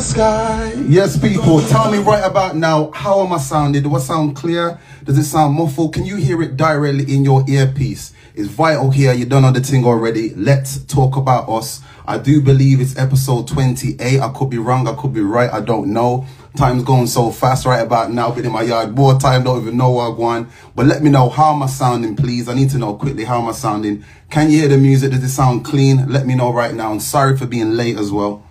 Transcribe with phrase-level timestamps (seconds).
[0.00, 0.74] Sky.
[0.86, 3.82] Yes, people, tell me right about now, how am I sounding?
[3.82, 4.78] Do I sound clear?
[5.04, 5.94] Does it sound muffled?
[5.94, 8.12] Can you hear it directly in your earpiece?
[8.34, 9.12] It's vital here.
[9.12, 10.32] You don't know the thing already.
[10.34, 11.82] Let's talk about us.
[12.06, 14.20] I do believe it's episode 28.
[14.20, 14.86] I could be wrong.
[14.86, 15.52] I could be right.
[15.52, 16.24] I don't know.
[16.56, 18.30] Time's going so fast right about now.
[18.30, 19.42] Been in my yard more time.
[19.42, 20.48] Don't even know where I'm going.
[20.76, 22.48] But let me know how am I sounding, please.
[22.48, 24.04] I need to know quickly how am I sounding.
[24.30, 25.10] Can you hear the music?
[25.10, 26.08] Does it sound clean?
[26.08, 26.92] Let me know right now.
[26.92, 28.47] And sorry for being late as well.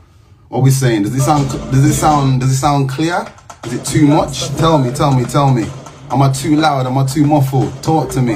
[0.49, 1.03] What we saying?
[1.03, 1.49] Does it sound?
[1.71, 2.39] Does it sound?
[2.39, 3.25] Does it sound clear?
[3.65, 4.47] Is it too much?
[4.55, 4.91] Tell me.
[4.91, 5.25] Tell me.
[5.25, 5.65] Tell me.
[6.09, 6.87] Am I too loud?
[6.87, 7.83] Am I too muffled?
[7.83, 8.35] Talk to me.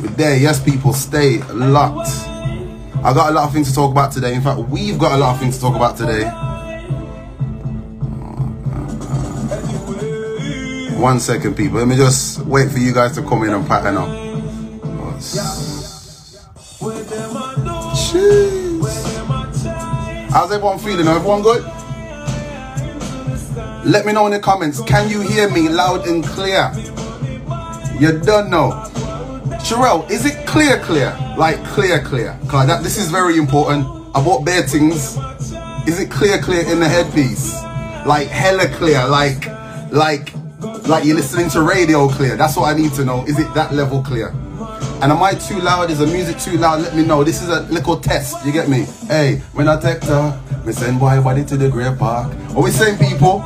[0.00, 0.36] We're there.
[0.36, 0.92] Yes, people.
[0.92, 2.08] Stay locked.
[3.02, 4.34] I got a lot of things to talk about today.
[4.34, 6.30] In fact, we've got a lot of things to talk about today.
[11.00, 11.78] One second, people.
[11.78, 14.08] Let me just wait for you guys to come in and pattern up.
[17.92, 18.63] Jeez.
[20.34, 21.06] How's everyone feeling?
[21.06, 21.62] Everyone good?
[23.84, 24.80] Let me know in the comments.
[24.82, 26.72] Can you hear me loud and clear?
[28.00, 28.72] You don't know.
[29.62, 31.16] Sherelle, is it clear, clear?
[31.38, 32.36] Like clear, clear?
[32.48, 33.86] Cause that this is very important.
[34.12, 35.16] I bought bare things.
[35.86, 37.54] Is it clear, clear in the headpiece?
[38.04, 39.46] Like hella clear, like,
[39.92, 40.34] like,
[40.88, 42.36] like you're listening to radio clear.
[42.36, 43.24] That's what I need to know.
[43.26, 44.34] Is it that level clear?
[45.04, 45.90] And am I too loud?
[45.90, 46.80] Is the music too loud?
[46.80, 47.22] Let me know.
[47.22, 48.42] This is a little test.
[48.46, 48.86] You get me?
[49.06, 52.34] Hey, when I take her, we send boy body to the grey park.
[52.56, 53.44] Are we saying people?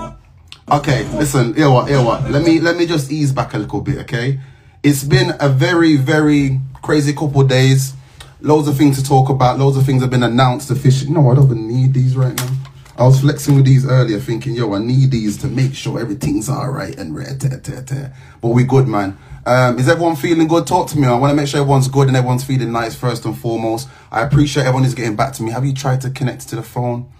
[0.70, 2.30] Okay, listen, here what, here what.
[2.30, 4.38] Let me let me just ease back a little bit, okay?
[4.84, 7.92] It's been a very, very crazy couple days.
[8.40, 9.58] Loads of things to talk about.
[9.58, 11.10] Loads of things have been announced officially.
[11.10, 12.50] No, I don't even need these right now.
[12.98, 16.48] I was flexing with these earlier, thinking, yo, I need these to make sure everything's
[16.48, 18.14] all right and red, tear, tear, tear.
[18.40, 19.16] But we good, man.
[19.48, 20.66] Um, is everyone feeling good?
[20.66, 21.06] Talk to me.
[21.06, 23.88] I want to make sure everyone's good and everyone's feeling nice first and foremost.
[24.12, 25.52] I appreciate everyone is getting back to me.
[25.52, 27.10] Have you tried to connect to the phone?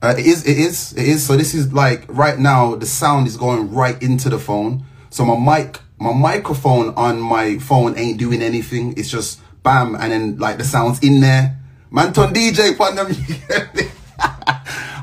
[0.00, 1.26] Uh, it is, it is, it is.
[1.26, 4.84] So this is like right now, the sound is going right into the phone.
[5.10, 8.94] So my mic, my microphone on my phone ain't doing anything.
[8.96, 11.58] It's just bam, and then like the sound's in there.
[11.90, 13.86] Manton DJ them.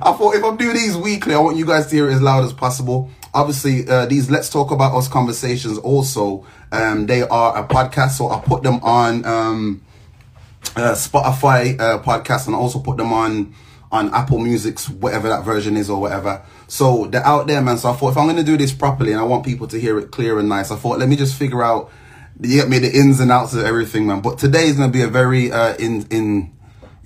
[0.02, 2.22] I thought if I'm doing these weekly, I want you guys to hear it as
[2.22, 7.58] loud as possible obviously uh, these let's talk about us conversations also um, they are
[7.58, 9.82] a podcast so i put them on um,
[10.76, 13.54] uh, spotify uh, podcast and I also put them on
[13.92, 17.90] on apple music's whatever that version is or whatever so they're out there man so
[17.90, 19.98] i thought if i'm going to do this properly and i want people to hear
[19.98, 21.90] it clear and nice i thought let me just figure out
[22.42, 24.94] you get me the ins and outs of everything man but today is going to
[24.94, 26.54] be a very uh, in in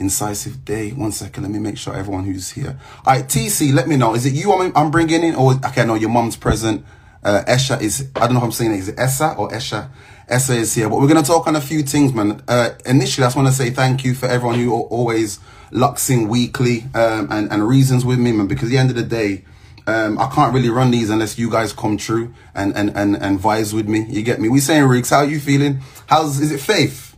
[0.02, 0.92] incisive day.
[0.92, 2.78] One second, let me make sure everyone who's here.
[3.06, 4.16] All right, TC, let me know.
[4.16, 6.84] Is it you I'm, I'm bringing in, or okay, no, your mom's present.
[7.24, 8.80] Uh, Esha is, I don't know if I'm saying it.
[8.80, 9.90] Is it Essa or Esha?
[10.28, 12.42] Essa is here, but we're gonna talk on a few things, man.
[12.48, 15.40] Uh, initially, I just want to say thank you for everyone who always
[15.72, 18.48] locks in weekly um, and and reasons with me, man.
[18.48, 19.46] Because at the end of the day.
[19.88, 23.40] Um, I can't really run these unless you guys come true and, and, and, and
[23.40, 24.06] vibes with me.
[24.08, 24.48] You get me?
[24.48, 25.82] We saying Riggs, how you feeling?
[26.06, 27.12] How's, is it faith?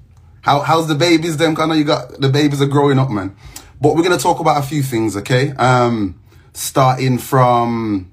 [0.43, 1.37] How how's the babies?
[1.37, 3.35] Them kind of you got the babies are growing up, man.
[3.79, 5.51] But we're gonna talk about a few things, okay?
[5.51, 6.19] Um,
[6.53, 8.11] starting from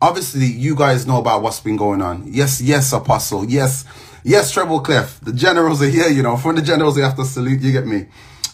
[0.00, 2.24] obviously you guys know about what's been going on.
[2.26, 3.44] Yes, yes, Apostle.
[3.44, 3.84] Yes,
[4.24, 5.20] yes, Treble Clef.
[5.20, 6.08] The generals are here.
[6.08, 7.60] You know, from the generals, they have to salute.
[7.60, 8.06] You get me?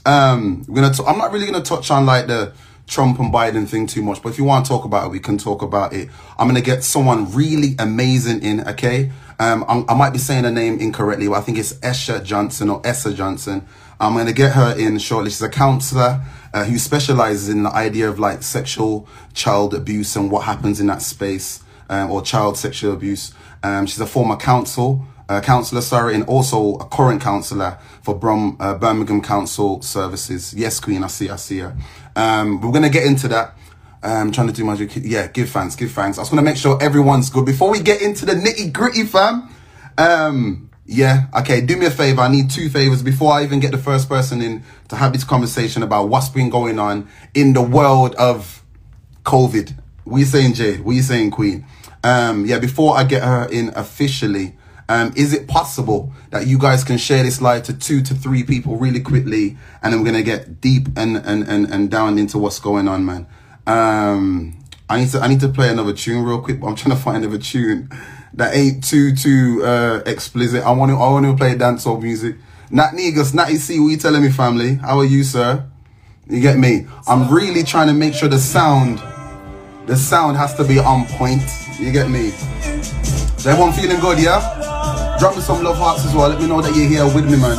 [0.04, 0.94] Um, we're gonna.
[0.94, 2.52] T- I'm not really gonna touch on like the
[2.86, 5.20] Trump and Biden thing too much, but if you want to talk about it, we
[5.20, 6.08] can talk about it.
[6.38, 8.66] I'm gonna get someone really amazing in.
[8.68, 9.10] Okay.
[9.38, 12.80] Um, i might be saying her name incorrectly, but I think it's Esha Johnson or
[12.84, 13.66] Essa Johnson.
[13.98, 15.30] I'm to get her in shortly.
[15.30, 16.20] She's a counselor
[16.52, 20.86] uh, who specializes in the idea of like sexual child abuse and what happens in
[20.86, 23.32] that space um, or child sexual abuse.
[23.62, 28.56] Um, she's a former counsel, uh, counselor, sorry, and also a current counselor for Brom,
[28.60, 30.52] uh, Birmingham Council Services.
[30.54, 31.76] Yes, Queen, I see, I see her.
[32.16, 33.56] Um, we're going to get into that.
[34.02, 35.28] I'm trying to do my yeah.
[35.28, 36.18] Give thanks, give thanks.
[36.18, 39.04] I just want to make sure everyone's good before we get into the nitty gritty,
[39.04, 39.48] fam.
[39.96, 41.60] Um, yeah, okay.
[41.60, 42.20] Do me a favor.
[42.20, 45.24] I need two favors before I even get the first person in to have this
[45.24, 48.64] conversation about what's been going on in the world of
[49.24, 49.74] COVID.
[50.04, 51.64] We saying Jay, We saying Queen?
[52.02, 52.58] Um, yeah.
[52.58, 54.56] Before I get her in officially,
[54.88, 58.42] um, is it possible that you guys can share this live to two to three
[58.42, 62.38] people really quickly, and then we're gonna get deep and and and, and down into
[62.38, 63.26] what's going on, man.
[63.68, 64.58] Um,
[64.90, 67.00] I need to I need to play another tune real quick, but I'm trying to
[67.00, 67.88] find another tune
[68.34, 70.62] that ain't too too uh, explicit.
[70.64, 72.36] I want to I want to play dancehall music.
[72.70, 74.76] Nat Negus, Natty C, what you telling me, family?
[74.76, 75.66] How are you, sir?
[76.28, 76.86] You get me?
[77.06, 79.02] I'm really trying to make sure the sound,
[79.86, 81.42] the sound has to be on point.
[81.78, 82.28] You get me?
[82.28, 85.16] Is everyone feeling good, yeah?
[85.18, 86.30] Drop me some love hearts as well.
[86.30, 87.58] Let me know that you're here with me, man.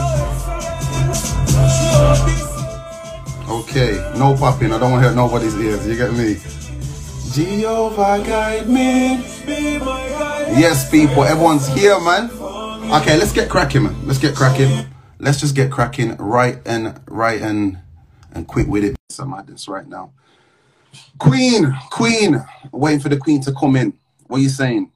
[3.48, 4.74] Okay, no popping.
[4.74, 5.86] I don't want to hurt nobody's ears.
[5.88, 6.38] You get me?
[7.34, 9.18] Jehovah guide me.
[10.54, 12.30] Yes, people, everyone's here, man.
[12.92, 14.06] Okay, let's get cracking, man.
[14.06, 14.86] Let's get cracking.
[15.18, 17.80] Let's just get cracking right and right and
[18.34, 18.96] and quick with it.
[19.10, 20.12] Some madness right now.
[21.18, 23.98] Queen, Queen, waiting for the Queen to come in.
[24.28, 24.92] What are you saying?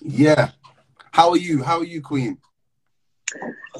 [0.00, 0.50] Yeah.
[1.10, 1.64] How are you?
[1.64, 2.38] How are you, Queen?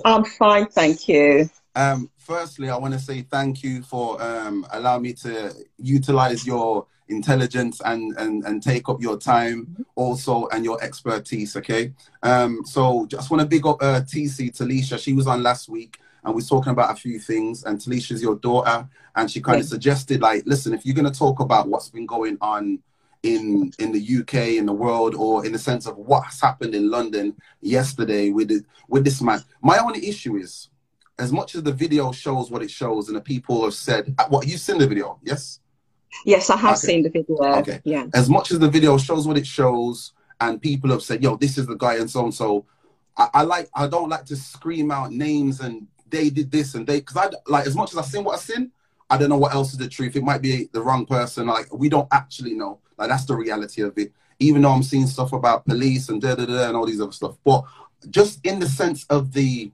[0.04, 1.49] I'm fine, thank you.
[1.76, 6.87] Um, firstly, I want to say thank you for um, allowing me to utilize your
[7.08, 11.93] intelligence and, and, and take up your time also and your expertise, okay?
[12.23, 14.99] Um, so just want to big up uh, TC, Talisha.
[14.99, 18.23] She was on last week and we are talking about a few things and Talisha's
[18.23, 21.69] your daughter and she kind of suggested like, listen, if you're going to talk about
[21.69, 22.81] what's been going on
[23.23, 26.91] in in the UK, in the world, or in the sense of what's happened in
[26.91, 29.43] London yesterday with it, with this man.
[29.62, 30.69] My only issue is,
[31.19, 34.26] as much as the video shows what it shows, and the people have said, uh,
[34.29, 35.61] what you've seen the video, yes?
[36.24, 36.86] Yes, I have okay.
[36.86, 37.36] seen the video.
[37.58, 37.80] Okay.
[37.84, 38.06] Yeah.
[38.14, 41.58] As much as the video shows what it shows, and people have said, "Yo, this
[41.58, 42.66] is the guy," and so and so,
[43.16, 43.68] I, I like.
[43.74, 47.30] I don't like to scream out names and they did this and they because I
[47.46, 48.70] like as much as I seen what I seen,
[49.10, 50.16] I don't know what else is the truth.
[50.16, 51.46] It might be the wrong person.
[51.46, 52.80] Like we don't actually know.
[52.96, 54.12] Like that's the reality of it.
[54.38, 57.12] Even though I'm seeing stuff about police and da da da and all these other
[57.12, 57.64] stuff, but
[58.10, 59.70] just in the sense of the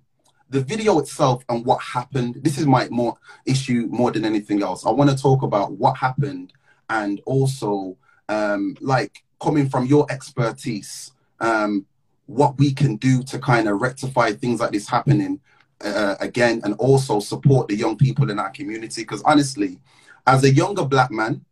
[0.53, 2.39] the video itself and what happened.
[2.43, 3.17] This is my more
[3.47, 4.85] issue more than anything else.
[4.85, 6.53] I want to talk about what happened
[6.91, 7.97] and also
[8.29, 11.87] um, like coming from your expertise, um,
[12.27, 15.41] what we can do to kind of rectify things like this happening
[15.81, 19.03] uh, again and also support the young people in our community.
[19.03, 19.79] Because honestly,
[20.27, 21.45] as a younger black man,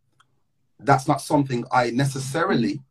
[0.79, 2.81] that's not something I necessarily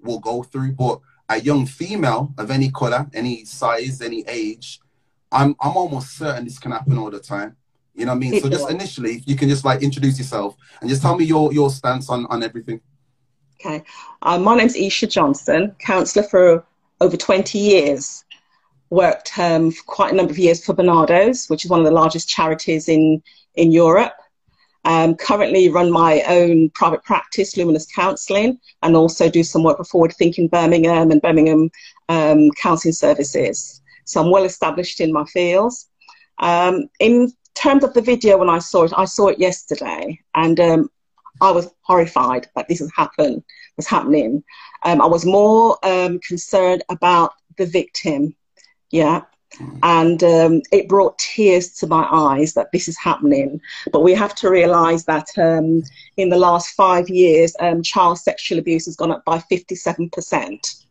[0.00, 0.72] will go through.
[0.72, 4.80] But a young female of any color, any size, any age,
[5.32, 7.56] I'm I'm almost certain this can happen all the time.
[7.94, 8.40] You know what I mean?
[8.40, 11.70] so just initially, you can just like introduce yourself and just tell me your your
[11.70, 12.80] stance on on everything.
[13.60, 13.84] Okay,
[14.22, 16.64] uh, my name's Isha Johnson, counsellor for
[17.00, 18.24] over 20 years
[18.92, 21.92] worked um, for quite a number of years for Barnardo's, which is one of the
[21.92, 23.22] largest charities in,
[23.54, 24.12] in Europe.
[24.84, 29.84] Um, currently run my own private practice, Luminous Counselling, and also do some work for
[29.84, 31.70] Forward Thinking Birmingham and Birmingham
[32.08, 33.80] um, Counselling Services.
[34.12, 35.88] So I'm well established in my fields.
[36.38, 40.58] Um, in terms of the video, when I saw it, I saw it yesterday, and
[40.60, 40.90] um,
[41.40, 43.42] I was horrified that this has happened,
[43.76, 44.42] was happening.
[44.84, 48.34] Um, I was more um, concerned about the victim
[48.92, 49.22] yeah.
[49.82, 53.60] And um, it brought tears to my eyes that this is happening.
[53.92, 55.82] But we have to realize that um,
[56.16, 60.81] in the last five years, child sexual abuse has gone up by 57%.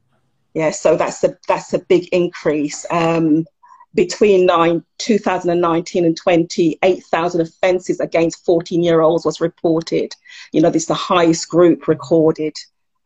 [0.54, 2.86] Yeah, so that's a, that's a big increase.
[2.92, 3.46] Um,
[3.94, 10.16] between nine, 2019 and 20, 8,000 offences against 14 year olds was reported.
[10.52, 12.56] You know, this is the highest group recorded.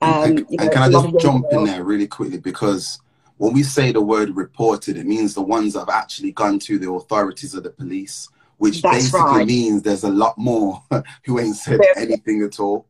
[0.01, 2.38] and, and, you know, and can I just jump in there really quickly?
[2.38, 3.00] Because
[3.38, 6.77] when we say the word reported, it means the ones that have actually gone to
[6.77, 9.48] the authorities or the police, which That's basically right.
[9.48, 10.83] means there's a lot more
[11.25, 12.86] who ain't said anything at all.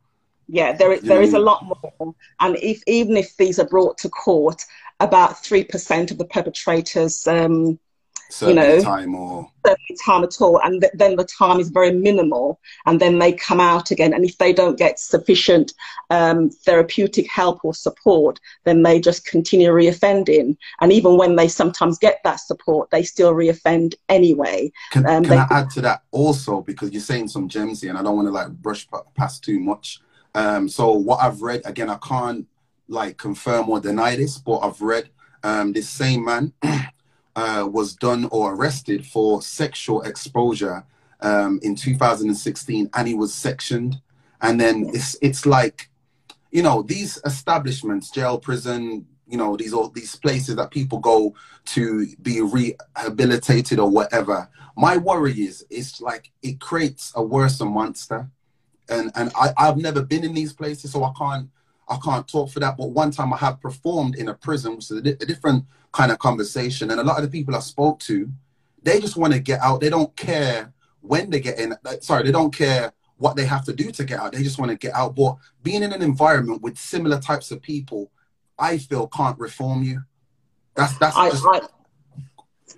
[0.48, 2.14] Yeah, there is, there is a lot more.
[2.40, 4.64] And if even if these are brought to court,
[5.00, 7.80] about 3% of the perpetrators um,
[8.42, 9.52] you know, time or
[10.04, 13.60] time at all, and th- then the time is very minimal, and then they come
[13.60, 14.14] out again.
[14.14, 15.74] And if they don't get sufficient
[16.10, 20.58] um, therapeutic help or support, then they just continue reoffending.
[20.82, 24.72] And even when they sometimes get that support, they still reoffend anyway.
[24.92, 28.00] Can, um, can I add to that also because you're saying some gems here, and
[28.00, 30.02] I don't want to like brush past too much.
[30.36, 32.46] Um, so what I've read again, I can't
[32.88, 35.10] like confirm or deny this, but I've read
[35.44, 36.54] um, this same man
[37.36, 40.86] uh, was done or arrested for sexual exposure
[41.22, 44.02] um, in 2016, and he was sectioned.
[44.42, 45.90] And then it's it's like,
[46.52, 51.34] you know, these establishments, jail, prison, you know, these all these places that people go
[51.66, 54.50] to be rehabilitated or whatever.
[54.76, 58.30] My worry is, it's like it creates a worse monster.
[58.90, 61.50] And and I, I've never been in these places, so I can't
[61.88, 62.78] I can't talk for that.
[62.78, 65.66] But one time I have performed in a prison, which is a, di- a different
[65.92, 66.92] kind of conversation.
[66.92, 68.30] And a lot of the people I spoke to,
[68.84, 69.82] they just want to get out.
[69.82, 71.74] They don't care when they get in.
[71.86, 74.34] Uh, sorry, they don't care what they have to do to get out.
[74.34, 75.16] They just want to get out.
[75.16, 78.12] But being in an environment with similar types of people,
[78.58, 80.04] I feel can't reform you.
[80.76, 81.62] That's that's I, just, I,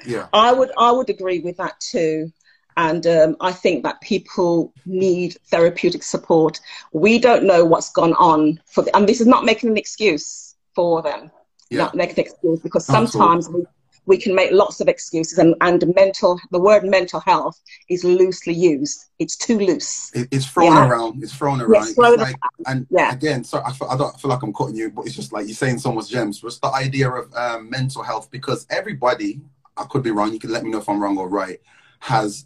[0.05, 0.27] yeah.
[0.33, 2.31] I would I would agree with that too.
[2.77, 6.59] And um, I think that people need therapeutic support.
[6.93, 10.55] We don't know what's gone on for, the, and this is not making an excuse
[10.75, 11.31] for them.
[11.71, 11.79] Yeah.
[11.79, 13.65] Not making an excuse because sometimes we,
[14.07, 18.53] we can make lots of excuses and, and mental the word mental health is loosely
[18.53, 20.87] used it's too loose it, it's thrown yeah.
[20.87, 22.35] around it's thrown around yes, thrown like,
[22.67, 23.11] and yeah.
[23.11, 25.55] again sorry I, I don't feel like i'm cutting you but it's just like you're
[25.55, 29.41] saying someone's gems what's the idea of um, mental health because everybody
[29.75, 31.59] i could be wrong you can let me know if i'm wrong or right
[31.99, 32.45] has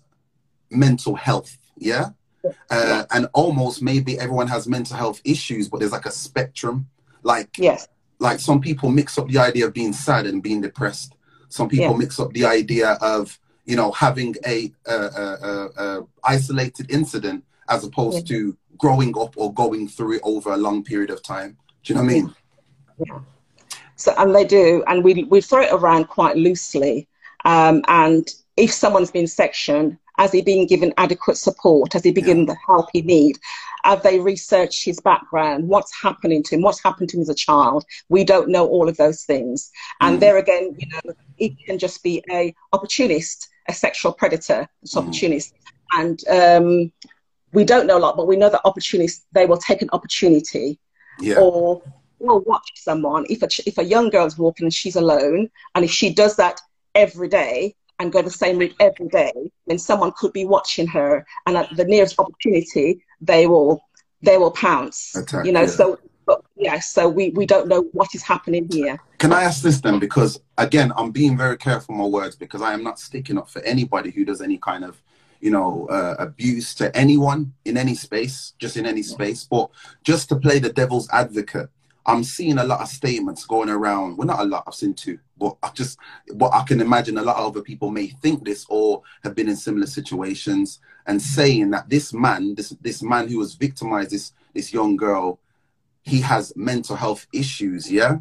[0.71, 2.09] mental health yeah
[2.71, 6.87] uh, and almost maybe everyone has mental health issues but there's like a spectrum
[7.23, 7.87] like yes
[8.19, 11.13] like some people mix up the idea of being sad and being depressed
[11.49, 11.97] some people yeah.
[11.97, 17.83] mix up the idea of you know having a, a, a, a isolated incident as
[17.83, 18.37] opposed yeah.
[18.37, 21.55] to growing up or going through it over a long period of time.
[21.83, 22.35] Do you know what I mean?
[23.05, 23.19] Yeah.
[23.95, 27.07] So and they do, and we we throw it around quite loosely.
[27.45, 31.93] Um, and if someone's been sectioned, has he been given adequate support?
[31.93, 33.39] Has he been given the help he need?
[33.83, 35.67] Have they researched his background?
[35.67, 36.61] What's happening to him?
[36.61, 37.83] What's happened to him as a child?
[38.07, 39.71] We don't know all of those things.
[39.99, 40.19] And mm.
[40.19, 45.01] there again, you know, it can just be a opportunist, a sexual predator, it's mm.
[45.01, 45.55] opportunist.
[45.93, 46.91] And um,
[47.51, 50.77] we don't know a lot, but we know that opportunists, they will take an opportunity
[51.19, 51.39] yeah.
[51.39, 51.81] or
[52.19, 53.25] will watch someone.
[53.27, 56.61] If a, if a young girl's walking and she's alone, and if she does that
[56.93, 59.31] every day, and go the same route every day,
[59.67, 63.81] then someone could be watching her, and at the nearest opportunity, they will
[64.23, 65.15] they will pounce.
[65.15, 65.67] Attack, you know, yeah.
[65.67, 68.99] so but yeah, so we we don't know what is happening here.
[69.19, 69.99] Can I ask this then?
[69.99, 73.61] Because again, I'm being very careful my words because I am not sticking up for
[73.61, 75.01] anybody who does any kind of
[75.39, 79.43] you know uh, abuse to anyone in any space, just in any space.
[79.43, 79.69] But
[80.03, 81.69] just to play the devil's advocate,
[82.05, 84.17] I'm seeing a lot of statements going around.
[84.17, 84.63] Well, not a lot.
[84.67, 85.99] I've seen two, but I just
[86.33, 89.49] what I can imagine a lot of other people may think this or have been
[89.49, 94.33] in similar situations and saying that this man, this this man who was victimized, this
[94.53, 95.39] this young girl,
[96.01, 97.91] he has mental health issues.
[97.91, 98.17] Yeah,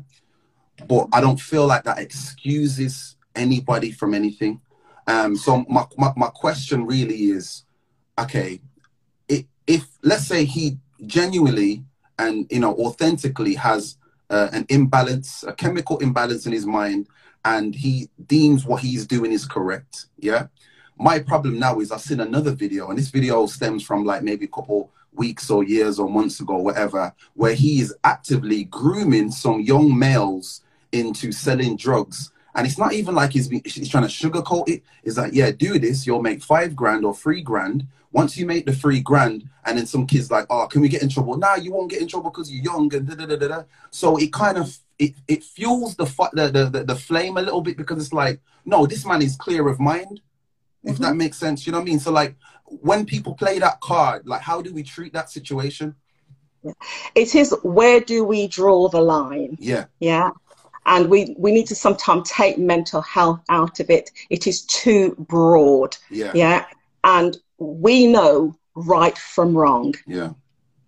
[0.86, 4.60] but I don't feel like that excuses anybody from anything.
[5.06, 7.64] Um, so my, my my question really is,
[8.18, 8.60] okay,
[9.70, 11.84] if let's say he genuinely
[12.20, 13.96] and you know authentically has
[14.28, 17.08] uh, an imbalance, a chemical imbalance in his mind,
[17.44, 20.06] and he deems what he's doing is correct.
[20.18, 20.46] Yeah.
[20.98, 24.44] My problem now is I've seen another video, and this video stems from like maybe
[24.44, 29.60] a couple weeks or years or months ago, whatever, where he is actively grooming some
[29.60, 30.62] young males
[30.92, 32.32] into selling drugs.
[32.54, 34.82] And it's not even like he's, he's trying to sugarcoat it.
[35.04, 38.66] It's like, yeah, do this, you'll make five grand or three grand once you make
[38.66, 41.36] the three grand, and then some kids like, oh, can we get in trouble?
[41.36, 43.62] Nah, you won't get in trouble because you're young and da da da da da.
[43.90, 47.76] So it kind of it, it fuels the, the the the flame a little bit
[47.76, 50.20] because it's like, no, this man is clear of mind.
[50.82, 51.04] If mm-hmm.
[51.04, 52.00] that makes sense, you know what I mean.
[52.00, 55.94] So like when people play that card, like how do we treat that situation?
[57.14, 59.56] It is where do we draw the line?
[59.60, 59.86] Yeah.
[60.00, 60.30] Yeah
[60.90, 65.14] and we we need to sometimes take mental health out of it it is too
[65.28, 66.66] broad yeah yeah
[67.04, 69.94] and we know right from wrong.
[70.06, 70.32] Yeah.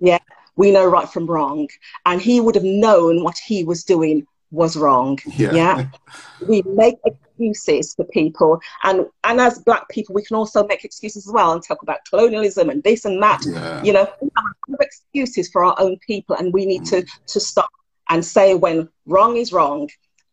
[0.01, 0.19] Yeah.
[0.57, 1.69] We know right from wrong.
[2.07, 5.19] And he would have known what he was doing was wrong.
[5.37, 5.53] Yeah.
[5.53, 5.87] yeah?
[6.49, 8.61] we make excuses for people.
[8.85, 12.01] And and as black people, we can also make excuses as well and talk about
[12.09, 13.43] colonialism and this and that.
[13.47, 13.83] Yeah.
[13.83, 16.91] You know, we have excuses for our own people and we need mm.
[16.91, 17.71] to to stop
[18.13, 19.89] and say when wrong is wrong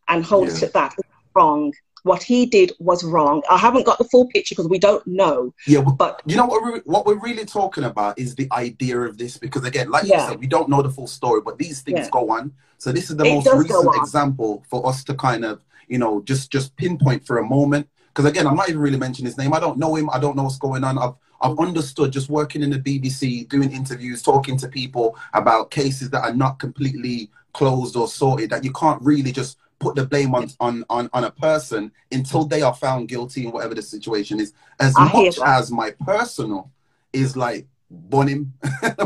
[0.08, 0.54] and hold yeah.
[0.54, 0.94] it at that.
[1.34, 1.72] Wrong
[2.02, 3.42] what he did was wrong.
[3.50, 5.52] I haven't got the full picture because we don't know.
[5.66, 9.18] Yeah, but you know what we're, what we're really talking about is the idea of
[9.18, 10.22] this because again, like yeah.
[10.22, 12.10] you said, we don't know the full story, but these things yeah.
[12.10, 12.52] go on.
[12.78, 16.22] So this is the it most recent example for us to kind of you know
[16.22, 17.88] just just pinpoint for a moment.
[18.08, 19.52] Because again, I'm not even really mentioning his name.
[19.54, 20.10] I don't know him.
[20.10, 20.98] I don't know what's going on.
[20.98, 26.10] I've I've understood just working in the BBC, doing interviews, talking to people about cases
[26.10, 30.34] that are not completely closed or sorted, that you can't really just put the blame
[30.34, 34.38] on, on, on, on a person until they are found guilty in whatever the situation
[34.38, 34.52] is.
[34.78, 36.70] As I much as my personal
[37.12, 38.52] is like bun him,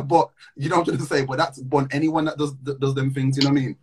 [0.05, 1.25] but you know what I'm trying to say.
[1.25, 3.37] But that's bun anyone that does that does them things.
[3.37, 3.77] You know what I mean?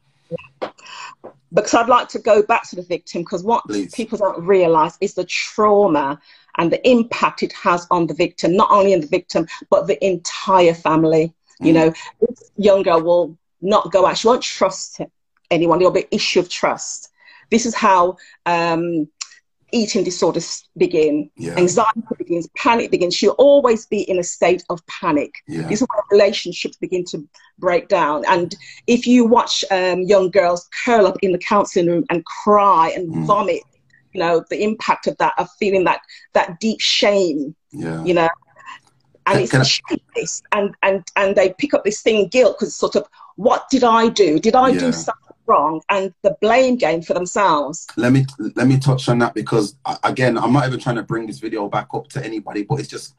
[1.53, 3.93] Because I'd like to go back to the victim because what Please.
[3.93, 6.19] people don't realise is the trauma
[6.57, 10.03] and the impact it has on the victim, not only on the victim but the
[10.05, 11.33] entire family.
[11.61, 11.65] Mm.
[11.67, 15.01] You know, this young girl will not go out; she won't trust
[15.49, 15.79] anyone.
[15.79, 17.09] There'll be issue of trust.
[17.49, 19.07] This is how um,
[19.71, 21.29] eating disorders begin.
[21.35, 21.55] Yeah.
[21.57, 22.49] Anxiety begins.
[22.57, 23.15] Panic begins.
[23.15, 25.31] She'll always be in a state of panic.
[25.47, 25.67] Yeah.
[25.67, 27.27] This is where relationships begin to
[27.59, 28.23] break down.
[28.27, 28.55] And
[28.87, 33.13] if you watch um, young girls curl up in the counselling room and cry and
[33.13, 33.25] mm.
[33.25, 33.61] vomit,
[34.13, 36.01] you know the impact of that of feeling that
[36.33, 37.55] that deep shame.
[37.71, 38.03] Yeah.
[38.03, 38.29] You know.
[39.27, 40.57] And it's I...
[40.57, 44.09] and and and they pick up this thing guilt because sort of what did I
[44.09, 44.39] do?
[44.39, 44.79] Did I yeah.
[44.79, 47.87] do something wrong and the blame game for themselves.
[47.97, 48.25] Let me
[48.55, 51.67] let me touch on that because again, I'm not even trying to bring this video
[51.67, 53.15] back up to anybody, but it's just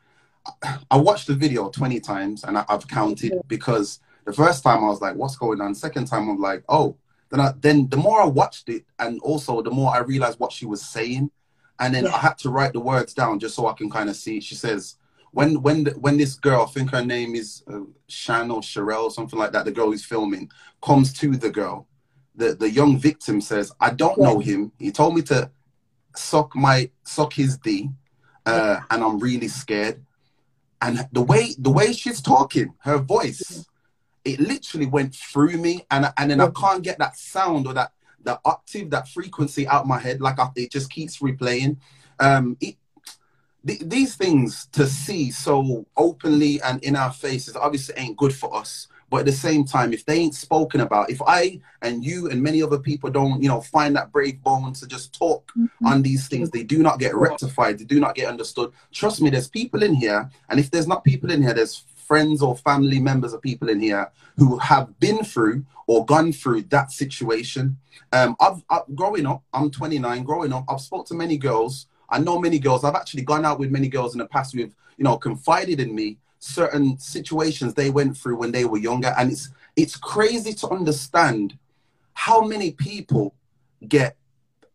[0.90, 4.88] I watched the video 20 times and I, have counted because the first time I
[4.88, 5.74] was like, what's going on?
[5.74, 6.96] Second time I'm like, oh.
[7.32, 10.52] Then I, then the more I watched it and also the more I realized what
[10.52, 11.30] she was saying,
[11.80, 12.14] and then yeah.
[12.14, 14.38] I had to write the words down just so I can kind of see.
[14.38, 14.96] She says,
[15.30, 19.10] when when the, when this girl, I think her name is uh, Shan or Sherelle,
[19.10, 20.50] something like that, the girl who's filming,
[20.82, 21.88] comes to the girl.
[22.36, 24.24] The the young victim says, "I don't yeah.
[24.24, 24.72] know him.
[24.78, 25.50] He told me to
[26.14, 27.88] suck my suck his D,
[28.44, 30.04] uh, and I'm really scared."
[30.82, 33.64] And the way the way she's talking, her voice,
[34.24, 37.92] it literally went through me, and and then I can't get that sound or that
[38.24, 40.20] the octave, that frequency out my head.
[40.20, 41.76] Like I, it just keeps replaying.
[42.20, 42.76] Um, it,
[43.66, 48.54] th- these things to see so openly and in our faces obviously ain't good for
[48.56, 48.88] us.
[49.10, 52.42] But at the same time, if they ain't spoken about, if I and you and
[52.42, 55.86] many other people don't, you know, find that brave bone to just talk mm-hmm.
[55.86, 57.78] on these things, they do not get rectified.
[57.78, 58.72] They do not get understood.
[58.90, 62.42] Trust me, there's people in here, and if there's not people in here, there's friends
[62.42, 66.92] or family members of people in here who have been through or gone through that
[66.92, 67.74] situation.
[68.12, 70.22] Um, I've, I've growing up, I'm 29.
[70.22, 71.86] Growing up, I've spoke to many girls.
[72.10, 72.84] I know many girls.
[72.84, 75.94] I've actually gone out with many girls in the past who've, you know, confided in
[75.94, 80.68] me certain situations they went through when they were younger, and it's it's crazy to
[80.68, 81.56] understand
[82.12, 83.34] how many people
[83.88, 84.18] get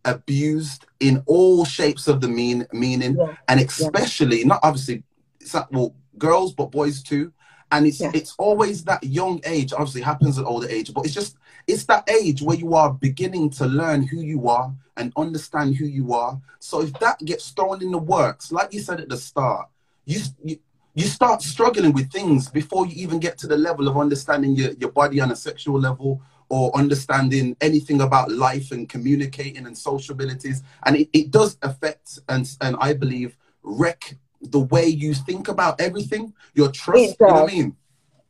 [0.06, 3.36] abused in all shapes of the mean meaning, yeah.
[3.48, 4.48] and especially yeah.
[4.48, 5.04] not obviously,
[5.40, 7.32] it's not, well, girls but boys too.
[7.72, 8.12] And it's yeah.
[8.14, 11.36] it's always that young age obviously happens at older age but it's just
[11.68, 15.86] it's that age where you are beginning to learn who you are and understand who
[15.86, 16.42] you are.
[16.60, 19.68] So if that gets thrown in the works like you said at the start
[20.06, 20.58] you you,
[20.96, 24.72] you start struggling with things before you even get to the level of understanding your,
[24.80, 26.20] your body on a sexual level
[26.50, 32.20] or understanding anything about life and communicating and social abilities and it, it does affect
[32.30, 37.16] and and i believe wreck the way you think about everything, your trust.
[37.20, 37.76] You know what I mean?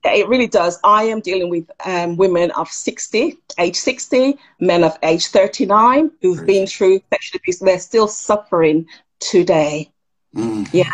[0.04, 0.80] It really does.
[0.84, 6.46] I am dealing with um, women of 60, age 60, men of age 39 who've
[6.46, 7.60] been through sexual abuse.
[7.60, 8.86] They're still suffering
[9.20, 9.92] today.
[10.36, 10.70] Mm.
[10.72, 10.90] Yeah.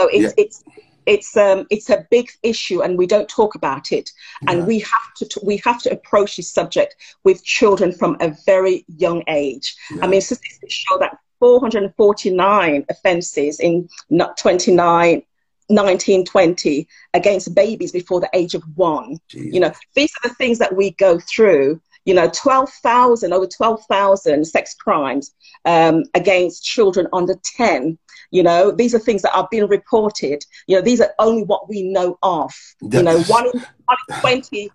[0.00, 0.44] So it's, yeah.
[0.44, 0.64] it's,
[1.08, 4.10] it's um it's a big issue and we don't talk about it
[4.46, 4.64] and yeah.
[4.66, 8.84] we have to t- we have to approach this subject with children from a very
[8.88, 10.04] young age yeah.
[10.04, 15.22] i mean statistics show that 449 offences in 29,
[15.68, 19.18] 1920 against babies before the age of one.
[19.30, 19.52] Jeez.
[19.52, 21.80] You know, these are the things that we go through.
[22.04, 25.34] You know, 12,000, over 12,000 sex crimes
[25.66, 27.98] um, against children under 10.
[28.30, 30.42] You know, these are things that are being reported.
[30.66, 32.52] You know, these are only what we know of.
[32.80, 34.70] You know, one in, one in 20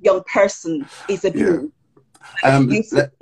[0.00, 1.64] young person is abused.
[1.64, 1.75] Yeah.
[2.44, 3.12] Um, let,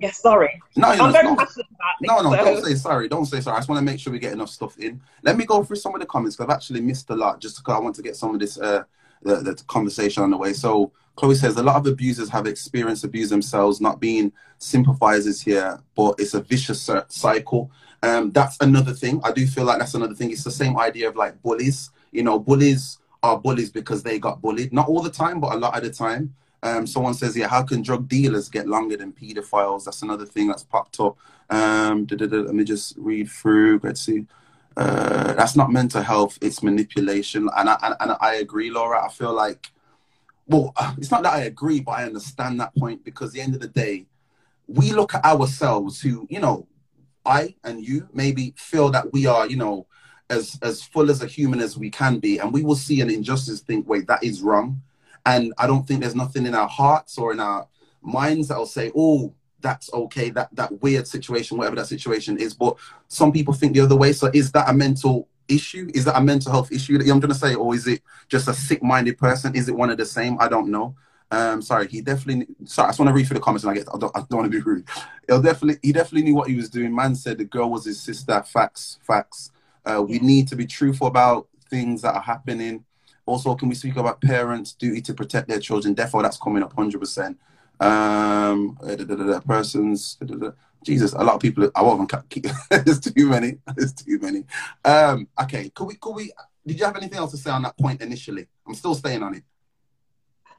[0.00, 0.60] yeah, sorry.
[0.76, 2.44] No, I'm very passionate about No, no, so.
[2.44, 3.08] don't say sorry.
[3.08, 3.56] Don't say sorry.
[3.56, 5.00] I just want to make sure we get enough stuff in.
[5.22, 7.58] Let me go through some of the comments because I've actually missed a lot just
[7.58, 8.84] because I want to get some of this uh,
[9.22, 10.52] the, the conversation on the way.
[10.52, 15.78] So Chloe says a lot of abusers have experienced abuse themselves, not being sympathizers here,
[15.94, 17.70] but it's a vicious cycle.
[18.02, 19.20] Um, that's another thing.
[19.22, 20.30] I do feel like that's another thing.
[20.30, 21.90] It's the same idea of like bullies.
[22.12, 24.72] You know, bullies are bullies because they got bullied.
[24.72, 26.34] Not all the time, but a lot of the time.
[26.62, 29.84] Um, someone says, yeah, how can drug dealers get longer than pedophiles?
[29.84, 31.16] That's another thing that's popped up.
[31.48, 33.80] Um, let me just read through.
[33.82, 34.26] Let's see.
[34.76, 37.48] Uh, that's not mental health, it's manipulation.
[37.56, 39.04] And I, and, and I agree, Laura.
[39.04, 39.70] I feel like,
[40.46, 43.60] well, it's not that I agree, but I understand that point because the end of
[43.60, 44.06] the day,
[44.66, 46.66] we look at ourselves who, you know,
[47.26, 49.86] I and you maybe feel that we are, you know,
[50.30, 53.10] as as full as a human as we can be, and we will see an
[53.10, 54.80] injustice, think, wait, that is wrong.
[55.30, 57.68] And I don't think there's nothing in our hearts or in our
[58.02, 62.54] minds that'll say, oh, that's okay, that that weird situation, whatever that situation is.
[62.54, 62.76] But
[63.08, 64.12] some people think the other way.
[64.12, 65.90] So is that a mental issue?
[65.94, 68.54] Is that a mental health issue that I'm gonna say, or is it just a
[68.54, 69.54] sick-minded person?
[69.54, 70.36] Is it one of the same?
[70.40, 70.94] I don't know.
[71.30, 72.46] Um, sorry, he definitely.
[72.64, 73.88] Sorry, I just want to read through the comments and I get.
[73.94, 74.88] I don't, I don't want to be rude.
[75.28, 75.78] He'll definitely.
[75.82, 76.94] He definitely knew what he was doing.
[76.94, 78.42] Man said the girl was his sister.
[78.42, 79.52] Facts, facts.
[79.84, 82.84] Uh, we need to be truthful about things that are happening.
[83.30, 85.94] Also, can we speak about parents' duty to protect their children?
[85.94, 87.36] Therefore, that's coming up 100%.
[87.78, 90.18] Um, da, da, da, persons,
[90.84, 91.70] Jesus, a lot of people.
[91.76, 92.46] I won't keep.
[92.70, 93.58] There's too many.
[93.76, 94.42] There's too many.
[94.84, 95.94] Um, okay, could we?
[95.94, 96.32] Could we?
[96.66, 98.48] Did you have anything else to say on that point initially?
[98.66, 99.44] I'm still staying on it.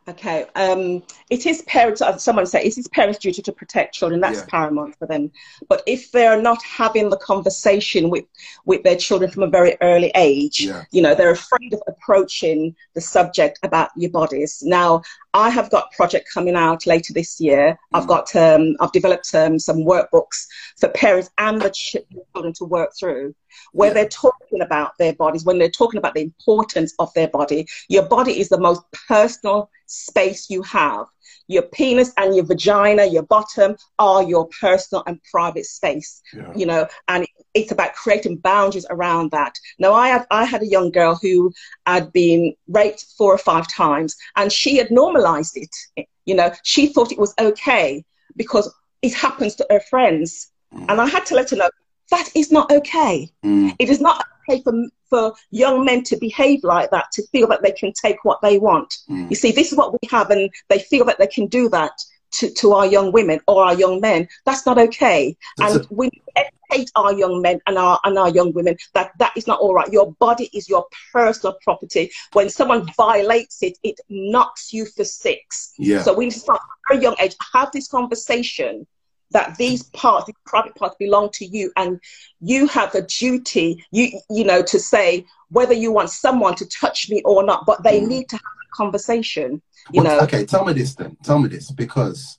[0.08, 0.46] Okay.
[0.56, 4.20] Um, it is parents, someone said, it is parents' duty to protect children.
[4.20, 4.46] That's Yeah.
[4.50, 5.32] paramount for them.
[5.70, 8.26] But if they're not having the conversation with,
[8.66, 10.84] with their children from a very early age, Yeah.
[10.92, 14.64] you know, they're afraid of approaching the subject about your bodies.
[14.66, 17.78] Now, I have got a project coming out later this year.
[17.94, 18.08] I've Mm.
[18.08, 20.46] got, um, I've developed um, some workbooks
[20.78, 23.34] for parents and the children to work through
[23.74, 23.94] where Yeah.
[23.96, 27.68] they're talking about their bodies, when they're talking about the importance of their body.
[27.90, 31.06] Your body is the most personal space you have.
[31.48, 36.22] Your penis and your vagina, your bottom, are your personal and private space.
[36.34, 36.52] Yeah.
[36.56, 39.56] You know, and it's about creating boundaries around that.
[39.80, 41.52] Now, I have I had a young girl who
[41.86, 46.08] had been raped four or five times, and she had normalized it.
[46.26, 48.04] You know, she thought it was okay
[48.36, 50.86] because it happens to her friends, Mm.
[50.88, 51.70] and I had to let her know
[52.12, 53.30] that is not okay.
[53.44, 53.76] Mm.
[53.78, 54.74] It is not okay for,
[55.10, 58.58] for young men to behave like that, to feel that they can take what they
[58.58, 58.98] want.
[59.10, 59.30] Mm.
[59.30, 61.92] You see, this is what we have, and they feel that they can do that
[62.32, 64.28] to, to our young women or our young men.
[64.46, 65.36] That's not okay.
[65.58, 69.34] That's and we educate our young men and our, and our young women that that
[69.36, 69.92] is not all right.
[69.92, 72.12] Your body is your personal property.
[72.32, 75.74] When someone violates it, it knocks you for six.
[75.78, 76.04] Yeah.
[76.04, 78.88] So we start at a very young age, have this conversation
[79.32, 82.00] that these parts, these private parts belong to you and
[82.42, 87.10] you have a duty, you you know, to say whether you want someone to touch
[87.10, 88.08] me or not, but they Mm.
[88.08, 89.62] need to have a conversation.
[89.92, 91.18] You Well, know, Okay, tell me this then.
[91.24, 92.38] Tell me this because,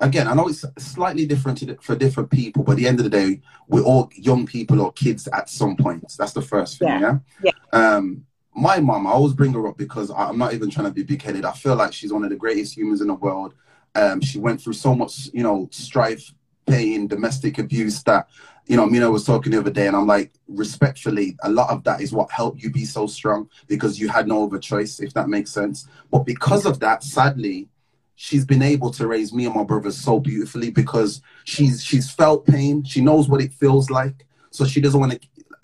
[0.00, 3.04] again, I know it's slightly different to, for different people, but at the end of
[3.04, 6.12] the day, we're all young people or kids at some point.
[6.18, 7.18] That's the first thing, yeah.
[7.42, 7.52] Yeah.
[7.72, 10.92] Um, my mom, I always bring her up because I- I'm not even trying to
[10.92, 11.44] be big-headed.
[11.44, 13.54] I feel like she's one of the greatest humans in the world.
[13.96, 16.34] Um, she went through so much, you know, strife,
[16.66, 18.28] pain, domestic abuse that,
[18.66, 21.82] you know, Mina was talking the other day, and I'm like, respectfully, a lot of
[21.84, 25.14] that is what helped you be so strong because you had no other choice, if
[25.14, 25.88] that makes sense.
[26.10, 27.68] But because of that, sadly,
[28.16, 32.46] she's been able to raise me and my brothers so beautifully because she's she's felt
[32.46, 32.82] pain.
[32.82, 35.20] She knows what it feels like, so she doesn't want to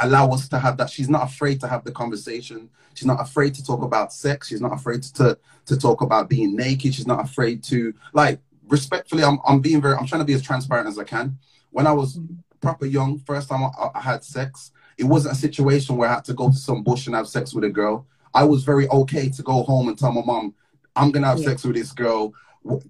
[0.07, 0.91] allow us to have that.
[0.91, 2.69] She's not afraid to have the conversation.
[2.95, 4.49] She's not afraid to talk about sex.
[4.49, 6.95] She's not afraid to to talk about being naked.
[6.95, 9.25] She's not afraid to like respectfully.
[9.25, 9.95] I'm I'm being very.
[9.97, 11.39] I'm trying to be as transparent as I can.
[11.71, 12.21] When I was
[12.61, 16.25] proper young, first time I, I had sex, it wasn't a situation where I had
[16.27, 18.07] to go to some bush and have sex with a girl.
[18.35, 20.55] I was very okay to go home and tell my mom,
[20.97, 21.49] I'm gonna have Yeah.
[21.49, 22.33] sex with this girl.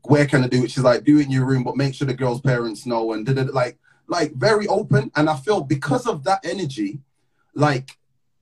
[0.02, 0.70] Where can I do it?
[0.70, 3.12] She's like, do it in your room, but make sure the girl's parents know.
[3.14, 5.10] And did it like, like very open.
[5.16, 7.00] And I feel because of that energy,
[7.54, 7.96] like,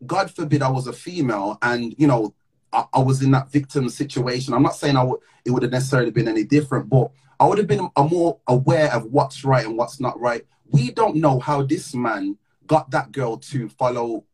[0.07, 2.35] God forbid I was a female and you know
[2.73, 4.55] I, I was in that victim situation.
[4.55, 7.59] I'm not saying I would it would have necessarily been any different, but I would
[7.59, 10.44] have been a more aware of what's right and what's not right.
[10.70, 14.25] We don't know how this man got that girl to follow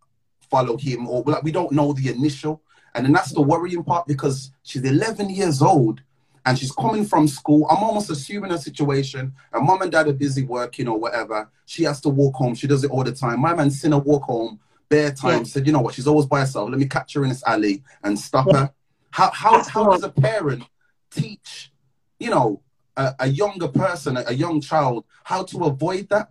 [0.51, 2.63] follow him, or like we don't know the initial.
[2.95, 6.01] And then that's the worrying part because she's 11 years old
[6.47, 7.67] and she's coming from school.
[7.69, 9.35] I'm almost assuming a situation.
[9.53, 11.51] Her mom and dad are busy working or whatever.
[11.67, 12.55] She has to walk home.
[12.55, 13.41] She does it all the time.
[13.41, 15.39] My man seen her walk home bare time.
[15.39, 15.45] Yeah.
[15.45, 15.95] Said, you know what?
[15.95, 16.71] She's always by herself.
[16.71, 18.59] Let me catch her in this alley and stop Yeah.
[18.59, 18.73] her.
[19.11, 19.93] How how That's how right.
[19.95, 20.63] does a parent
[21.11, 21.73] teach,
[22.21, 22.63] you know,
[22.97, 26.31] a, a younger person, a, a young child, how to avoid that?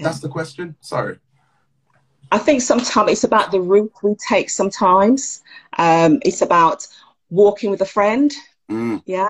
[0.00, 0.76] That's the question.
[0.80, 1.18] Sorry.
[2.30, 5.42] I think sometimes it's about the route we take sometimes.
[5.78, 6.86] Um, it's about
[7.30, 8.32] walking with a friend.
[8.70, 9.28] Mm, Yeah.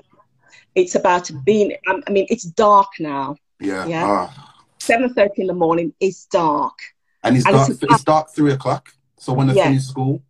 [0.75, 3.35] It's about being, I I mean, it's dark now.
[3.59, 3.85] yeah.
[3.87, 4.05] Yeah.
[4.07, 4.45] Ah.
[4.79, 6.77] 7.30 in the morning, is dark.
[7.23, 7.69] And it's And dark.
[7.69, 8.93] it's It's, dark three o'clock.
[9.17, 9.65] So when they Yeah.
[9.65, 10.21] finish school,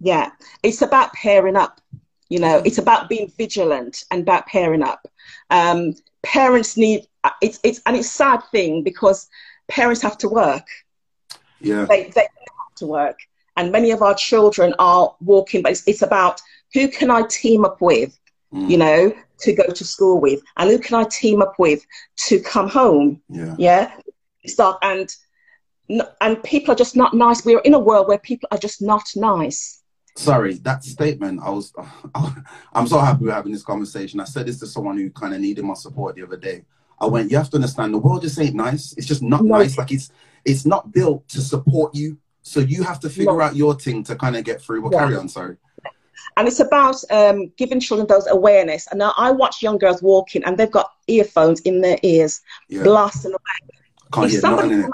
[0.00, 0.30] Yeah.
[0.62, 1.80] It's about pairing up.
[2.28, 5.06] You know, it's about being vigilant and about pairing up.
[5.50, 7.06] Um, parents need,
[7.40, 9.28] it's, it's, and it's a sad thing because
[9.68, 10.66] parents have to work.
[11.60, 13.18] yeah, they, they have to work.
[13.56, 16.40] And many of our children are walking, but it's, it's about
[16.74, 18.18] who can I team up with,
[18.52, 18.68] Mm.
[18.68, 21.80] you know, to go to school with, and who can I team up with
[22.26, 23.20] to come home.
[23.30, 23.92] yeah, Yeah,
[24.46, 25.08] start and
[26.20, 27.44] and people are just not nice.
[27.44, 29.82] We're in a world where people are just not nice.
[30.16, 31.40] Sorry, that statement.
[31.42, 31.72] I was.
[32.74, 34.20] I'm so happy we're having this conversation.
[34.20, 36.64] I said this to someone who kind of needed my support the other day.
[37.00, 38.94] I went, you have to understand, the world just ain't nice.
[38.96, 39.56] It's just not No.
[39.58, 39.76] nice.
[39.78, 40.10] Like it's
[40.44, 42.18] it's not built to support you.
[42.42, 43.40] So you have to figure No.
[43.40, 44.82] out your thing to kind of get through.
[44.82, 44.98] But Yeah.
[45.00, 45.28] carry on.
[45.28, 45.56] Sorry.
[46.36, 48.86] And it's about um, giving children those awareness.
[48.88, 52.82] And now I watch young girls walking, and they've got earphones in their ears, Yeah,
[52.82, 53.80] blasting away.
[54.12, 54.92] can't if hear somebody nothing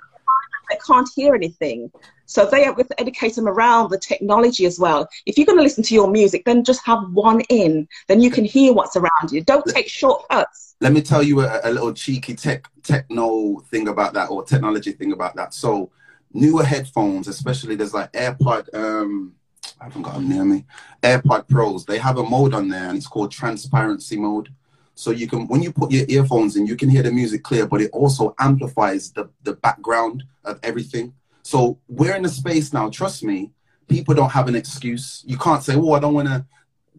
[0.69, 1.91] they can't hear anything.
[2.27, 5.09] So they have to educate them around the technology as well.
[5.25, 7.89] If you're going to listen to your music, then just have one in.
[8.07, 9.43] Then you can hear what's around you.
[9.43, 10.77] Don't take shortcuts.
[10.81, 14.93] Let me tell you a, a little cheeky tech techno thing about that or technology
[14.93, 15.55] thing about that.
[15.55, 15.91] So
[16.35, 18.75] newer headphones, especially there's like AirPod.
[18.75, 19.35] Um,
[19.81, 20.65] I haven't got them near me.
[21.03, 21.85] AirPod Pros.
[21.85, 24.49] They have a mode on there, and it's called transparency mode.
[24.95, 27.67] So you can, when you put your earphones in, you can hear the music clear,
[27.67, 31.15] but it also amplifies the the background of everything.
[31.43, 32.91] So we're in a space now.
[32.91, 33.53] Trust me,
[33.87, 35.23] people don't have an excuse.
[35.27, 36.45] You can't say, "Oh, I don't want to."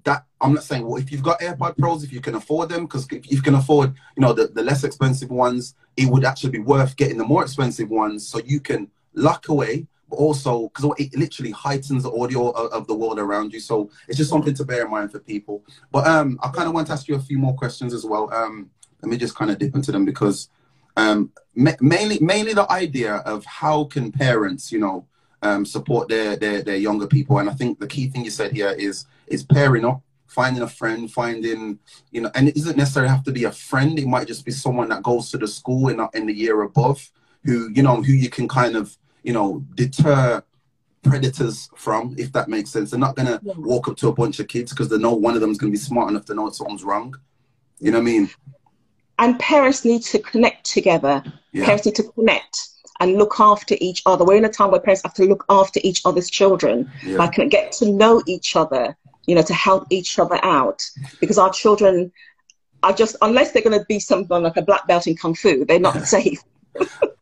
[0.05, 0.87] That I'm not saying.
[0.87, 3.55] Well, if you've got AirPod Pros, if you can afford them, because if you can
[3.55, 7.25] afford, you know, the, the less expensive ones, it would actually be worth getting the
[7.25, 12.49] more expensive ones, so you can lock away also because it literally heightens the audio
[12.49, 13.59] of, of, the world around you.
[13.59, 15.63] So it's just something to bear in mind for people.
[15.91, 18.33] But um, I kind of want to ask you a few more questions as well.
[18.33, 18.69] Um,
[19.01, 20.49] let me just kind of dip into them because
[20.97, 25.05] um, ma- mainly mainly the idea of how can parents, you know,
[25.41, 27.39] um, support their, their their younger people.
[27.39, 30.67] And I think the key thing you said here is is pairing up finding a
[30.67, 31.79] friend, finding,
[32.11, 33.97] you know, and it doesn't necessarily have to be a friend.
[33.97, 37.09] It might just be someone that goes to the school in, in the year above
[37.43, 38.95] who, you know, who you can kind of
[39.29, 40.41] you know, deter
[41.03, 42.89] predators from, if that makes sense.
[42.89, 43.53] They're not gonna yeah.
[43.57, 45.71] walk up to a bunch of kids because they know one of them is gonna
[45.71, 47.15] be smart enough to know something's wrong.
[47.79, 48.29] You know what I mean?
[49.19, 51.21] And parents need to connect together.
[51.51, 51.65] Yeah.
[51.65, 52.69] Parents need to connect
[53.01, 54.25] and look after each other.
[54.25, 57.17] We're in a time where parents have to look after each other's children, yeah.
[57.17, 60.83] like get to know each other, you know, to help each other out.
[61.19, 62.11] Because our children
[62.81, 65.65] are just, unless they're going to be something like a black belt in kung fu,
[65.65, 66.41] they're not safe.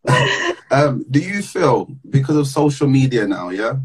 [0.72, 3.78] um, do you feel because of social media now, yeah?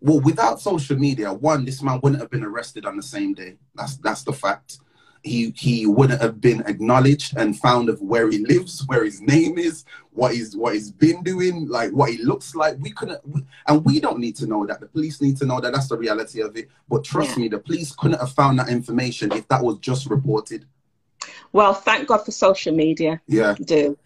[0.00, 3.56] Well, without social media, one, this man wouldn't have been arrested on the same day.
[3.74, 4.78] That's that's the fact.
[5.22, 9.58] He he wouldn't have been acknowledged and found of where he lives, where his name
[9.58, 12.78] is, what he's what he's been doing, like what he looks like.
[12.80, 14.80] We couldn't, we, and we don't need to know that.
[14.80, 15.72] The police need to know that.
[15.72, 16.68] That's the reality of it.
[16.88, 17.42] But trust yeah.
[17.42, 20.66] me, the police couldn't have found that information if that was just reported.
[21.52, 23.20] Well, thank God for social media.
[23.28, 23.54] Yeah.
[23.64, 23.96] Do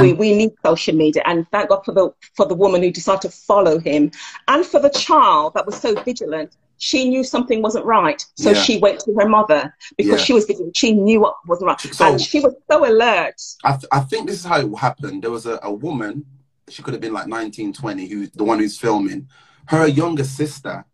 [0.00, 3.22] we, we need social media and thank God for the for the woman who decided
[3.22, 4.10] to follow him
[4.48, 6.56] and for the child that was so vigilant.
[6.78, 8.62] She knew something wasn't right so yeah.
[8.62, 10.24] she went to her mother because yeah.
[10.24, 10.76] she was vigilant.
[10.76, 13.40] She knew what wasn't right so, and she was so alert.
[13.62, 15.22] I, th- I think this is how it happened.
[15.22, 16.24] There was a, a woman
[16.68, 19.28] she could have been like 19 20 who's the one who's filming.
[19.66, 20.84] Her younger sister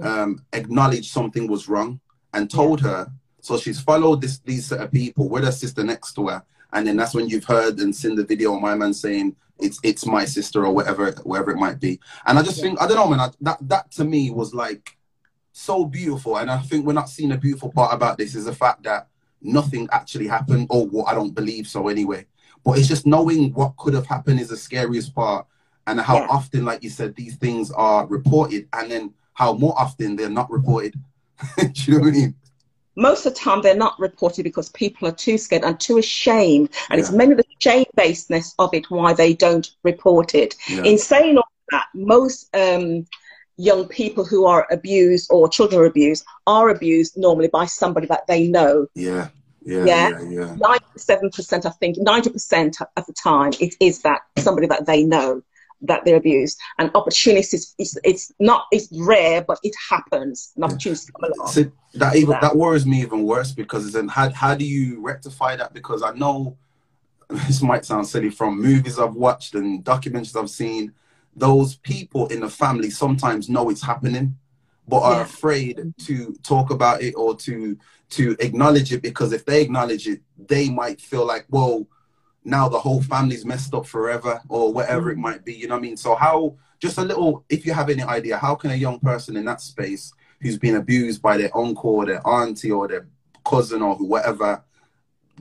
[0.00, 2.00] um, acknowledged something was wrong
[2.32, 6.14] and told her so she's followed this these set of people with her sister next
[6.14, 8.94] to her and then that's when you've heard and seen the video of my man
[8.94, 12.00] saying it's it's my sister or whatever wherever it might be.
[12.26, 14.96] And i just think i don't know man I, that that to me was like
[15.52, 16.38] so beautiful.
[16.38, 19.08] And i think we're not seeing a beautiful part about this is the fact that
[19.40, 22.26] nothing actually happened or what i don't believe so anyway.
[22.64, 25.46] But it's just knowing what could have happened is the scariest part
[25.86, 26.28] and how yeah.
[26.30, 30.50] often like you said these things are reported and then how more often they're not
[30.50, 30.94] reported.
[31.58, 32.34] Do you know what i mean
[32.96, 36.68] most of the time they're not reported because people are too scared and too ashamed
[36.90, 37.04] and yeah.
[37.04, 40.82] it's mainly the shame basedness of it why they don't report it yeah.
[40.82, 43.06] in saying all that most um,
[43.56, 48.26] young people who are abused or children are abused are abused normally by somebody that
[48.26, 49.28] they know yeah
[49.64, 50.56] yeah, yeah, yeah.
[50.56, 55.04] Ninety-seven percent, I think, ninety percent of the time, it is that somebody that they
[55.04, 55.42] know
[55.82, 56.58] that they're abused.
[56.78, 60.52] And opportunities, it's, it's not, it's rare, but it happens.
[60.54, 61.48] And opportunities come along.
[61.48, 61.64] So
[61.94, 65.74] that even, that worries me even worse because then how, how do you rectify that?
[65.74, 66.56] Because I know
[67.28, 70.92] this might sound silly from movies I've watched and documentaries I've seen.
[71.34, 74.36] Those people in the family sometimes know it's happening,
[74.86, 75.22] but are yeah.
[75.22, 77.78] afraid to talk about it or to
[78.10, 81.86] to acknowledge it because if they acknowledge it, they might feel like, well,
[82.44, 85.22] now the whole family's messed up forever or whatever it mm.
[85.22, 85.54] might be.
[85.54, 85.96] You know what I mean?
[85.96, 89.36] So how just a little if you have any idea, how can a young person
[89.36, 93.06] in that space who's been abused by their uncle or their auntie or their
[93.44, 94.62] cousin or whatever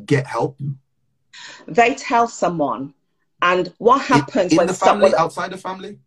[0.06, 0.60] get help?
[1.68, 2.94] They tell someone.
[3.42, 5.98] And what happens in, in when the family, someone outside the family?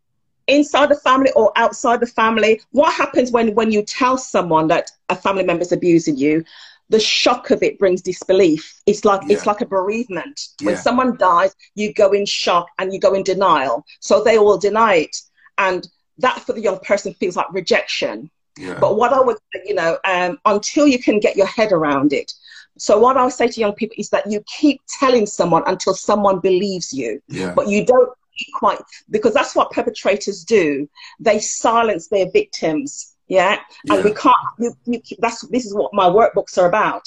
[0.47, 4.93] Inside the family or outside the family, what happens when, when you tell someone that
[5.09, 6.45] a family member is abusing you?
[6.88, 8.81] The shock of it brings disbelief.
[8.87, 9.35] It's like yeah.
[9.35, 10.49] it's like a bereavement.
[10.62, 13.85] When someone dies, you go in shock and you go in denial.
[14.01, 15.16] So they will deny it,
[15.59, 15.87] and
[16.18, 18.31] that for the young person feels like rejection.
[18.59, 18.79] Yeah.
[18.79, 22.12] But what I would, say, you know, um, until you can get your head around
[22.12, 22.33] it.
[22.79, 25.94] So what I would say to young people is that you keep telling someone until
[25.94, 27.53] someone believes you, yeah.
[27.55, 28.11] but you don't
[28.55, 30.88] quite because that's what perpetrators do.
[31.20, 33.95] They silence their victims yeah, yeah.
[33.95, 34.37] and we can't.
[34.59, 37.03] You, you, that's this is what my workbooks are about.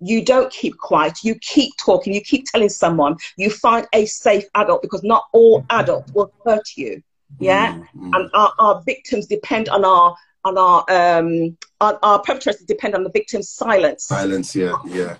[0.00, 1.18] You don't keep quiet.
[1.22, 2.12] You keep talking.
[2.12, 3.16] You keep telling someone.
[3.36, 7.02] You find a safe adult because not all adults will hurt you.
[7.38, 8.10] Yeah, mm-hmm.
[8.14, 13.04] and our, our victims depend on our on our um on our perpetrators depend on
[13.04, 14.04] the victim's silence.
[14.04, 15.16] Silence, yeah, yeah.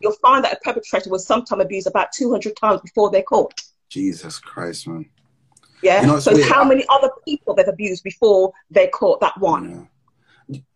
[0.00, 3.60] You'll find that a perpetrator will sometimes abuse about two hundred times before they're caught.
[3.88, 5.06] Jesus Christ, man.
[5.82, 6.02] Yeah.
[6.02, 6.48] You know, so weird.
[6.48, 9.70] how many other people they've abused before they caught that one?
[9.70, 9.86] Yeah.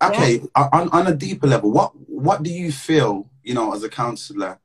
[0.02, 0.68] Okay, yeah.
[0.72, 4.58] on, on a deeper level, what what do you feel, you know, as a counselor?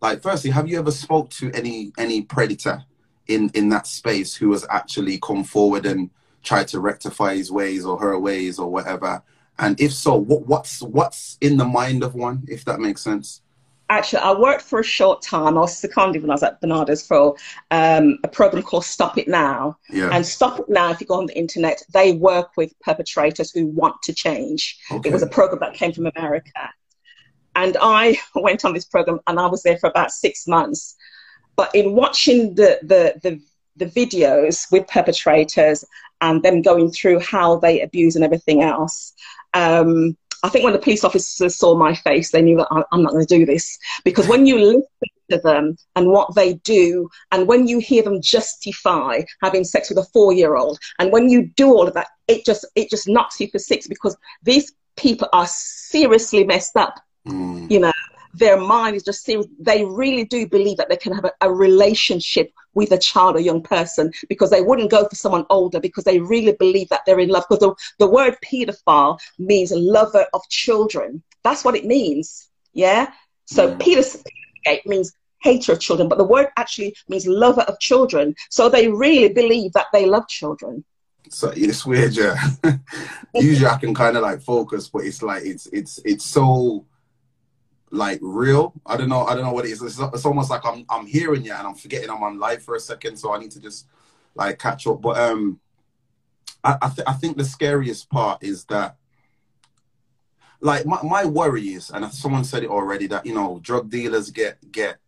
[0.00, 2.84] Like, firstly, have you ever spoke to any any predator
[3.26, 6.10] in in that space who has actually come forward and
[6.42, 9.22] tried to rectify his ways or her ways or whatever?
[9.58, 13.42] And if so, what what's what's in the mind of one, if that makes sense?
[13.90, 15.58] Actually, I worked for a short time.
[15.58, 17.36] I was seconded when I was at Barnardo's for
[17.70, 19.76] um, a program called Stop It Now.
[19.90, 20.10] Yeah.
[20.12, 23.66] And Stop It Now, if you go on the internet, they work with perpetrators who
[23.66, 24.78] want to change.
[24.90, 25.10] Okay.
[25.10, 26.70] It was a program that came from America.
[27.56, 30.96] And I went on this program and I was there for about six months.
[31.56, 33.40] But in watching the, the, the,
[33.76, 35.84] the videos with perpetrators
[36.20, 39.12] and them going through how they abuse and everything else,
[39.52, 43.02] um, I think when the police officers saw my face, they knew that I, am
[43.02, 43.78] not going to do this.
[44.04, 44.84] Because when you listen
[45.30, 49.98] to them and what they do, and when you hear them justify having sex with
[49.98, 53.48] a four-year-old, and when you do all of that, it just it just knocks you
[53.48, 57.00] for six because these people are seriously messed up.
[57.26, 57.70] Mm.
[57.70, 57.92] You know,
[58.34, 59.46] their mind is just serious.
[59.58, 63.40] They really do believe that they can have a, a, relationship with a child or
[63.40, 67.20] young person because they wouldn't go for someone older because they really believe that they're
[67.20, 67.44] in love.
[67.48, 71.22] Because the, the word pedophile means lover of children.
[71.42, 72.48] That's what it means.
[72.72, 73.12] Yeah.
[73.46, 73.78] So mm.
[73.78, 78.34] pedophile means hater of children, but the word actually means lover of children.
[78.50, 80.84] So they really believe that they love children.
[81.30, 82.36] So it's weird, yeah.
[83.34, 86.84] Usually I can kind of like focus, but it's like it's it's it's so
[87.90, 88.72] like real.
[88.86, 89.24] I don't know.
[89.24, 89.82] I don't know what it is.
[89.82, 92.76] It's, it's almost like I'm I'm hearing you and I'm forgetting I'm on live for
[92.76, 93.86] a second, so I need to just
[94.34, 95.00] like catch up.
[95.00, 95.60] But um,
[96.62, 98.96] I I, th- I think the scariest part is that
[100.60, 104.30] like my, my worry is, and someone said it already, that you know drug dealers
[104.30, 104.98] get get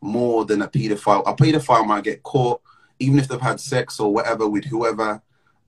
[0.00, 1.22] more than a pedophile.
[1.26, 2.60] A pedophile might get caught
[3.00, 5.20] even if they've had sex or whatever with whoever,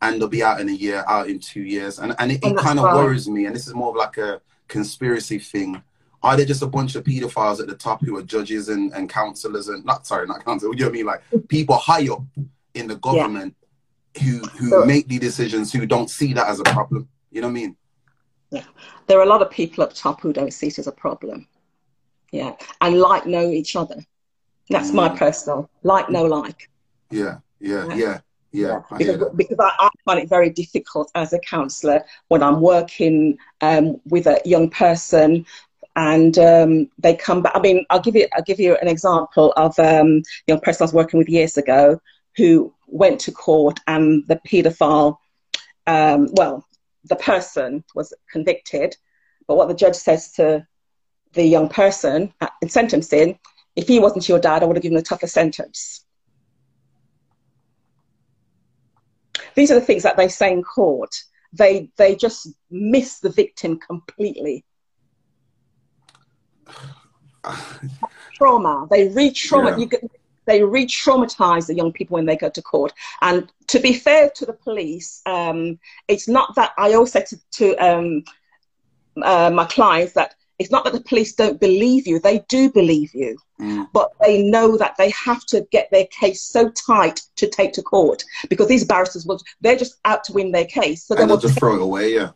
[0.02, 2.56] and they'll be out in a year, out in two years, and and it, it
[2.58, 3.46] kind of worries me.
[3.46, 5.82] And this is more of like a conspiracy thing
[6.22, 9.08] are there just a bunch of pedophiles at the top who are judges and, and
[9.08, 11.06] counselors and not sorry, not counselors, you know what I mean?
[11.06, 12.22] Like people high up
[12.74, 13.54] in the government
[14.14, 14.22] yeah.
[14.22, 14.86] who who sure.
[14.86, 17.08] make the decisions who don't see that as a problem.
[17.30, 17.76] You know what I mean?
[18.50, 18.64] Yeah.
[19.06, 21.48] There are a lot of people up top who don't see it as a problem.
[22.30, 22.54] Yeah.
[22.80, 23.96] And like know each other.
[24.68, 24.94] That's mm.
[24.94, 26.70] my personal like no like.
[27.10, 27.94] Yeah, yeah, yeah.
[27.96, 28.20] yeah.
[28.54, 32.60] Yeah, I because, because I, I, find it very difficult as a counsellor when I'm
[32.60, 35.46] working um, with a young person
[35.96, 37.52] and um, they come back.
[37.54, 40.86] I mean, I'll give you I'll give you an example of um, young person I
[40.86, 42.00] was working with years ago
[42.36, 45.16] who went to court and the paedophile,
[45.86, 46.66] um, well,
[47.04, 48.96] the person was convicted,
[49.46, 50.66] but what the judge says to
[51.32, 53.38] the young person in sentencing,
[53.76, 56.04] if he wasn't your dad, I would have given a tougher sentence.
[59.54, 61.14] These are the things that they say in court.
[61.52, 64.64] They they just miss the victim completely
[68.34, 68.86] trauma.
[68.90, 69.78] They re-trauma.
[69.78, 69.98] Yeah.
[70.46, 72.92] they re-traumatize the young people when they go to court.
[73.20, 77.36] And to be fair to the police, um, it's not that I also say to,
[77.52, 78.24] to um,
[79.22, 83.12] uh, my clients that it's not that the police don't believe you; they do believe
[83.14, 83.88] you, mm.
[83.92, 87.82] but they know that they have to get their case so tight to take to
[87.82, 91.04] court because these barristers will—they're just out to win their case.
[91.04, 92.30] So and they'll just throw it away, yeah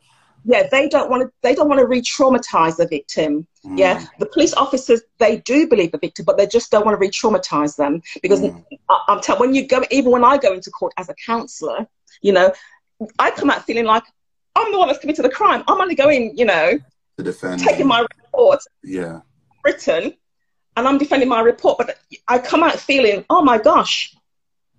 [0.48, 1.32] yeah, they don't want to.
[1.42, 3.48] They don't want to re-traumatize the victim.
[3.64, 3.78] Mm.
[3.78, 7.00] Yeah, the police officers they do believe the victim, but they just don't want to
[7.00, 8.64] re-traumatize them because mm.
[8.88, 11.88] I, am telling when you go, even when I go into court as a counsellor,
[12.22, 12.52] you know,
[13.18, 14.04] I come out feeling like
[14.54, 15.64] I'm the one that's committed the crime.
[15.66, 16.78] I'm only going, you know,
[17.18, 19.22] to defend, taking my report, yeah,
[19.64, 20.14] written,
[20.76, 24.14] and I'm defending my report, but I come out feeling, oh my gosh,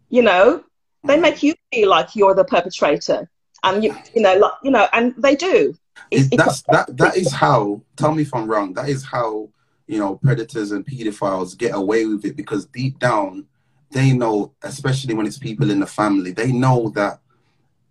[0.07, 0.63] you know,
[1.03, 1.23] they mm.
[1.23, 3.29] make you feel like you're the perpetrator
[3.63, 5.75] and you you know like you know and they do.
[6.11, 9.49] That's that that is how tell me if i'm wrong that is how
[9.87, 13.45] you know predators and pedophiles get away with it because deep down
[13.91, 17.19] they know especially when it's people in the family they know that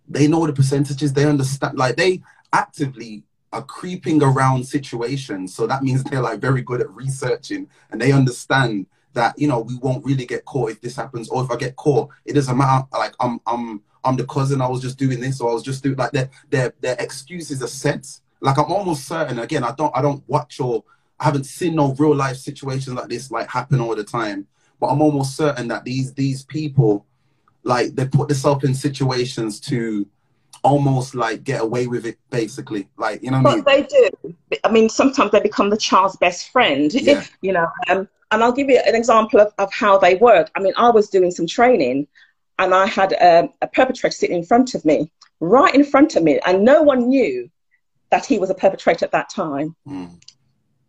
[0.07, 5.55] they know the percentages they understand like they actively are creeping around situations.
[5.55, 9.61] So that means they're like very good at researching and they understand that you know
[9.61, 12.55] we won't really get caught if this happens or if i get caught it doesn't
[12.55, 14.61] matter like i'm i'm I'm the cousin.
[14.61, 17.61] I was just doing this, or I was just doing like their their their excuses
[17.61, 18.07] are set.
[18.39, 19.39] Like I'm almost certain.
[19.39, 20.83] Again, I don't I don't watch or
[21.19, 24.47] I haven't seen no real life situations like this like happen all the time.
[24.79, 27.05] But I'm almost certain that these these people,
[27.63, 30.07] like they put themselves in situations to
[30.63, 33.87] almost like get away with it basically like you know what but I mean?
[33.91, 37.23] they do i mean sometimes they become the child's best friend yeah.
[37.41, 40.59] you know um, and i'll give you an example of, of how they work i
[40.59, 42.07] mean i was doing some training
[42.59, 46.23] and I had a, a perpetrator sitting in front of me, right in front of
[46.23, 47.49] me, and no one knew
[48.09, 49.75] that he was a perpetrator at that time.
[49.87, 50.21] Mm.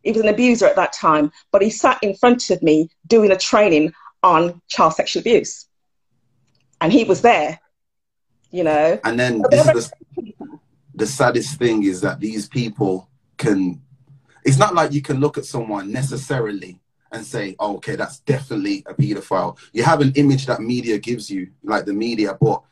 [0.02, 3.30] He was an abuser at that time, but he sat in front of me doing
[3.30, 3.92] a training
[4.22, 5.66] on child sexual abuse.
[6.80, 7.58] And he was there,
[8.50, 9.00] you know.
[9.04, 10.32] And then this is the,
[10.94, 13.82] the saddest thing is that these people can,
[14.44, 16.80] it's not like you can look at someone necessarily
[17.12, 19.58] and say, oh, okay, that's definitely a pedophile.
[19.72, 22.36] You have an image that media gives you, like the media.
[22.40, 22.62] But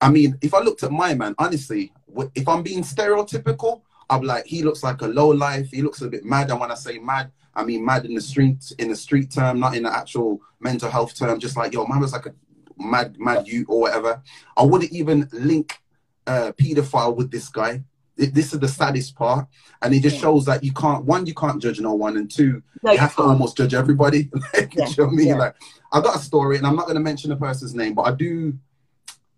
[0.00, 1.92] I mean, if I looked at my man, honestly,
[2.34, 5.70] if I'm being stereotypical, I'm like, he looks like a low life.
[5.70, 6.50] He looks a bit mad.
[6.50, 9.58] And when I say mad, I mean mad in the street, in the street term,
[9.58, 11.40] not in the actual mental health term.
[11.40, 12.34] Just like, yo, man was like a
[12.78, 14.22] mad, mad you or whatever.
[14.56, 15.80] I wouldn't even link
[16.26, 17.82] uh, pedophile with this guy
[18.16, 19.46] this is the saddest part
[19.82, 20.22] and it just yeah.
[20.22, 23.14] shows that you can't one you can't judge no one and two no, you have
[23.14, 24.86] to almost judge everybody like, yeah.
[24.86, 25.26] you know what I mean?
[25.28, 25.36] Yeah.
[25.36, 25.56] like
[25.92, 28.12] i got a story and i'm not going to mention the person's name but i
[28.12, 28.56] do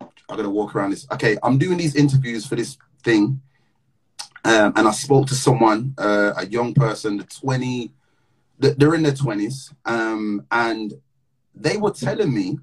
[0.00, 3.40] i'm going to walk around this okay i'm doing these interviews for this thing
[4.44, 7.92] um, and i spoke to someone uh, a young person the 20
[8.60, 10.94] they're in their 20s um, and
[11.54, 12.58] they were telling me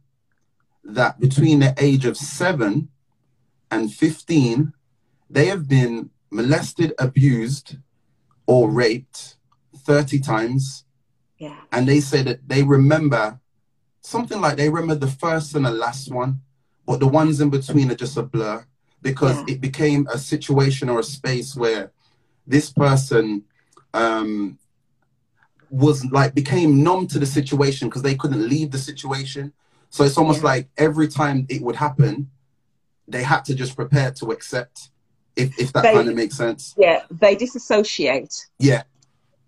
[0.84, 2.88] that between the age of 7
[3.72, 4.74] and 15
[5.30, 7.78] they have been molested, abused,
[8.45, 9.38] or raped
[9.78, 10.86] 30 times.
[11.38, 11.55] Yeah.
[11.71, 13.39] And they say that they remember
[14.01, 16.41] something like they remember the first and the last one,
[16.86, 18.65] but the ones in between are just a blur
[19.01, 19.55] because yeah.
[19.55, 21.91] it became a situation or a space where
[22.47, 23.43] this person
[23.93, 24.57] um,
[25.69, 29.51] was like became numb to the situation because they couldn't leave the situation.
[29.89, 30.45] So it's almost yeah.
[30.45, 32.30] like every time it would happen,
[33.07, 34.89] they had to just prepare to accept
[35.36, 36.73] if, if that kind of makes sense.
[36.77, 38.47] Yeah, they disassociate.
[38.59, 38.83] Yeah.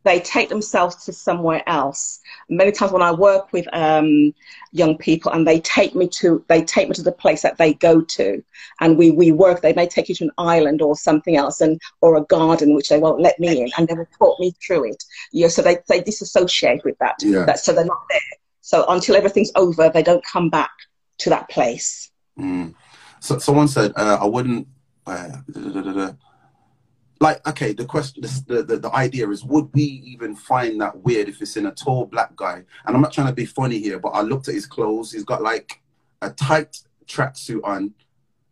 [0.04, 2.22] They take themselves to somewhere else.
[2.48, 4.34] Many times when I work with um,
[4.72, 7.74] young people and they take me to they take me to the place that they
[7.74, 8.42] go to
[8.80, 11.82] and we, we work, they may take you to an island or something else and
[12.00, 14.92] or a garden which they won't let me in and they will talk me through
[14.92, 15.04] it.
[15.34, 17.16] Yeah, so they, they disassociate with that.
[17.20, 17.44] Yeah.
[17.44, 17.60] that.
[17.60, 18.22] So they're not there.
[18.62, 20.72] So until everything's over, they don't come back
[21.18, 22.12] to that place.
[22.40, 22.76] Mm.
[23.20, 24.70] So someone said, uh, I wouldn't
[27.20, 31.28] like okay the question the, the the idea is would we even find that weird
[31.28, 32.64] if it's in a tall black guy?
[32.86, 35.12] And i'm not trying to be funny here but i looked at his clothes.
[35.12, 35.82] He's got like
[36.22, 37.94] a tight tracksuit on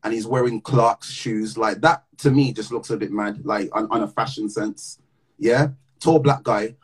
[0.03, 1.58] and he's wearing Clarks shoes.
[1.58, 4.99] Like that to me just looks a bit mad like on, on a fashion sense.
[5.38, 5.70] Yeah?
[5.99, 6.76] Tall black guy.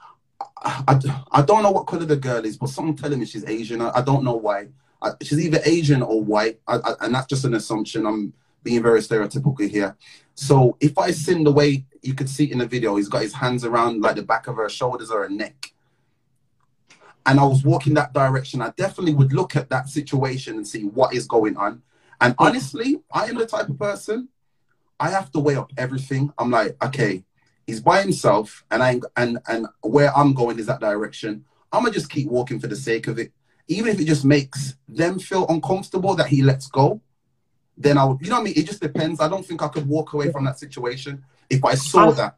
[0.63, 3.45] I, I, I, don't know what color the girl is but someone telling me she's
[3.45, 3.81] asian.
[3.81, 4.69] I, I don't know why.
[5.21, 6.59] She's either asian or white.
[6.67, 8.07] And that's just an assumption.
[8.07, 8.33] I'm
[8.63, 9.95] being very stereotypical here.
[10.35, 13.33] So if I sing the way you could see in the video, he's got his
[13.33, 15.73] hands around like the back of her shoulders or her neck.
[17.25, 20.83] And I was walking that direction, I definitely would look at that situation and see
[20.83, 21.83] what is going on.
[22.19, 24.29] And honestly, I am the type of person
[25.01, 26.31] I have to weigh up everything.
[26.37, 27.23] I'm like, okay,
[27.65, 31.43] he's by himself, and I and and where I'm going is that direction.
[31.71, 33.31] I'm gonna just keep walking for the sake of it,
[33.67, 37.01] even if it just makes them feel uncomfortable that he lets go
[37.81, 38.53] then I would, you know what I mean?
[38.55, 39.19] It just depends.
[39.19, 42.37] I don't think I could walk away from that situation if I saw I, that.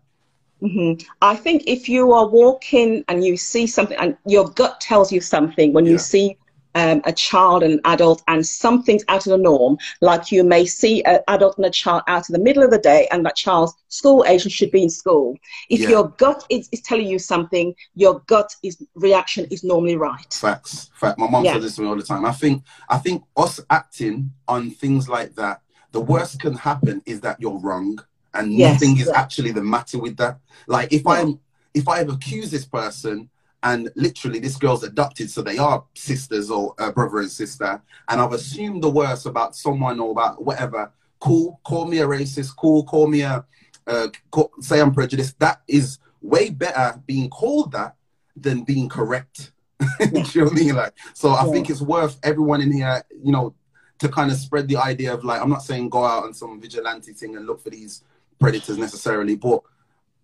[0.62, 1.06] Mm-hmm.
[1.22, 5.20] I think if you are walking and you see something and your gut tells you
[5.20, 5.92] something when yeah.
[5.92, 6.38] you see
[6.76, 10.66] um, a child and an adult and something's out of the norm, like you may
[10.66, 13.36] see an adult and a child out in the middle of the day and that
[13.36, 15.36] child's school age should be in school.
[15.70, 15.90] If yeah.
[15.90, 20.34] your gut is, is telling you something, your gut is reaction is normally right.
[20.34, 20.90] Facts.
[20.96, 21.18] Fact.
[21.20, 21.54] My mom yeah.
[21.54, 22.26] says this to me all the time.
[22.26, 25.62] I think I think us acting on things like that,
[25.92, 28.00] the worst can happen is that you're wrong
[28.34, 29.20] and yes, nothing is yeah.
[29.20, 30.40] actually the matter with that.
[30.68, 31.40] Like if I'm
[31.74, 33.30] if I have accused this person
[33.64, 37.82] and literally this girl's adopted so they are sisters or uh, brother and sister.
[38.10, 40.92] And i've assumed the worst about someone or about whatever.
[41.20, 42.56] Cool call me a racist.
[42.58, 43.46] Cool call me a
[43.88, 45.40] uh, call, say i'm prejudiced.
[45.40, 47.96] That is way better being called that
[48.36, 49.52] than being correct.
[50.00, 50.08] Yeah.
[50.34, 50.76] you know what i mean?
[50.76, 51.52] Like so i yeah.
[51.52, 53.54] think it's worth everyone in here you know
[54.00, 56.60] to kind of spread the idea of like i'm not saying go out on some
[56.60, 58.04] vigilante thing and look for these
[58.40, 59.62] predators necessarily but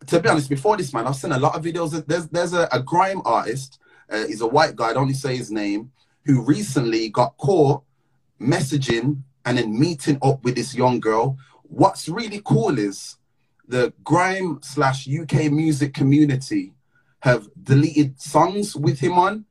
[0.08, 2.06] to be honest, before this man, I've seen a lot of videos.
[2.06, 3.80] There's there's a, a grime artist.
[4.10, 4.90] Uh, he's a white guy.
[4.90, 5.92] I don't say his name.
[6.26, 7.84] Who recently got caught
[8.40, 11.38] messaging and then meeting up with this young girl.
[11.64, 13.18] What's really cool is
[13.68, 16.74] the grime slash UK music community
[17.22, 19.46] have deleted songs with him on,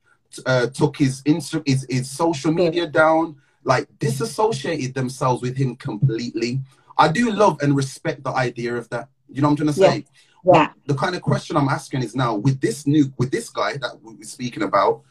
[0.45, 6.61] uh, took his, Insta- his his social media down, like disassociated themselves with him completely.
[6.97, 9.09] I do love and respect the idea of that.
[9.31, 9.97] You know what I'm trying to say?
[9.97, 10.28] Yeah.
[10.45, 10.71] Yeah.
[10.85, 14.01] The kind of question I'm asking is now with this new with this guy that
[14.01, 15.01] we are speaking about,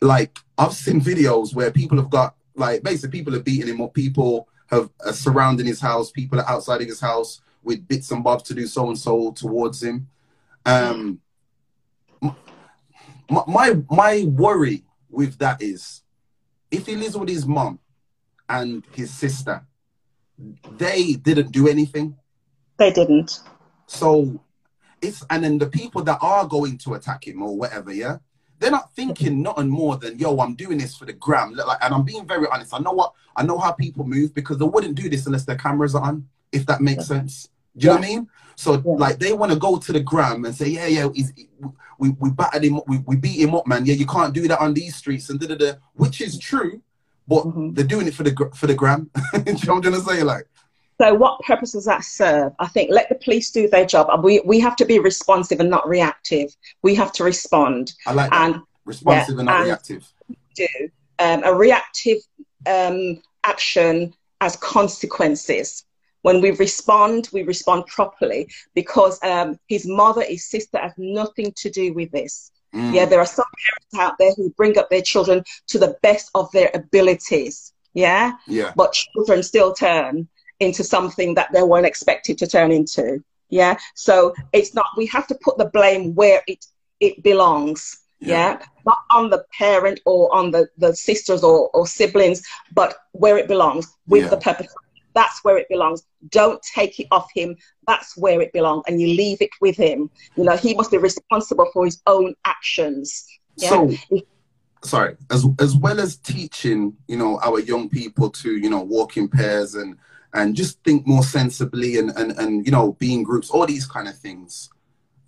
[0.00, 3.94] like I've seen videos where people have got like basically people are beating him up.
[3.94, 6.10] People have are surrounding his house.
[6.10, 9.32] People are outside of his house with bits and bobs to do so and so
[9.32, 10.08] towards him.
[10.66, 11.20] Um,
[12.22, 16.02] my, my my worry with that is
[16.70, 17.78] if he lives with his mom
[18.48, 19.64] and his sister,
[20.76, 22.16] they didn't do anything.
[22.78, 23.40] They didn't.
[23.86, 24.40] So
[25.04, 28.18] it's and then the people that are going to attack him or whatever, yeah,
[28.58, 31.54] they're not thinking nothing more than yo, I'm doing this for the gram.
[31.54, 32.74] Like, and I'm being very honest.
[32.74, 35.56] I know what I know how people move because they wouldn't do this unless their
[35.56, 36.28] cameras are on.
[36.52, 37.18] If that makes yeah.
[37.18, 37.94] sense, do you yeah.
[37.94, 38.28] know what I mean?
[38.56, 38.80] So yeah.
[38.84, 41.32] like they want to go to the gram and say, yeah, yeah, he's,
[41.98, 43.86] we we battered him, we, we beat him up, man.
[43.86, 46.80] Yeah, you can't do that on these streets and da da da, which is true,
[47.26, 47.72] but mm-hmm.
[47.72, 49.10] they're doing it for the for the gram.
[49.32, 50.22] do you know what I'm say?
[50.22, 50.46] Like,
[51.00, 52.52] so what purpose does that serve?
[52.58, 54.24] I think let the police do their job.
[54.24, 56.54] We we have to be responsive and not reactive.
[56.82, 57.92] We have to respond.
[58.06, 58.50] I like that.
[58.50, 60.12] And, responsive yeah, and not and reactive.
[60.54, 60.66] Do
[61.18, 62.18] um, a reactive
[62.66, 65.84] um, action as consequences.
[66.22, 71.70] When we respond, we respond properly because um, his mother, his sister, has nothing to
[71.70, 72.50] do with this.
[72.74, 72.94] Mm.
[72.94, 76.30] Yeah, there are some parents out there who bring up their children to the best
[76.34, 77.72] of their abilities.
[77.92, 78.72] Yeah, yeah.
[78.74, 80.28] But children still turn
[80.64, 83.22] into something that they weren't expected to turn into.
[83.50, 83.76] Yeah.
[83.94, 84.86] So it's not.
[84.96, 86.64] We have to put the blame where it
[86.98, 88.00] it belongs.
[88.18, 88.58] Yeah.
[88.58, 88.66] yeah.
[88.86, 92.42] Not on the parent or on the, the sisters or, or siblings,
[92.72, 94.30] but where it belongs with yeah.
[94.30, 94.72] the perpetrator.
[95.14, 96.02] That's where it belongs.
[96.30, 97.56] Don't take it off him.
[97.86, 98.84] That's where it belongs.
[98.88, 100.10] And you leave it with him.
[100.36, 103.24] You know, he must be responsible for his own actions.
[103.56, 103.68] Yeah?
[103.68, 103.92] So,
[104.82, 109.16] sorry, as, as well as teaching, you know, our young people to, you know, walk
[109.16, 109.96] in pairs and,
[110.34, 113.86] and just think more sensibly and, and, and, you know, be in groups, all these
[113.86, 114.68] kind of things.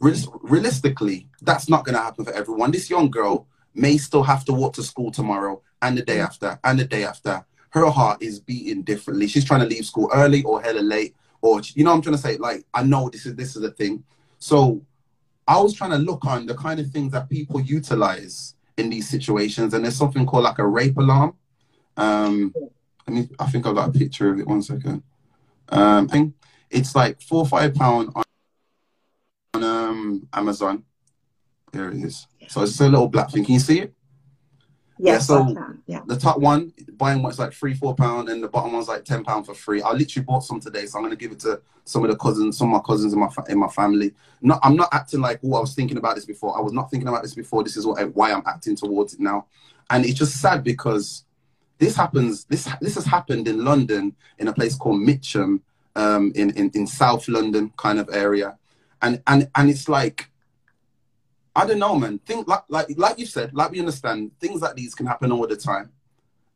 [0.01, 2.71] realistically, that's not going to happen for everyone.
[2.71, 6.59] This young girl may still have to walk to school tomorrow and the day after
[6.65, 9.27] and the day after her heart is beating differently.
[9.27, 12.21] She's trying to leave school early or hella late, or you know, I'm trying to
[12.21, 14.03] say like I know this is this is a thing.
[14.39, 14.83] So
[15.47, 19.09] I was trying to look on the kind of things that people utilize in these
[19.09, 21.35] situations, and there's something called like a rape alarm.
[21.97, 22.55] Um,
[23.07, 24.47] I mean, I think I got a picture of it.
[24.47, 25.03] One second.
[25.69, 26.35] Um,
[26.71, 28.25] it's like four or five pound on,
[29.55, 30.85] on um Amazon.
[31.73, 32.27] There it is.
[32.49, 33.45] So it's a little black thing.
[33.45, 33.93] Can you see it?
[34.99, 36.01] Yes, yeah, so yeah.
[36.07, 39.25] the top one, buying one's like three, four pound, and the bottom one's like ten
[39.25, 39.83] pound for free.
[39.83, 42.57] I literally bought some today, so I'm gonna give it to some of the cousins,
[42.57, 44.15] some of my cousins in my in my family.
[44.41, 46.57] Not, I'm not acting like oh, I was thinking about this before.
[46.57, 47.63] I was not thinking about this before.
[47.63, 49.47] This is what why I'm acting towards it now,
[49.91, 51.26] and it's just sad because
[51.79, 52.45] this happens.
[52.45, 55.62] This this has happened in London in a place called Mitcham,
[55.95, 58.57] um, in in in South London kind of area,
[59.03, 60.31] and and and it's like
[61.55, 62.18] I don't know, man.
[62.20, 65.47] Think like like like you said, like we understand, things like these can happen all
[65.47, 65.91] the time,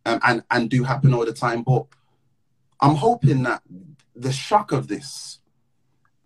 [0.07, 1.63] um, and and do happen all the time.
[1.63, 1.87] But
[2.81, 3.63] I'm hoping that
[4.15, 5.39] the shock of this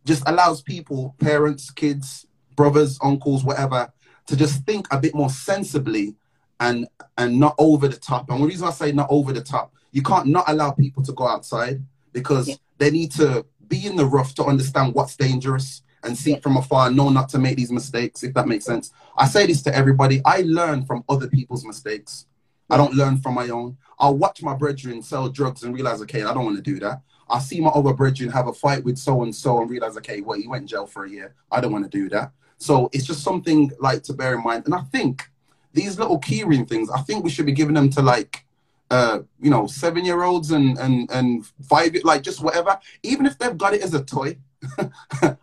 [0.04, 2.26] just allows people, parents, kids,
[2.56, 3.92] brothers, uncles, whatever,
[4.26, 6.16] to just think a bit more sensibly
[6.60, 6.86] and
[7.16, 8.30] and not over the top.
[8.30, 11.12] And the reason I say not over the top, you can't not allow people to
[11.12, 11.82] go outside
[12.12, 12.56] because yeah.
[12.78, 16.90] they need to be in the rough to understand what's dangerous and see from afar,
[16.90, 18.92] know not to make these mistakes, if that makes sense.
[19.16, 20.20] I say this to everybody.
[20.24, 22.26] I learn from other people's mistakes.
[22.70, 23.76] I don't learn from my own.
[23.98, 27.02] I'll watch my brethren sell drugs and realize, okay, I don't want to do that.
[27.28, 30.20] I see my other brethren have a fight with so and so and realize, okay,
[30.20, 31.34] well, he went in jail for a year.
[31.50, 32.32] I don't want to do that.
[32.58, 34.64] So it's just something like to bear in mind.
[34.66, 35.28] And I think
[35.74, 38.44] these little keyring things, I think we should be giving them to like,
[38.90, 42.78] uh, you know, seven year olds and and and five, like just whatever.
[43.02, 44.38] Even if they've got it as a toy,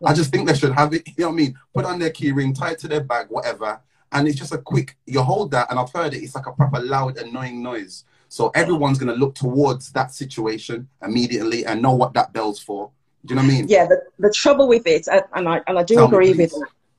[0.06, 1.08] I just think they should have it.
[1.08, 1.60] You know what I mean?
[1.74, 3.80] Put on their keyring, tie it to their bag, whatever.
[4.14, 6.52] And it's just a quick, you hold that, and I've heard it, it's like a
[6.52, 8.04] proper loud, annoying noise.
[8.28, 12.92] So everyone's going to look towards that situation immediately and know what that bell's for.
[13.26, 13.68] Do you know what I mean?
[13.70, 16.54] Yeah, the, the trouble with it, and I, and I do Tell agree with it,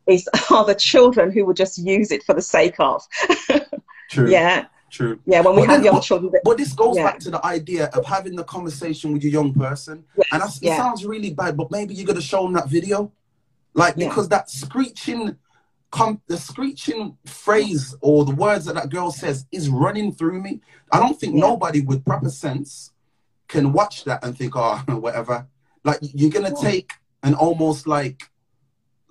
[0.07, 3.03] is are the children who would just use it for the sake of.
[4.11, 4.31] True.
[4.31, 4.67] Yeah.
[4.91, 5.19] True.
[5.25, 6.33] Yeah, when we but have then, young but, children.
[6.45, 7.05] But this goes yeah.
[7.05, 10.05] back to the idea of having the conversation with your young person.
[10.19, 10.77] Yes, and it yeah.
[10.77, 13.11] sounds really bad, but maybe you're going to show them that video.
[13.73, 14.09] Like, yeah.
[14.09, 15.39] because that screeching,
[15.91, 20.61] com- the screeching phrase or the words that that girl says is running through me.
[20.93, 22.93] I don't think nobody with proper sense
[23.49, 25.47] can watch that and think, oh, whatever.
[25.85, 26.93] Like, you're going to take
[27.23, 28.31] an almost like,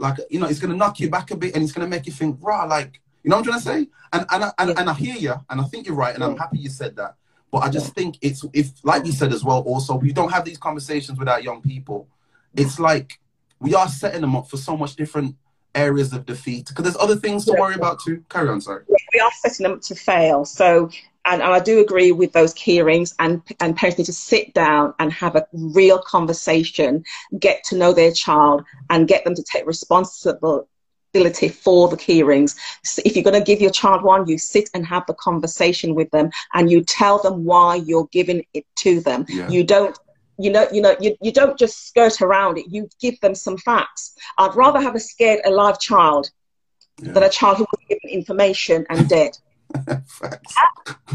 [0.02, 1.90] like, you know, it's going to knock you back a bit and it's going to
[1.90, 3.92] make you think, rah, like, you know what I'm trying to say?
[4.14, 6.36] And and I, and, and I hear you, and I think you're right, and I'm
[6.36, 7.16] happy you said that.
[7.52, 9.60] But I just think it's if, like you said as well.
[9.60, 12.08] Also, we don't have these conversations with our young people.
[12.56, 13.20] It's like
[13.60, 15.36] we are setting them up for so much different
[15.76, 18.24] areas of defeat because there's other things to worry about too.
[18.30, 18.84] Carry on, sorry.
[19.14, 20.46] we are setting them up to fail.
[20.46, 20.90] So,
[21.26, 24.54] and, and I do agree with those key rings, and, and parents need to sit
[24.54, 27.04] down and have a real conversation,
[27.40, 30.68] get to know their child, and get them to take responsibility
[31.50, 32.56] for the key rings.
[32.84, 35.94] So if you're going to give your child one, you sit and have the conversation
[35.94, 39.26] with them and you tell them why you're giving it to them.
[39.28, 39.50] Yeah.
[39.50, 39.98] You don't
[40.44, 42.66] you know, you know, you, you don't just skirt around it.
[42.70, 44.16] You give them some facts.
[44.38, 46.32] I'd rather have a scared alive child
[47.02, 47.14] yeah.
[47.14, 49.38] than a child who was given information and dead.
[50.08, 50.56] facts.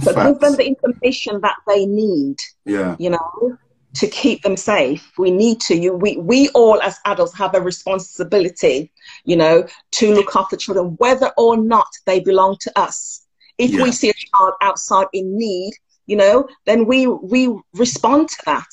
[0.03, 0.31] So facts.
[0.31, 2.39] give them the information that they need.
[2.65, 2.97] Yeah.
[2.99, 3.59] You know,
[3.97, 5.13] to keep them safe.
[5.19, 5.77] We need to.
[5.77, 8.93] You, we, we all as adults have a responsibility,
[9.25, 13.27] you know, to look after children, whether or not they belong to us.
[13.59, 13.83] If yeah.
[13.83, 15.73] we see a child outside in need,
[16.07, 18.69] you know, then we we respond to that.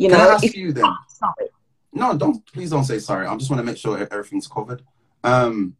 [0.00, 0.84] You Can know, I ask you then?
[1.08, 1.48] Sorry.
[1.92, 2.44] No, don't.
[2.54, 3.26] Please don't say sorry.
[3.26, 4.82] I just want to make sure everything's covered.
[5.22, 5.76] Um,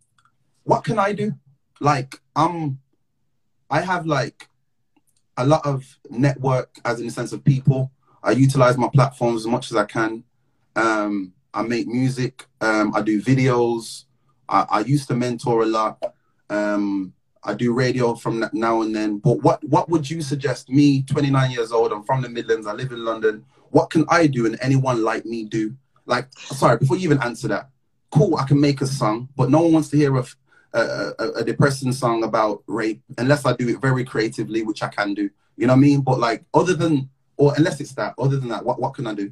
[0.65, 1.33] what can I do?
[1.81, 2.81] Like, um,
[3.71, 4.49] I have like
[5.39, 7.93] a lot of network, as in the sense of people.
[8.23, 10.25] I utilize my platforms as much as I can.
[10.77, 12.45] Um, I make music.
[12.61, 14.05] Um, I do videos.
[14.51, 15.99] I, I used to mentor a lot.
[16.51, 19.17] Um, I do radio from now and then.
[19.17, 20.69] But what what would you suggest?
[20.69, 21.91] Me, 29 years old.
[21.91, 22.67] I'm from the Midlands.
[22.67, 23.47] I live in London.
[23.71, 25.75] What can I do and anyone like me do?
[26.07, 27.71] Like, sorry, before you even answer that,
[28.11, 30.25] cool, I can make a song, but no one wants to hear a,
[30.73, 30.81] a,
[31.19, 35.15] a, a depressing song about rape unless I do it very creatively, which I can
[35.15, 35.31] do.
[35.57, 36.01] You know what I mean?
[36.01, 39.15] But like, other than, or unless it's that, other than that, what, what can I
[39.15, 39.31] do?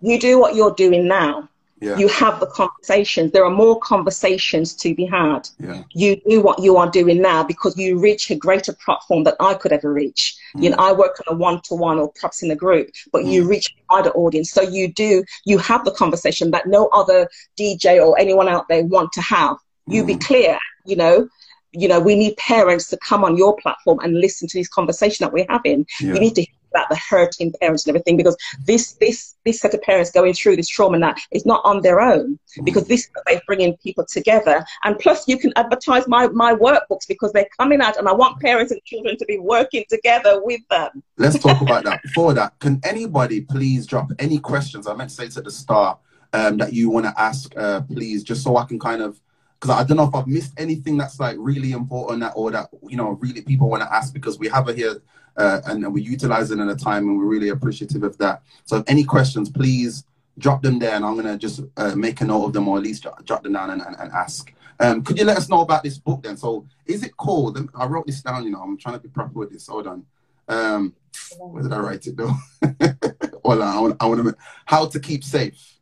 [0.00, 1.48] You do what you're doing now.
[1.82, 1.98] Yeah.
[1.98, 3.32] You have the conversations.
[3.32, 5.48] There are more conversations to be had.
[5.58, 5.82] Yeah.
[5.92, 9.54] You do what you are doing now because you reach a greater platform that I
[9.54, 10.36] could ever reach.
[10.56, 10.62] Mm.
[10.62, 13.32] You know, I work on a one-to-one or perhaps in a group, but mm.
[13.32, 14.52] you reach a wider audience.
[14.52, 17.28] So you do, you have the conversation that no other
[17.58, 19.56] DJ or anyone out there want to have.
[19.88, 20.06] You mm.
[20.06, 21.28] be clear, you know,
[21.72, 25.24] you know, we need parents to come on your platform and listen to this conversation
[25.24, 25.86] that we're having.
[26.00, 26.14] Yeah.
[26.14, 29.74] You need to hear about the hurting parents and everything because this this this set
[29.74, 32.64] of parents going through this trauma now is not on their own mm.
[32.64, 37.30] because this is bringing people together and plus you can advertise my my workbooks because
[37.32, 41.02] they're coming out and I want parents and children to be working together with them.
[41.18, 42.02] Let's talk about that.
[42.02, 44.86] Before that, can anybody please drop any questions?
[44.86, 45.98] I meant to say to the start
[46.32, 49.20] um, that you want to ask, uh, please, just so I can kind of
[49.62, 52.68] because I don't know if I've missed anything that's like really important that or that
[52.88, 55.00] you know really people want to ask because we have it here
[55.36, 58.42] uh, and, we're utilizing it in a time and we're really appreciative of that.
[58.64, 60.04] So if any questions, please
[60.38, 62.82] drop them there and I'm gonna just uh, make a note of them or at
[62.82, 64.52] least jot, jot them down and, and, and ask.
[64.80, 66.36] Um, could you let us know about this book then?
[66.36, 67.56] So is it called?
[67.72, 68.42] I wrote this down.
[68.42, 69.68] You know, I'm trying to be proper with this.
[69.68, 70.04] Hold on.
[70.48, 70.92] Um,
[71.38, 72.34] where did I write it though?
[73.44, 73.96] Hold on.
[74.00, 74.36] I want to.
[74.64, 75.72] How to keep safe.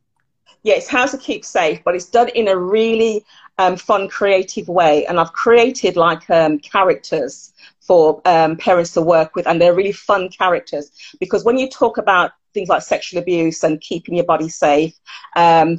[0.62, 3.24] Yes, how to keep safe, but it's done in a really
[3.60, 5.04] um, fun, creative way.
[5.06, 9.92] And I've created like um, characters for um, parents to work with, and they're really
[9.92, 10.90] fun characters
[11.20, 14.98] because when you talk about things like sexual abuse and keeping your body safe,
[15.36, 15.78] um,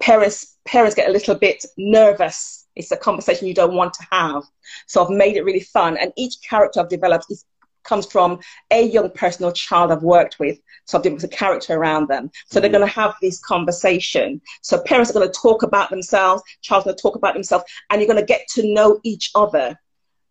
[0.00, 2.66] parents parents get a little bit nervous.
[2.74, 4.42] It's a conversation you don't want to have.
[4.86, 7.44] So I've made it really fun, and each character I've developed is
[7.84, 10.58] comes from a young person or child I've worked with.
[10.84, 12.30] So I've developed a character around them.
[12.46, 12.74] So they're mm.
[12.74, 14.40] going to have this conversation.
[14.62, 18.00] So parents are going to talk about themselves, child's going to talk about themselves, and
[18.00, 19.78] you're going to get to know each other.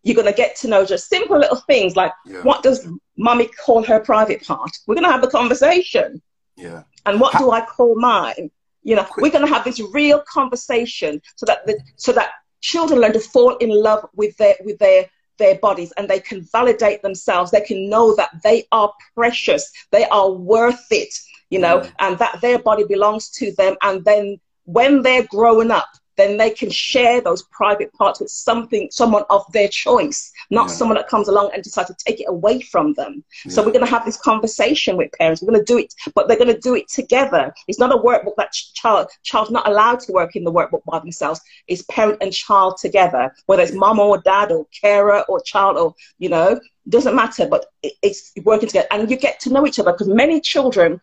[0.02, 2.42] You're going to get to know just simple little things like yeah.
[2.42, 4.70] what does mommy call her private part?
[4.86, 6.20] We're going to have a conversation.
[6.56, 6.82] Yeah.
[7.06, 8.50] And what do I call mine?
[8.82, 9.22] You know, Quick.
[9.22, 12.30] we're going to have this real conversation so that the, so that
[12.60, 15.08] children learn to fall in love with their with their
[15.42, 17.50] their bodies and they can validate themselves.
[17.50, 21.12] They can know that they are precious, they are worth it,
[21.50, 21.92] you know, mm.
[21.98, 23.76] and that their body belongs to them.
[23.82, 28.88] And then when they're growing up, then they can share those private parts with something,
[28.90, 30.74] someone of their choice, not yeah.
[30.74, 33.24] someone that comes along and decides to take it away from them.
[33.44, 33.52] Yeah.
[33.52, 35.42] So we're going to have this conversation with parents.
[35.42, 37.52] We're going to do it, but they're going to do it together.
[37.68, 40.98] It's not a workbook that child child's not allowed to work in the workbook by
[40.98, 41.40] themselves.
[41.68, 45.94] It's parent and child together, whether it's mom or dad or carer or child or
[46.18, 47.46] you know doesn't matter.
[47.46, 51.00] But it's working together, and you get to know each other because many children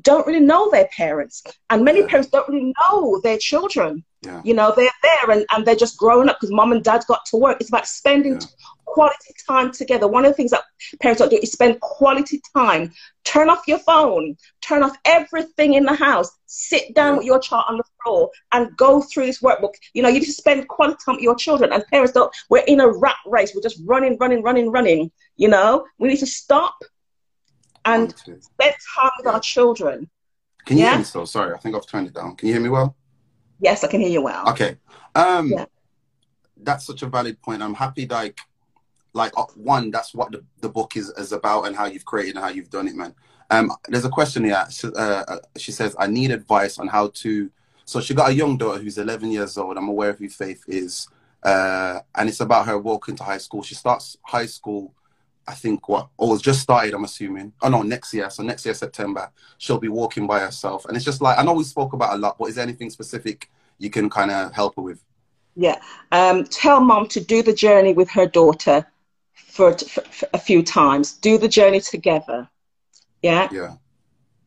[0.00, 2.06] don't really know their parents, and many yeah.
[2.06, 4.04] parents don't really know their children.
[4.24, 4.40] Yeah.
[4.44, 7.24] You know, they're there and, and they're just growing up because mom and dad got
[7.26, 7.58] to work.
[7.60, 8.46] It's about spending yeah.
[8.84, 10.08] quality time together.
[10.08, 10.62] One of the things that
[11.00, 12.92] parents don't do is spend quality time.
[13.24, 17.18] Turn off your phone, turn off everything in the house, sit down yeah.
[17.18, 19.74] with your child on the floor and go through this workbook.
[19.92, 21.72] You know, you need to spend quality time with your children.
[21.72, 23.52] And parents don't, we're in a rat race.
[23.54, 25.10] We're just running, running, running, running.
[25.36, 26.76] You know, we need to stop
[27.84, 30.08] and spend time with our children.
[30.64, 31.26] Can you hear me still?
[31.26, 32.36] Sorry, I think I've turned it down.
[32.36, 32.96] Can you hear me well?
[33.64, 34.46] Yes, I can hear you well.
[34.50, 34.76] Okay.
[35.14, 35.64] Um, yeah.
[36.58, 37.62] That's such a valid point.
[37.62, 38.38] I'm happy, like,
[39.14, 42.36] like uh, one, that's what the, the book is, is about and how you've created
[42.36, 43.14] and how you've done it, man.
[43.50, 44.66] Um, there's a question here.
[44.70, 44.90] She, uh,
[45.26, 47.50] uh, she says, I need advice on how to.
[47.86, 49.78] So she got a young daughter who's 11 years old.
[49.78, 51.08] I'm aware of who Faith is.
[51.42, 53.62] Uh, and it's about her walking to high school.
[53.62, 54.92] She starts high school,
[55.46, 57.52] I think, what, or was just started, I'm assuming.
[57.60, 58.30] Oh, no, next year.
[58.30, 60.84] So next year, September, she'll be walking by herself.
[60.86, 62.90] And it's just like, I know we spoke about a lot, but is there anything
[62.90, 65.04] specific you can kind of help her with?
[65.56, 65.80] Yeah.
[66.12, 68.86] Um, tell mom to do the journey with her daughter
[69.34, 71.12] for, for, for a few times.
[71.12, 72.48] Do the journey together.
[73.22, 73.48] Yeah.
[73.52, 73.74] Yeah.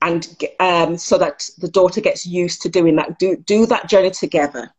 [0.01, 0.27] And
[0.59, 3.17] um, so that the daughter gets used to doing that.
[3.17, 4.69] Do do that journey together.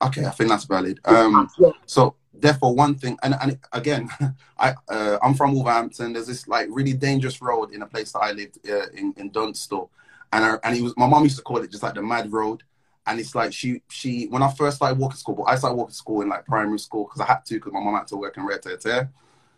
[0.00, 1.00] Okay, I think that's valid.
[1.04, 1.70] Um, yeah.
[1.86, 4.08] So therefore, one thing, and, and again,
[4.58, 6.12] I uh, I'm from Wolverhampton.
[6.12, 9.30] There's this like really dangerous road in a place that I lived uh, in in
[9.30, 9.90] Dunstall,
[10.32, 12.32] and I, and it was my mom used to call it just like the mad
[12.32, 12.62] road.
[13.04, 15.94] And it's like she she when I first started walking school, but I started walking
[15.94, 18.36] school in like primary school because I had to because my mom had to work
[18.36, 19.10] in Red Tear.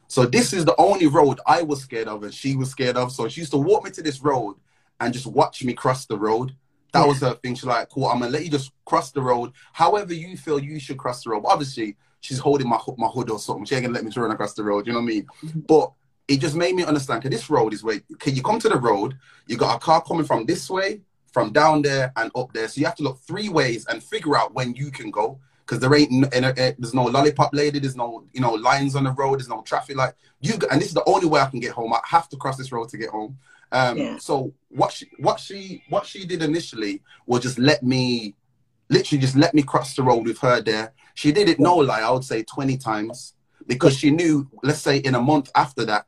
[0.09, 3.13] So this is the only road I was scared of and she was scared of.
[3.13, 4.57] So she used to walk me to this road
[5.01, 6.55] and just watch me cross the road.
[6.93, 7.55] That was her thing.
[7.55, 9.53] She's like, cool, I'm gonna let you just cross the road.
[9.73, 11.43] However you feel you should cross the road.
[11.43, 13.65] But obviously, she's holding my my hood or something.
[13.67, 14.87] She ain't gonna let me run across the road.
[14.87, 15.27] You know what I mean?
[15.45, 15.61] Mm-hmm.
[15.61, 15.93] But
[16.27, 17.23] it just made me understand.
[17.23, 19.17] Cause this road is where can you come to the road?
[19.47, 21.03] You got a car coming from this way,
[21.33, 22.67] from down there, and up there.
[22.69, 25.81] So you have to look three ways and figure out when you can go because
[25.81, 29.49] there ain't there's no lollipop lady, there's no you know lines on the road, there's
[29.49, 30.15] no traffic light.
[30.41, 31.93] You and this is the only way I can get home.
[31.93, 33.39] I have to cross this road to get home.
[33.71, 34.19] Um, yeah.
[34.19, 38.35] So what she what she what she did initially was just let me,
[38.89, 40.95] literally just let me cross the road with her there.
[41.15, 43.35] She did it no lie, I would say twenty times
[43.67, 44.49] because she knew.
[44.63, 46.07] Let's say in a month after that,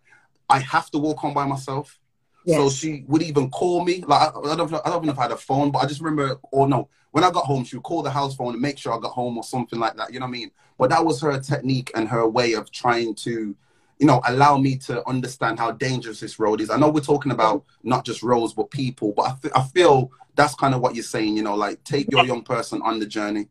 [0.48, 1.98] I have to walk home by myself.
[2.44, 2.58] Yes.
[2.58, 4.02] So she would even call me.
[4.06, 6.00] Like I, I don't, I don't know if I had a phone, but I just
[6.00, 8.78] remember, or no, when I got home, she would call the house phone and make
[8.78, 10.12] sure I got home or something like that.
[10.12, 10.50] You know what I mean?
[10.78, 13.56] But that was her technique and her way of trying to,
[13.98, 16.70] you know, allow me to understand how dangerous this road is.
[16.70, 20.54] I know we're talking about not just roads but people, but I, I feel that's
[20.54, 21.36] kind of what you're saying.
[21.36, 23.48] You know, like take your young person on the journey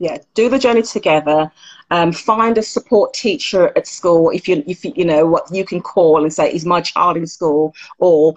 [0.00, 1.50] yeah do the journey together
[1.92, 5.64] um, find a support teacher at school if you if you, you know what you
[5.64, 7.74] can call and say is my child in school?
[7.98, 8.34] Or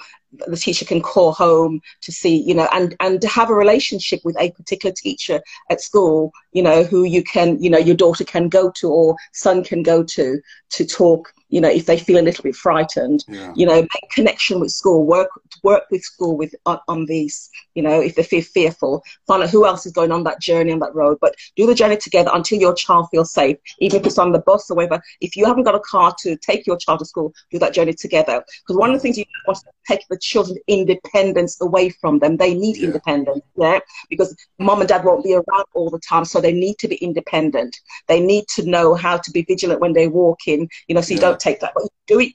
[0.48, 4.20] the teacher can call home to see you know and and to have a relationship
[4.24, 5.40] with a particular teacher
[5.70, 9.16] at school you know who you can you know your daughter can go to or
[9.32, 10.42] son can go to
[10.72, 13.54] to talk you know if they feel a little bit frightened yeah.
[13.56, 15.30] you know make connection with school work
[15.62, 19.52] work with school with on, on, these you know if they feel fearful find out
[19.52, 22.32] who else is going on that journey on that road but do the journey together
[22.34, 25.46] until your child feels safe even if it's on the bus or whatever if you
[25.46, 28.76] haven't got a car to take your child to school do that journey together because
[28.76, 32.56] one of the things you want to take the children's independence away from them they
[32.56, 32.88] need yeah.
[32.88, 33.80] independence yeah
[34.10, 36.96] because mom and dad won't be around all the time so they need to be
[36.96, 37.76] independent
[38.08, 41.20] they need to know how to be vigilant when they're walking you know so you
[41.20, 41.28] yeah.
[41.28, 42.34] don't take that, but do it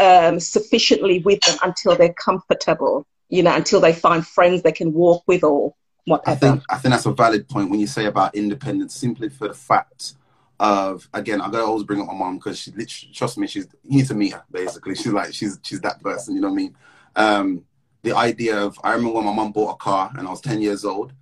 [0.00, 4.92] um, sufficiently with them until they're comfortable, you know, until they find friends they can
[4.92, 5.74] walk with or
[6.06, 6.30] whatever.
[6.30, 9.48] I think, I think that's a valid point when you say about independence, simply for
[9.48, 10.14] the fact
[10.58, 13.66] of, again, I gotta always bring up my mom because she literally, trust me, she's,
[13.84, 14.94] you need to meet her, basically.
[14.94, 16.76] She's like, she's, she's that person, you know what I mean?
[17.16, 17.64] Um,
[18.02, 20.60] the idea of, I remember when my mom bought a car and I was 10
[20.60, 21.12] years old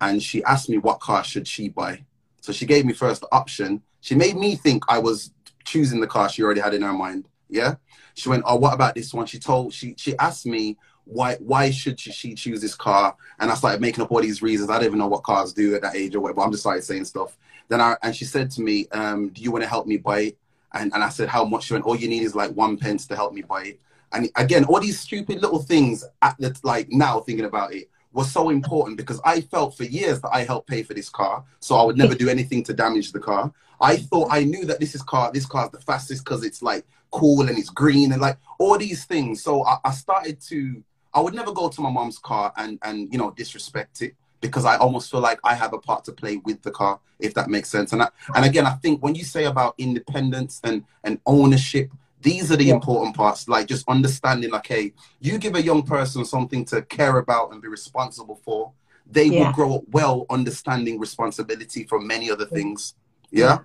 [0.00, 2.04] and she asked me what car should she buy.
[2.40, 3.82] So she gave me first the option.
[4.00, 5.32] She made me think I was
[5.66, 7.28] choosing the car she already had in her mind.
[7.48, 7.74] Yeah.
[8.14, 9.26] She went, Oh, what about this one?
[9.26, 13.14] She told she she asked me why why should she, she choose this car?
[13.38, 14.70] And I started making up all these reasons.
[14.70, 16.40] I don't even know what cars do at that age or whatever.
[16.40, 17.36] I'm just started saying stuff.
[17.68, 20.20] Then I and she said to me, um, do you want to help me buy
[20.20, 20.38] it?
[20.72, 21.64] And and I said, How much?
[21.64, 23.80] She went, All you need is like one pence to help me buy it.
[24.12, 28.32] And again, all these stupid little things at the like now thinking about it was
[28.32, 31.76] so important because I felt for years that I helped pay for this car, so
[31.76, 33.52] I would never do anything to damage the car.
[33.78, 36.62] I thought I knew that this is car, this car is the fastest because it's
[36.62, 39.42] like cool and it's green and like all these things.
[39.42, 43.12] So I, I started to, I would never go to my mom's car and and
[43.12, 46.38] you know disrespect it because I almost feel like I have a part to play
[46.38, 47.92] with the car, if that makes sense.
[47.92, 51.90] And I, and again, I think when you say about independence and and ownership,
[52.22, 52.74] these are the yeah.
[52.74, 57.18] important parts, like just understanding, like, hey, you give a young person something to care
[57.18, 58.72] about and be responsible for,
[59.08, 59.46] they yeah.
[59.46, 62.94] will grow up well understanding responsibility for many other things.
[63.30, 63.58] Yeah.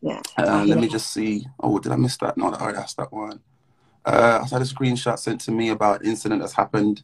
[0.00, 0.20] Yeah.
[0.36, 1.46] Uh, let me just see.
[1.60, 2.36] Oh, did I miss that?
[2.36, 3.40] No, I already asked that one.
[4.04, 7.02] Uh, I had a screenshot sent to me about an incident that's happened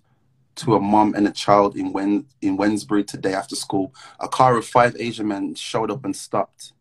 [0.56, 3.92] to a mom and a child in Wen in Wednesbury today after school.
[4.20, 6.72] A car of five Asian men showed up and stopped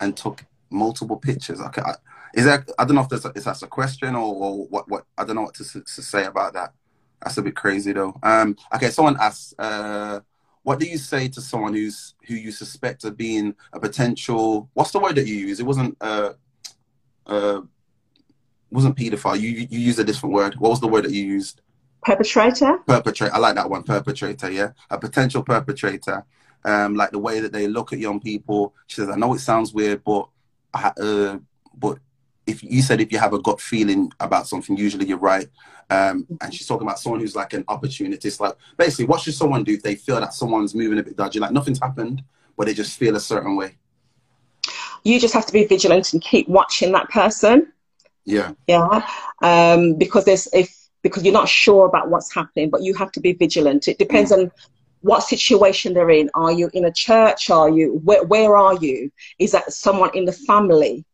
[0.00, 1.60] and took multiple pictures.
[1.60, 1.94] Okay, I,
[2.34, 4.88] is that I don't know if that's a, if that's a question or, or what
[4.88, 6.72] what I don't know what to, to say about that.
[7.22, 8.18] That's a bit crazy though.
[8.22, 10.20] Um, okay, someone asks, uh,
[10.62, 14.68] what do you say to someone who's who you suspect of being a potential?
[14.74, 15.60] What's the word that you use?
[15.60, 15.96] It wasn't.
[16.00, 16.34] Uh,
[17.26, 17.60] uh,
[18.70, 19.40] wasn't paedophile.
[19.40, 20.56] You you used a different word.
[20.56, 21.60] What was the word that you used?
[22.02, 22.78] Perpetrator.
[22.86, 23.34] Perpetrator.
[23.34, 23.84] I like that one.
[23.84, 24.50] Perpetrator.
[24.50, 26.24] Yeah, a potential perpetrator.
[26.64, 28.74] Um, like the way that they look at young people.
[28.88, 30.28] She says, "I know it sounds weird, but
[30.74, 31.38] uh,
[31.76, 31.98] but
[32.46, 35.48] if you said if you have a gut feeling about something, usually you're right.
[35.90, 38.40] Um, and she's talking about someone who's like an opportunist.
[38.40, 41.38] Like basically, what should someone do if they feel that someone's moving a bit dodgy?
[41.38, 42.22] Like nothing's happened,
[42.56, 43.76] but they just feel a certain way.
[45.04, 47.72] You just have to be vigilant and keep watching that person.
[48.24, 48.52] Yeah.
[48.66, 49.06] Yeah.
[49.42, 53.20] Um, because there's if because you're not sure about what's happening, but you have to
[53.20, 53.88] be vigilant.
[53.88, 54.38] It depends mm.
[54.38, 54.52] on
[55.02, 56.30] what situation they're in.
[56.34, 57.50] Are you in a church?
[57.50, 59.12] Are you where, where are you?
[59.38, 61.04] Is that someone in the family?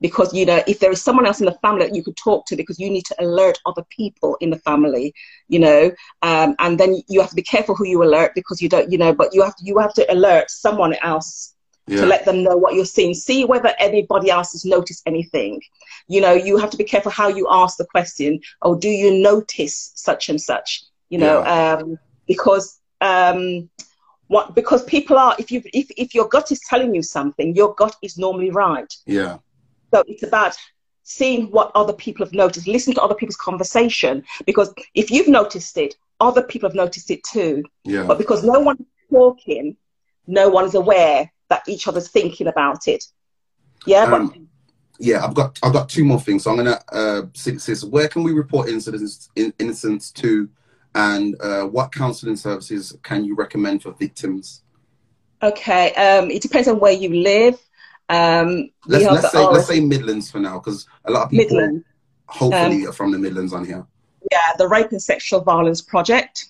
[0.00, 2.46] Because you know if there is someone else in the family that you could talk
[2.46, 5.14] to because you need to alert other people in the family
[5.48, 5.90] you know
[6.22, 8.98] um, and then you have to be careful who you alert because you don't you
[8.98, 11.54] know but you have to you have to alert someone else
[11.88, 12.00] yeah.
[12.00, 13.14] to let them know what you're seeing.
[13.14, 15.60] See whether anybody else has noticed anything.
[16.06, 18.40] You know you have to be careful how you ask the question.
[18.62, 20.84] Oh do you notice such and such?
[21.08, 21.78] You know yeah.
[21.80, 23.70] um, because um,
[24.26, 27.74] what because people are if you if, if your gut is telling you something your
[27.74, 28.92] gut is normally right.
[29.06, 29.38] Yeah
[29.92, 30.56] so it's about
[31.02, 34.22] seeing what other people have noticed, listen to other people's conversation.
[34.44, 37.64] Because if you've noticed it, other people have noticed it too.
[37.84, 38.04] Yeah.
[38.04, 39.76] But because no one's talking,
[40.26, 43.04] no one's aware that each other's thinking about it.
[43.86, 44.38] Yeah, um, but
[44.98, 46.44] yeah, I've got I've got two more things.
[46.44, 50.50] So I'm gonna uh this where can we report incidents in, incidents to
[50.94, 54.62] and uh, what counselling services can you recommend for victims?
[55.42, 57.58] Okay, um, it depends on where you live.
[58.08, 61.84] Um, let's, let's say let's say Midlands for now, because a lot of people Midland.
[62.26, 63.86] hopefully um, are from the Midlands on here.
[64.30, 66.46] Yeah, the Rape and Sexual Violence Project.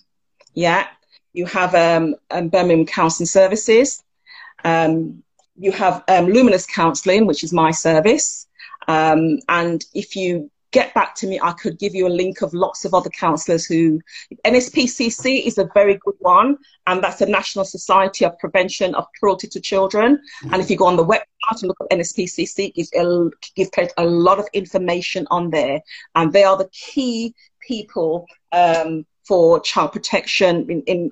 [0.55, 0.87] Yeah,
[1.33, 4.03] you have um, um Birmingham Counselling Services.
[4.65, 5.23] Um,
[5.57, 8.47] you have um, Luminous Counselling, which is my service.
[8.87, 12.53] Um, and if you get back to me, I could give you a link of
[12.53, 14.01] lots of other counsellors who,
[14.45, 19.49] NSPCC is a very good one, and that's the National Society of Prevention of Cruelty
[19.49, 20.17] to Children.
[20.17, 20.55] Mm-hmm.
[20.55, 24.39] And if you go on the website and look at NSPCC, it gives a lot
[24.39, 25.81] of information on there.
[26.15, 27.35] And they are the key
[27.67, 31.11] people um, for child protection in, in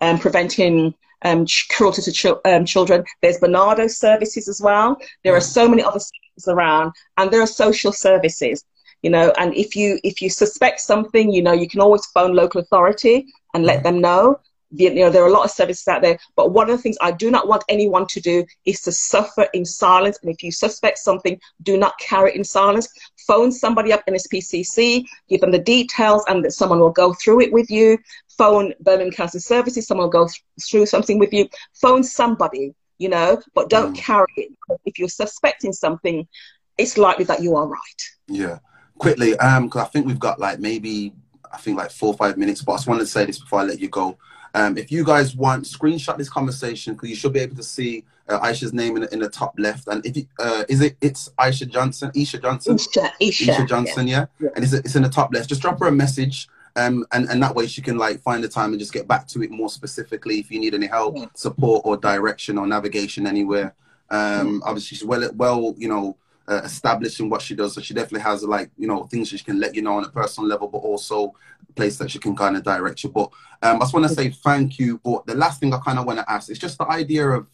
[0.00, 0.94] um, preventing
[1.24, 3.04] um, cruelty to ch- um, children.
[3.22, 4.98] There's Barnardo services as well.
[5.24, 8.64] There are so many other services around, and there are social services
[9.02, 12.34] you know and if you if you suspect something you know you can always phone
[12.34, 14.40] local authority and let them know.
[14.70, 16.98] You know there are a lot of services out there but one of the things
[17.00, 20.18] i do not want anyone to do is to suffer in silence.
[20.20, 22.86] And if you suspect something do not carry it in silence.
[23.26, 27.50] Phone somebody up NSPCC give them the details and that someone will go through it
[27.50, 27.96] with you.
[28.36, 31.48] Phone birmingham counselling services someone will go th- through something with you.
[31.80, 33.98] Phone somebody you know but don't mm.
[33.98, 34.52] carry it.
[34.84, 36.28] If you're suspecting something
[36.76, 38.02] it's likely that you are right.
[38.28, 38.58] Yeah
[38.98, 41.12] quickly, um, because I think we've got like maybe
[41.52, 43.60] I think like four or five minutes, but I just wanted to say this before
[43.60, 44.18] I let you go.
[44.54, 48.04] Um, if you guys want, screenshot this conversation because you should be able to see
[48.28, 49.88] uh, Aisha's name in, in the top left.
[49.88, 54.08] And if you, uh, is it, it's Aisha Johnson, Isha Johnson, Isha, Isha, Isha Johnson,
[54.08, 54.26] yeah.
[54.40, 54.48] yeah.
[54.54, 55.48] And it's, it's in the top left.
[55.48, 58.48] Just drop her a message, um, and and that way she can like find the
[58.48, 61.26] time and just get back to it more specifically if you need any help, yeah.
[61.34, 63.74] support, or direction or navigation anywhere.
[64.10, 66.16] Um, obviously she's well, well, you know
[66.48, 67.74] uh, establishing what she does.
[67.74, 70.08] So she definitely has like you know things she can let you know on a
[70.08, 71.34] personal level, but also
[71.68, 73.10] a place that she can kind of direct you.
[73.10, 73.30] But
[73.62, 74.98] um, I just want to say thank you.
[75.04, 77.48] But the last thing I kind of want to ask is just the idea of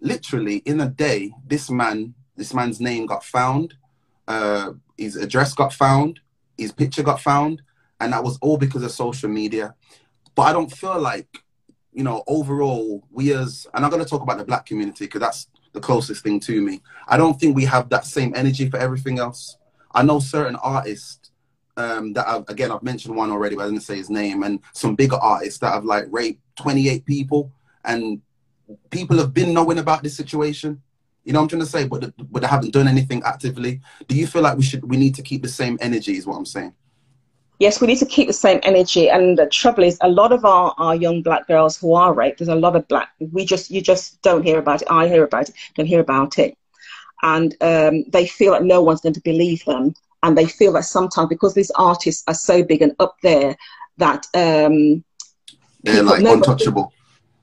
[0.00, 3.74] literally in a day, this man, this man's name got found,
[4.26, 6.20] uh, his address got found,
[6.58, 7.62] his picture got found,
[8.00, 9.74] and that was all because of social media.
[10.34, 11.28] But I don't feel like
[11.92, 15.20] you know overall we as and I'm going to talk about the black community because
[15.20, 16.80] that's the closest thing to me.
[17.06, 19.58] I don't think we have that same energy for everything else.
[19.92, 21.30] I know certain artists
[21.76, 24.60] um, that I've, again I've mentioned one already, but I didn't say his name, and
[24.72, 27.52] some bigger artists that have like raped 28 people,
[27.84, 28.22] and
[28.90, 30.80] people have been knowing about this situation.
[31.24, 33.80] You know what I'm trying to say, but but they haven't done anything actively.
[34.06, 36.16] Do you feel like we should we need to keep the same energy?
[36.16, 36.74] Is what I'm saying
[37.58, 39.08] yes, we need to keep the same energy.
[39.08, 42.38] And the trouble is, a lot of our, our young black girls who are raped,
[42.38, 44.88] there's a lot of black, we just, you just don't hear about it.
[44.90, 46.56] I hear about it, don't hear about it.
[47.22, 49.94] And um, they feel that no one's going to believe them.
[50.22, 53.56] And they feel that sometimes because these artists are so big and up there
[53.98, 55.04] that um,
[55.82, 56.92] they're like untouchable.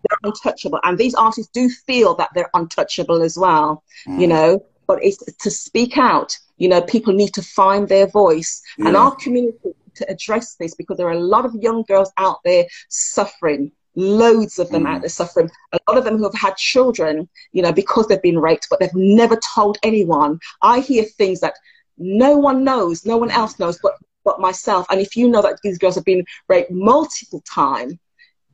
[0.10, 0.80] They're untouchable.
[0.84, 4.20] And these artists do feel that they're untouchable as well, mm.
[4.20, 6.38] you know, but it's to speak out.
[6.58, 8.62] You know, people need to find their voice.
[8.78, 8.88] Yeah.
[8.88, 12.38] And our community to address this because there are a lot of young girls out
[12.44, 14.90] there suffering loads of them mm.
[14.90, 15.50] out there suffering.
[15.74, 18.80] A lot of them who have had children, you know, because they've been raped, but
[18.80, 20.40] they've never told anyone.
[20.62, 21.56] I hear things that
[21.98, 23.94] no one knows, no one else knows, but
[24.24, 24.86] but myself.
[24.90, 27.96] And if you know that these girls have been raped multiple times,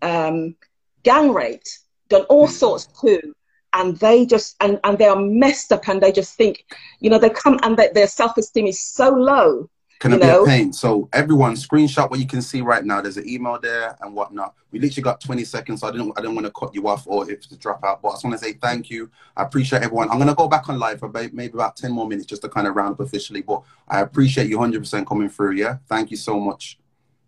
[0.01, 0.55] um,
[1.03, 1.79] gang raped,
[2.09, 2.51] done all mm.
[2.51, 3.33] sorts too,
[3.73, 6.65] and they just and and they are messed up, and they just think,
[6.99, 9.69] you know, they come and they, their self esteem is so low
[9.99, 10.71] can it be a pain?
[10.71, 13.01] So everyone, screenshot what you can see right now.
[13.01, 14.53] There's an email there and whatnot.
[14.71, 17.07] We literally got 20 seconds, so I didn't I didn't want to cut you off
[17.07, 18.01] or if to drop out.
[18.01, 19.09] But I just want to say thank you.
[19.35, 20.09] I appreciate everyone.
[20.11, 22.67] I'm gonna go back on live for maybe about 10 more minutes just to kind
[22.67, 23.41] of round up officially.
[23.41, 25.53] But I appreciate you 100% coming through.
[25.53, 26.77] Yeah, thank you so much.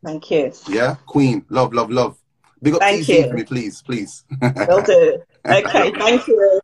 [0.04, 0.54] Thank you.
[0.68, 2.18] Yeah, Queen, love, love, love.
[2.62, 3.28] Big up thank you.
[3.28, 4.24] for me, please, please.
[4.42, 5.24] Will do.
[5.46, 6.62] Okay, thank you.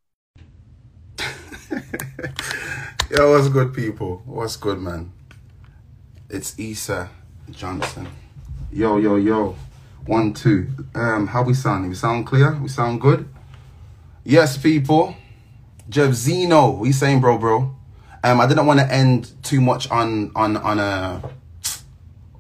[3.10, 4.22] yeah, what's good, people?
[4.26, 5.14] What's good, man?
[6.28, 7.09] It's Issa
[7.51, 8.07] Johnson.
[8.71, 9.55] Yo, yo, yo.
[10.07, 10.67] One, two.
[10.95, 11.88] Um, how we sound?
[11.88, 12.55] We sound clear?
[12.55, 13.30] We sound good?
[14.23, 15.15] Yes, people.
[15.88, 16.71] Jeff Zeno.
[16.71, 17.76] We saying, bro, bro.
[18.23, 21.30] Um, I didn't want to end too much on on on a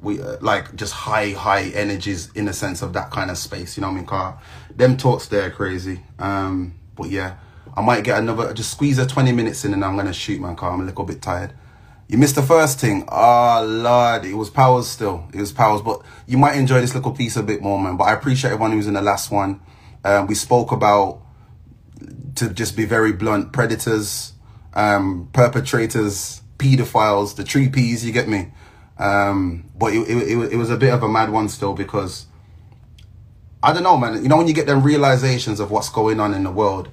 [0.01, 3.77] we uh, like just high high energies in the sense of that kind of space.
[3.77, 4.05] You know what I mean?
[4.07, 4.41] Car,
[4.75, 6.01] them talks there crazy.
[6.17, 7.37] Um, but yeah,
[7.77, 8.51] I might get another.
[8.51, 10.71] Just squeeze a twenty minutes in, and I'm gonna shoot my car.
[10.71, 11.53] I'm a little bit tired.
[12.07, 13.03] You missed the first thing.
[13.07, 14.25] Oh, Lord.
[14.25, 15.27] It was powers still.
[15.33, 15.81] It was powers.
[15.81, 17.97] But you might enjoy this little piece a bit more, man.
[17.97, 19.59] But I appreciate everyone who was in the last one.
[20.03, 21.21] Um, we spoke about,
[22.35, 24.33] to just be very blunt, predators,
[24.75, 28.51] um, perpetrators, pedophiles, the tree peas, you get me?
[28.97, 32.27] Um, but it, it, it, it was a bit of a mad one still because,
[33.63, 34.21] I don't know, man.
[34.21, 36.89] You know, when you get them realizations of what's going on in the world,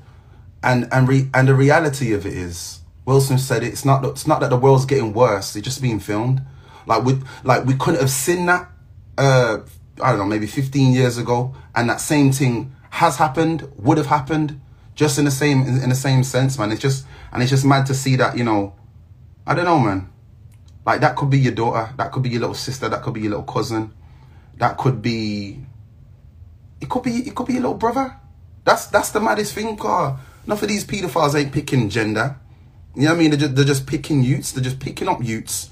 [0.62, 4.26] and, and, re, and the reality of it is, Smith said it, it's not it's
[4.26, 6.42] not that the world's getting worse; it's just being filmed.
[6.86, 8.70] Like we like we couldn't have seen that.
[9.18, 9.58] Uh,
[10.00, 14.06] I don't know, maybe 15 years ago, and that same thing has happened, would have
[14.06, 14.60] happened,
[14.94, 16.72] just in the same in, in the same sense, man.
[16.72, 18.74] It's just and it's just mad to see that you know,
[19.46, 20.10] I don't know, man.
[20.86, 23.20] Like that could be your daughter, that could be your little sister, that could be
[23.20, 23.92] your little cousin,
[24.56, 25.58] that could be.
[26.80, 28.16] It could be it could be your little brother.
[28.64, 30.18] That's that's the maddest thing, car.
[30.46, 32.36] None of these pedophiles ain't picking gender.
[32.94, 33.30] You know what I mean?
[33.30, 34.52] They're just, they're just picking utes.
[34.52, 35.70] They're just picking up utes.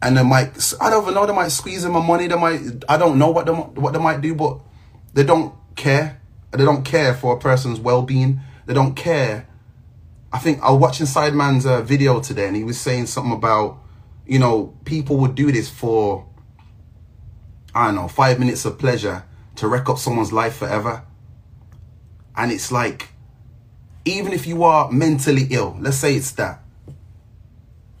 [0.00, 2.28] And they might, I don't even know, they might squeeze them my money.
[2.28, 4.60] They might, I don't know what they, what they might do, but
[5.14, 6.20] they don't care.
[6.50, 8.40] They don't care for a person's well-being.
[8.66, 9.48] They don't care.
[10.32, 13.78] I think I was watching Sideman's uh, video today and he was saying something about,
[14.26, 16.26] you know, people would do this for,
[17.74, 19.24] I don't know, five minutes of pleasure
[19.56, 21.02] to wreck up someone's life forever.
[22.36, 23.08] And it's like,
[24.08, 26.60] even if you are mentally ill, let's say it's that.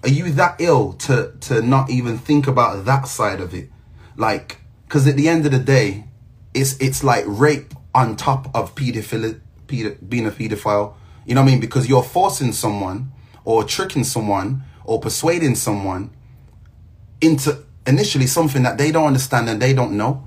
[0.02, 3.70] Are you that ill to, to not even think about that side of it?
[4.16, 6.04] Like, because at the end of the day,
[6.54, 10.94] it's it's like rape on top of pedophilia, pedo, being a pedophile.
[11.26, 11.60] You know what I mean?
[11.60, 13.12] Because you're forcing someone
[13.44, 16.10] or tricking someone or persuading someone
[17.20, 20.26] into initially something that they don't understand and they don't know.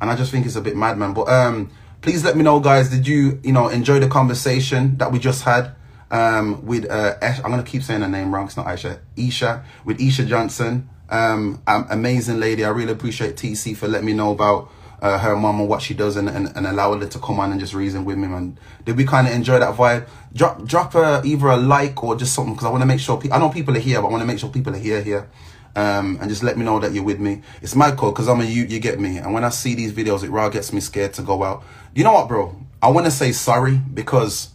[0.00, 1.14] And I just think it's a bit madman.
[1.14, 1.70] But um,
[2.02, 2.90] please let me know, guys.
[2.90, 5.72] Did you, you know, enjoy the conversation that we just had
[6.10, 8.46] um, with, uh, I'm to keep saying her name wrong.
[8.46, 8.98] It's not Aisha.
[9.16, 10.90] Isha, with Isha Johnson.
[11.08, 12.64] Um, amazing lady.
[12.64, 15.94] I really appreciate TC for letting me know about uh, her mom and what she
[15.94, 18.58] does and, and, and allowing her to come on and just reason with me, man.
[18.84, 20.08] Did we kind of enjoy that vibe?
[20.34, 23.20] Drop, drop a, either a like or just something because I want to make sure,
[23.30, 25.28] I know people are here, but I want to make sure people are here, here
[25.74, 27.42] um, and just let me know that you're with me.
[27.62, 29.18] It's my call because I'm a you, you get me.
[29.18, 31.64] And when I see these videos, it raw gets me scared to go out.
[31.94, 32.56] You know what, bro?
[32.80, 34.48] I want to say sorry because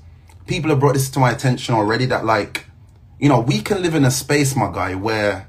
[0.47, 2.65] people have brought this to my attention already that like,
[3.19, 5.47] you know, we can live in a space, my guy, where,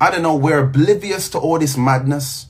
[0.00, 2.46] I don't know, we're oblivious to all this madness.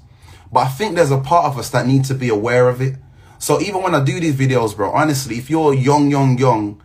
[0.52, 2.96] But I think there's a part of us that need to be aware of it.
[3.38, 6.80] So even when I do these videos, bro, honestly, if you're young, young, young,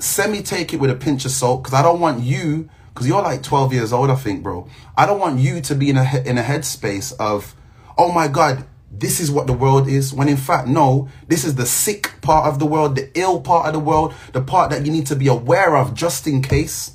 [0.00, 3.22] semi take it with a pinch of salt because I don't want you because you're
[3.22, 4.68] like 12 years old, I think, bro.
[4.96, 7.54] I don't want you to be in a in a headspace of,
[7.96, 8.64] oh my God,
[8.98, 10.12] this is what the world is.
[10.12, 13.66] When in fact, no, this is the sick part of the world, the ill part
[13.66, 16.92] of the world, the part that you need to be aware of just in case.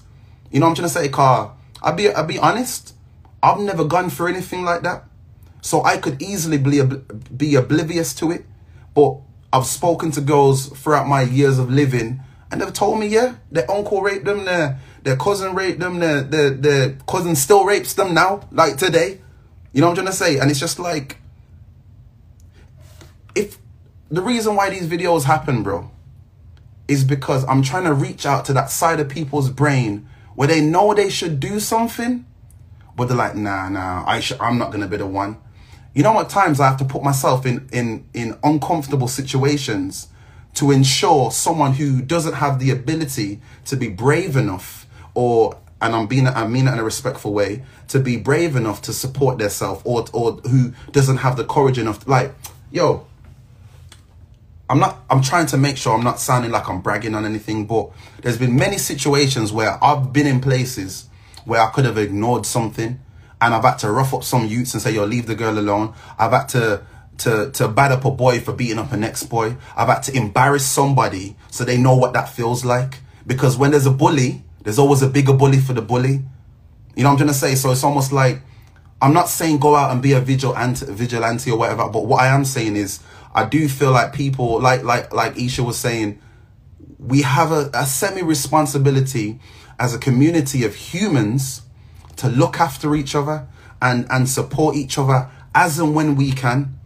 [0.52, 1.56] You know what I'm trying to say, Car?
[1.82, 2.96] I'll be, I'll be honest.
[3.42, 5.06] I've never gone through anything like that.
[5.62, 6.82] So I could easily be,
[7.36, 8.46] be oblivious to it.
[8.94, 9.18] But
[9.54, 12.22] I've spoken to girls throughout my years of living
[12.52, 16.22] and they've told me, yeah, their uncle raped them, their, their cousin raped them, their,
[16.22, 19.22] their, their cousin still rapes them now, like today.
[19.72, 20.38] You know what I'm trying to say?
[20.38, 21.18] And it's just like,
[23.36, 23.58] if
[24.10, 25.90] the reason why these videos happen, bro,
[26.88, 30.62] is because I'm trying to reach out to that side of people's brain where they
[30.62, 32.26] know they should do something,
[32.96, 35.38] but they're like, nah, nah, I sh- I'm not to be the one.
[35.94, 40.08] you know what times I have to put myself in in in uncomfortable situations
[40.56, 46.08] to ensure someone who doesn't have the ability to be brave enough or and I'm
[46.08, 49.82] being I mean it in a respectful way to be brave enough to support themselves
[49.86, 52.34] or or who doesn't have the courage enough like
[52.72, 53.06] yo
[54.72, 57.66] I'm not I'm trying to make sure I'm not sounding like I'm bragging on anything
[57.66, 57.92] but
[58.22, 61.10] there's been many situations where I've been in places
[61.44, 62.98] where I could have ignored something
[63.42, 65.94] and I've had to rough up some youths and say, yo, leave the girl alone.
[66.18, 66.84] I've had to
[67.18, 69.58] to to bad up a boy for beating up an ex boy.
[69.76, 73.00] I've had to embarrass somebody so they know what that feels like.
[73.28, 76.24] Because when there's a bully, there's always a bigger bully for the bully.
[76.96, 77.56] You know what I'm trying to say?
[77.56, 78.42] So it's almost like
[79.02, 82.28] I'm not saying go out and be a vigilante, vigilante or whatever, but what I
[82.28, 83.00] am saying is
[83.34, 86.20] I do feel like people, like like like Isha was saying,
[87.00, 89.40] we have a, a semi responsibility
[89.80, 91.62] as a community of humans
[92.18, 93.48] to look after each other
[93.82, 96.78] and and support each other as and when we can.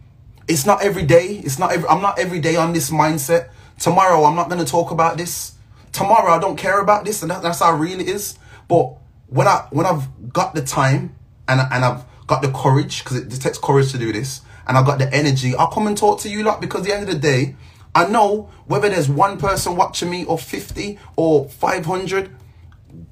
[0.48, 1.40] It's not every day.
[1.44, 3.50] It's not every, I'm not every day on this mindset.
[3.78, 5.54] Tomorrow I'm not going to talk about this.
[5.92, 8.38] Tomorrow I don't care about this, and that, that's how real it is.
[8.68, 8.94] But
[9.26, 11.14] when I when I've got the time
[11.48, 14.76] and and I've got the courage because it, it takes courage to do this, and
[14.76, 17.08] I've got the energy, I'll come and talk to you lot because at the end
[17.08, 17.56] of the day,
[17.94, 22.30] I know whether there's one person watching me or 50 or 500,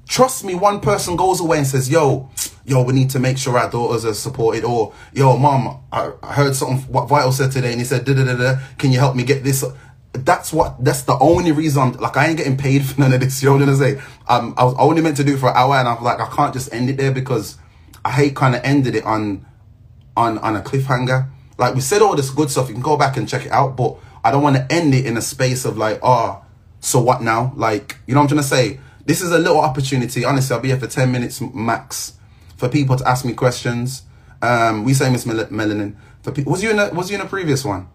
[0.07, 2.29] trust me, one person goes away and says, yo,
[2.65, 4.63] yo, we need to make sure our daughters are supported.
[4.63, 8.13] Or, yo, mom, I, I heard something, what Vital said today, and he said, da
[8.13, 9.65] da da can you help me get this?
[10.13, 13.41] That's what, that's the only reason, like, I ain't getting paid for none of this,
[13.43, 14.01] you know what I'm gonna?
[14.27, 16.27] Um, I was only meant to do it for an hour, and I'm like, I
[16.27, 17.57] can't just end it there because
[18.03, 19.45] I hate kind of ended it on,
[20.15, 21.31] on, on a cliffhanger.
[21.57, 23.75] Like, we said all this good stuff, you can go back and check it out,
[23.77, 26.43] but I don't want to end it in a space of like, oh,
[26.79, 27.53] so what now?
[27.55, 28.79] Like, you know what I'm trying to say?
[29.05, 30.25] This is a little opportunity.
[30.25, 32.13] Honestly, I'll be here for 10 minutes max
[32.57, 34.03] for people to ask me questions.
[34.41, 35.95] Um, we say Miss Mel- Melanin.
[36.23, 37.87] For pe- was you in a, was you in a previous one?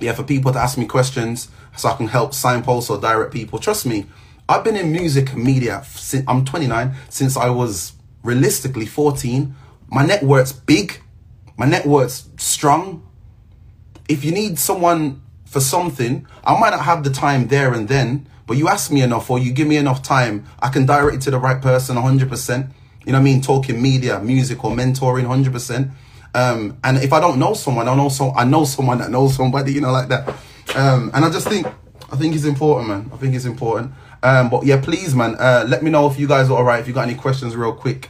[0.00, 3.58] Yeah, for people to ask me questions so I can help signpost or direct people.
[3.58, 4.06] Trust me,
[4.48, 9.54] I've been in music and media since I'm 29 since I was realistically 14.
[9.88, 11.00] My network's big.
[11.56, 13.06] My network's strong.
[14.08, 18.26] If you need someone for something, I might not have the time there and then,
[18.46, 21.20] but you ask me enough or you give me enough time, I can direct it
[21.22, 22.70] to the right person 100%.
[23.04, 23.40] You know what I mean?
[23.40, 25.90] Talking media, music, or mentoring 100%.
[26.34, 29.36] Um, and if I don't know someone, I know so I know someone that knows
[29.36, 30.28] somebody, you know, like that.
[30.74, 31.66] Um, and I just think,
[32.10, 33.10] I think it's important, man.
[33.12, 33.92] I think it's important.
[34.22, 36.80] Um, but yeah, please, man, uh, let me know if you guys are all right.
[36.80, 38.08] If you got any questions, real quick.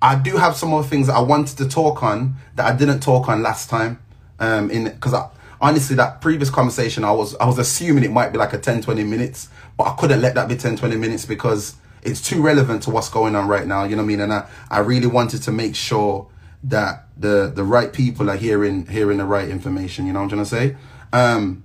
[0.00, 3.00] I do have some other things that I wanted to talk on that I didn't
[3.00, 4.00] talk on last time.
[4.38, 5.28] Um, in because I
[5.60, 8.82] honestly that previous conversation I was I was assuming it might be like a 10
[8.82, 12.84] 20 minutes but I couldn't let that be 10 20 minutes because it's too relevant
[12.84, 15.08] to what's going on right now you know what I mean and I, I really
[15.08, 16.28] wanted to make sure
[16.64, 20.44] that the the right people are hearing hearing the right information you know what I'm
[20.44, 20.76] trying to say
[21.12, 21.64] um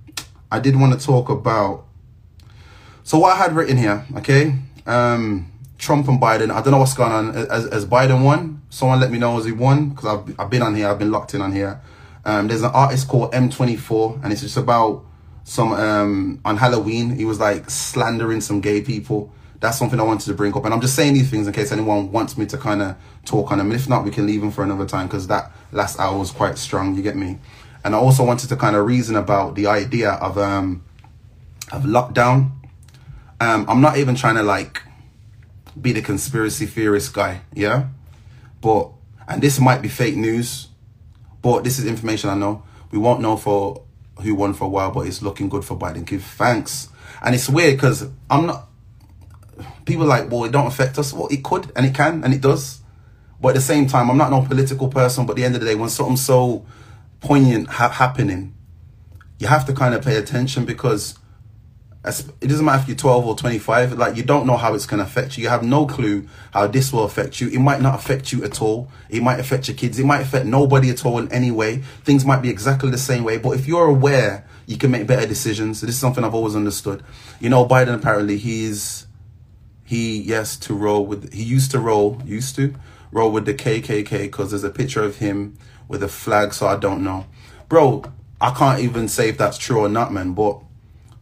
[0.50, 1.84] I did want to talk about
[3.04, 4.56] so what I had written here okay
[4.86, 5.52] um
[5.84, 9.10] Trump and Biden I don't know what's going on as, as Biden won someone let
[9.10, 11.40] me know as he won because I've, I've been on here I've been locked in
[11.40, 11.80] on here
[12.24, 15.04] um, there's an artist called M24, and it's just about
[15.44, 17.10] some um, on Halloween.
[17.10, 19.32] He was like slandering some gay people.
[19.60, 21.70] That's something I wanted to bring up, and I'm just saying these things in case
[21.70, 23.72] anyone wants me to kind of talk on them.
[23.72, 26.58] If not, we can leave them for another time because that last hour was quite
[26.58, 26.94] strong.
[26.94, 27.38] You get me?
[27.84, 30.82] And I also wanted to kind of reason about the idea of um
[31.72, 32.52] of lockdown.
[33.40, 34.82] Um, I'm not even trying to like
[35.80, 37.88] be the conspiracy theorist guy, yeah.
[38.60, 38.90] But
[39.26, 40.68] and this might be fake news
[41.44, 42.62] but this is information I know.
[42.90, 43.82] We won't know for
[44.22, 46.06] who won for a while, but it's looking good for Biden.
[46.06, 46.88] Give thanks.
[47.22, 48.66] And it's weird because I'm not.
[49.84, 51.12] People like, well, it don't affect us.
[51.12, 52.80] Well, it could and it can and it does.
[53.42, 55.26] But at the same time, I'm not no political person.
[55.26, 56.64] But at the end of the day, when something so
[57.20, 58.54] poignant ha- happening,
[59.38, 61.18] you have to kind of pay attention because
[62.04, 64.98] it doesn't matter if you're 12 or 25 like you don't know how it's going
[64.98, 65.44] to affect you.
[65.44, 67.48] You have no clue how this will affect you.
[67.48, 68.88] It might not affect you at all.
[69.08, 69.98] It might affect your kids.
[69.98, 71.78] It might affect nobody at all in any way.
[72.04, 73.38] Things might be exactly the same way.
[73.38, 75.80] But if you're aware you can make better decisions.
[75.80, 77.02] This is something i've always understood.
[77.40, 79.06] You know biden apparently he's
[79.84, 82.74] he yes to roll with he used to roll used to
[83.12, 85.56] roll with the kkk because there's a picture of him
[85.88, 87.26] with a flag so i don't know.
[87.68, 88.04] Bro
[88.40, 90.58] i can't even say if that's true or not man but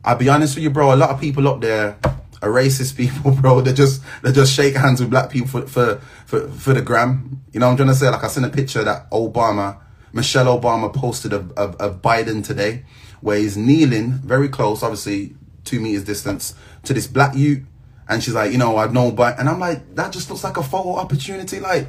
[0.05, 0.95] I'll be honest with you, bro.
[0.95, 1.97] A lot of people up there
[2.43, 3.61] are racist people, bro.
[3.61, 7.43] They just they just shake hands with black people for for for, for the gram.
[7.53, 8.09] You know what I'm trying to say?
[8.09, 9.79] Like I sent a picture that Obama,
[10.12, 12.85] Michelle Obama posted of, of, of Biden today,
[13.20, 15.35] where he's kneeling very close, obviously
[15.65, 16.55] two meters distance,
[16.85, 17.65] to this black youth.
[18.09, 20.57] And she's like, you know, I know, but and I'm like, that just looks like
[20.57, 21.61] a photo opportunity.
[21.61, 21.87] Like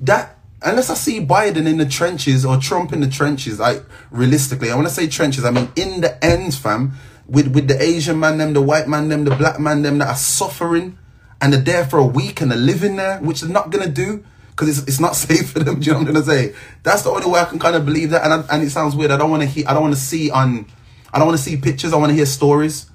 [0.00, 4.70] that unless I see Biden in the trenches or Trump in the trenches, like realistically,
[4.70, 5.44] I want to say trenches.
[5.44, 6.94] I mean in the end, fam,
[7.28, 10.08] with with the Asian man, them, the white man, them, the black man, them that
[10.08, 10.98] are suffering,
[11.40, 14.24] and they're there for a week and they're living there, which they're not gonna do
[14.50, 15.80] because it's, it's not safe for them.
[15.80, 16.54] Do you know what I'm gonna say?
[16.82, 18.24] That's the only way I can kind of believe that.
[18.24, 19.10] And I, and it sounds weird.
[19.10, 19.64] I don't want to hear.
[19.68, 20.66] I don't want to see on.
[21.12, 21.92] I don't want to see pictures.
[21.92, 22.86] I want to hear stories,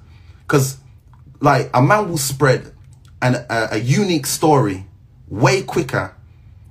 [0.42, 0.78] because
[1.40, 2.72] like a man will spread
[3.20, 4.86] an a, a unique story
[5.28, 6.14] way quicker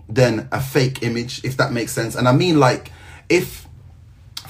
[0.07, 2.15] than a fake image, if that makes sense.
[2.15, 2.91] And I mean like
[3.29, 3.61] if.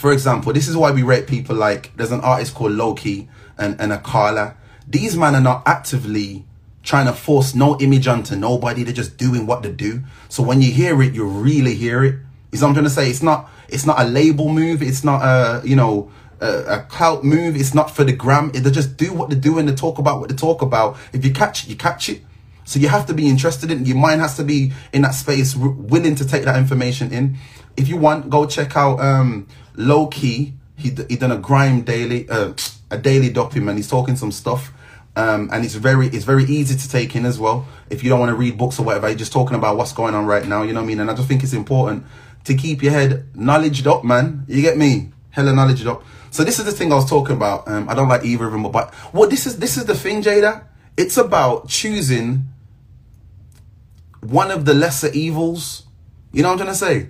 [0.01, 3.79] For example, this is why we rate people like there's an artist called Lowkey and,
[3.79, 4.55] and Akala.
[4.87, 6.43] These men are not actively
[6.81, 8.81] trying to force no image onto nobody.
[8.81, 10.01] They're just doing what they do.
[10.27, 12.15] So when you hear it, you really hear it.
[12.51, 13.11] Is what I'm trying to say.
[13.11, 13.47] It's not.
[13.69, 14.81] It's not a label move.
[14.81, 17.55] It's not a you know a, a clout move.
[17.55, 18.51] It's not for the gram.
[18.53, 20.97] They just do what they do and they talk about what they talk about.
[21.13, 22.23] If you catch it, you catch it.
[22.63, 23.85] So you have to be interested in.
[23.85, 27.37] Your mind has to be in that space, willing to take that information in.
[27.77, 30.53] If you want, go check out um, Lowkey.
[30.77, 32.53] He he done a GRM Daily, uh,
[32.89, 33.77] a daily document.
[33.77, 34.73] He's talking some stuff
[35.15, 37.67] um, and it's very it's very easy to take in as well.
[37.89, 40.15] If you don't want to read books or whatever, you're just talking about what's going
[40.15, 40.63] on right now.
[40.63, 40.99] You know what I mean?
[41.01, 42.05] And I just think it's important
[42.45, 44.45] to keep your head knowledged up, man.
[44.47, 45.11] You get me?
[45.31, 46.03] Hella knowledged up.
[46.31, 47.67] So this is the thing I was talking about.
[47.67, 50.21] Um, I don't like either of them, but what this is this is the thing,
[50.23, 50.63] Jada.
[50.95, 52.47] It's about choosing
[54.21, 55.83] one of the lesser evils.
[56.31, 57.09] You know what I'm trying to say?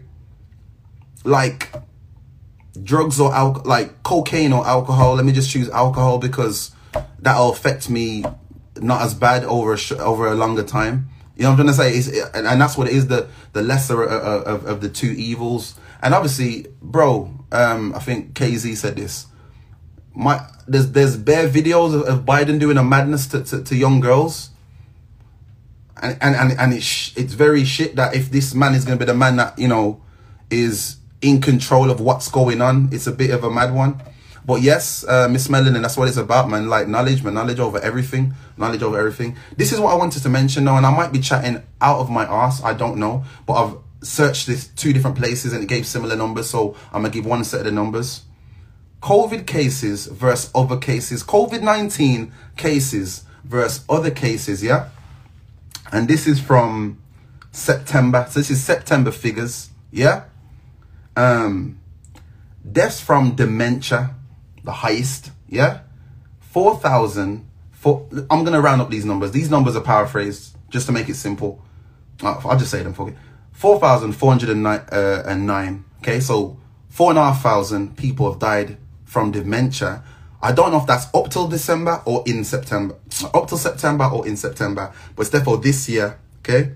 [1.23, 1.72] Like
[2.81, 5.15] drugs or alcohol, like cocaine or alcohol.
[5.15, 6.72] Let me just choose alcohol because
[7.19, 8.23] that'll affect me
[8.77, 11.10] not as bad over a over a longer time.
[11.35, 12.30] You know what I'm trying to say?
[12.34, 15.76] And, and that's what it is the the lesser of, of, of, the two evils.
[16.02, 19.27] And obviously, bro, um, I think KZ said this.
[20.14, 23.99] My there's there's bare videos of, of Biden doing a madness to, to, to young
[23.99, 24.49] girls.
[26.02, 29.06] And and and, and it's it's very shit that if this man is gonna be
[29.06, 30.02] the man that you know
[30.49, 34.02] is in control of what's going on, it's a bit of a mad one.
[34.43, 36.68] But yes, uh, Miss Melanin, that's what it's about, man.
[36.68, 37.35] Like knowledge, man.
[37.35, 38.34] Knowledge over everything.
[38.57, 39.38] Knowledge over everything.
[39.56, 42.10] This is what I wanted to mention now, and I might be chatting out of
[42.10, 42.64] my ass.
[42.64, 43.23] I don't know.
[43.45, 46.49] But I've searched this two different places and it gave similar numbers.
[46.49, 48.23] So I'm going to give one set of the numbers.
[49.02, 51.23] COVID cases versus other cases.
[51.23, 54.89] COVID-19 cases versus other cases, yeah?
[55.91, 57.02] And this is from
[57.52, 58.27] September.
[58.30, 60.26] So this is September figures, yeah?
[61.15, 61.79] Um,
[62.71, 64.15] deaths from dementia
[64.63, 65.81] the highest, yeah?
[66.39, 69.31] 4,000, four, I'm going to round up these numbers.
[69.31, 71.63] These numbers are paraphrased just to make it simple.
[72.21, 73.15] Uh, I'll just say them for you.
[73.53, 76.19] 4,409, uh, okay?
[76.19, 76.57] So
[76.89, 80.03] 4,500 people have died from dementia.
[80.43, 82.95] I don't know if that's up till December or in September.
[83.33, 84.91] Up till September or in September.
[85.15, 86.71] But it's therefore this year, okay?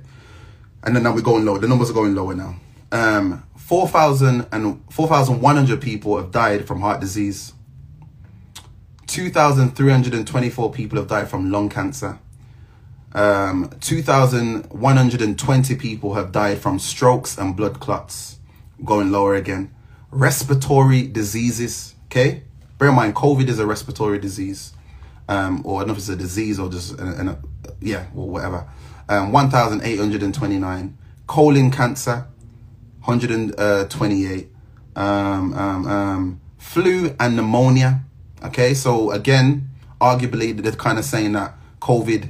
[0.83, 1.57] And then now we're going low.
[1.57, 2.55] The numbers are going lower now.
[2.91, 7.53] Um, 4,000 and 4,100 people have died from heart disease.
[9.07, 12.19] 2,324 people have died from lung cancer.
[13.13, 18.37] Um, 2,120 people have died from strokes and blood clots.
[18.83, 19.73] Going lower again.
[20.11, 21.95] Respiratory diseases.
[22.05, 22.43] Okay?
[22.77, 24.73] Bear in mind, COVID is a respiratory disease.
[25.27, 27.37] Um, or I don't know if it's a disease or just, an, an,
[27.81, 28.69] yeah, or whatever.
[29.09, 30.97] Um, 1,829.
[31.25, 32.27] Colon cancer,
[33.05, 34.51] 128.
[34.97, 38.05] Um, um, um, flu and pneumonia,
[38.45, 42.29] Okay, so again, arguably they're kind of saying that COVID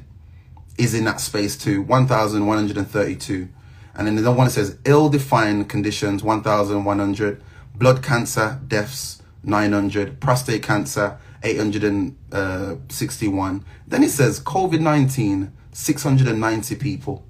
[0.78, 1.82] is in that space too.
[1.82, 3.50] 1,132.
[3.96, 7.44] And then the one that says ill-defined conditions, 1,100.
[7.76, 10.22] Blood cancer deaths, 900.
[10.22, 13.66] Prostate cancer, 861.
[13.86, 17.25] Then it says COVID-19, 690 people.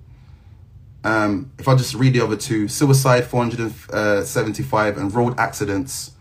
[1.06, 6.11] Um, if I just read the other two, suicide 475 and road accidents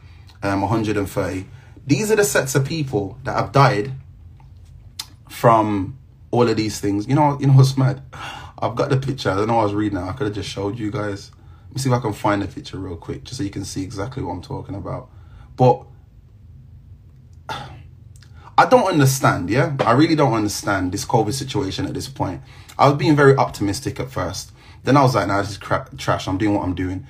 [0.43, 1.47] um, 130.
[1.86, 3.93] These are the sets of people that have died
[5.31, 5.98] from
[6.31, 7.09] all of these things.
[7.09, 8.02] You know, you know what's mad?
[8.59, 9.31] I've got the picture.
[9.31, 9.97] I don't know I was reading.
[9.97, 11.31] I could have just showed you guys.
[11.69, 13.65] Let me see if I can find the picture real quick, just so you can
[13.65, 15.09] see exactly what I'm talking about.
[15.56, 15.86] But
[18.59, 19.74] I don't understand, yeah?
[19.81, 22.43] I really don't understand this COVID situation at this point.
[22.78, 24.52] I was being very optimistic at first.
[24.85, 26.28] Then I was like, nah, this is crap, trash.
[26.28, 27.06] I'm doing what I'm doing.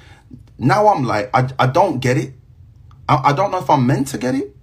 [0.59, 2.33] Now I'm like, I, I don't get it.
[3.09, 4.55] I, I don't know if I'm meant to get it.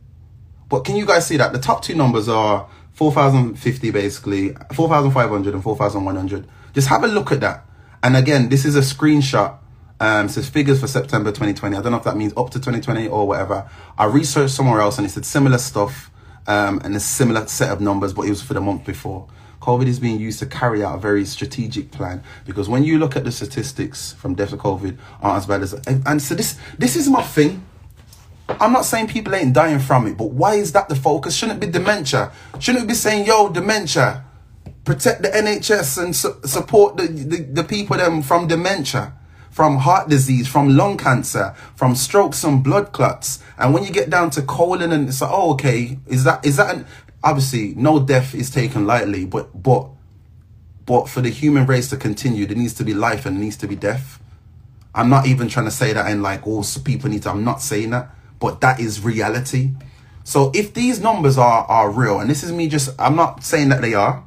[0.69, 1.51] But can you guys see that?
[1.51, 6.47] The top two numbers are 4,050 basically, 4,500 and 4,100.
[6.73, 7.65] Just have a look at that.
[8.01, 9.57] And again, this is a screenshot.
[9.99, 11.77] Um, says figures for September 2020.
[11.77, 13.69] I don't know if that means up to 2020 or whatever.
[13.99, 16.09] I researched somewhere else and it said similar stuff
[16.47, 19.27] um, and a similar set of numbers, but it was for the month before.
[19.61, 23.15] COVID is being used to carry out a very strategic plan because when you look
[23.15, 26.95] at the statistics from death of COVID aren't as bad as and so this this
[26.95, 27.65] is my thing.
[28.49, 31.35] I'm not saying people ain't dying from it, but why is that the focus?
[31.35, 32.33] Shouldn't it be dementia?
[32.59, 34.25] Shouldn't it be saying, yo, dementia,
[34.83, 39.13] protect the NHS and su- support the, the, the people them from dementia?
[39.51, 43.43] from heart disease, from lung cancer, from strokes and blood clots.
[43.57, 46.55] And when you get down to colon and it's like, oh, okay, is that, is
[46.55, 46.88] that, an,
[47.23, 49.88] obviously no death is taken lightly, but, but,
[50.85, 53.57] but for the human race to continue, there needs to be life and there needs
[53.57, 54.19] to be death.
[54.93, 57.61] I'm not even trying to say that in like, oh, people need to, I'm not
[57.61, 59.72] saying that, but that is reality.
[60.23, 63.69] So if these numbers are, are real, and this is me just, I'm not saying
[63.69, 64.23] that they are,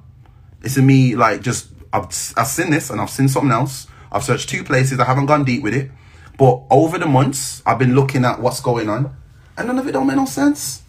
[0.61, 2.07] this is me like just, I've,
[2.37, 3.87] I've seen this and I've seen something else.
[4.11, 4.99] I've searched two places.
[5.01, 5.91] I haven't gone deep with it.
[6.39, 9.15] But over the months, I've been looking at what's going on.
[9.57, 10.83] And none of it don't make no sense.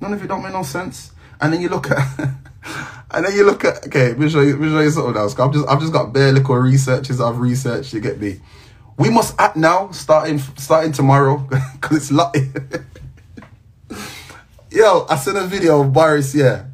[0.00, 1.12] None of it don't make no sense.
[1.40, 1.98] And then you look at...
[3.10, 3.86] and then you look at...
[3.86, 5.38] Okay, me show you, show you something else.
[5.38, 7.92] I've just, I've just got bare little researches I've researched.
[7.92, 8.40] You get me?
[8.98, 11.48] We must act now, starting starting tomorrow.
[11.80, 12.10] Because it's...
[12.10, 12.32] Lo-
[14.70, 16.64] Yo, I sent a video of Boris, yeah.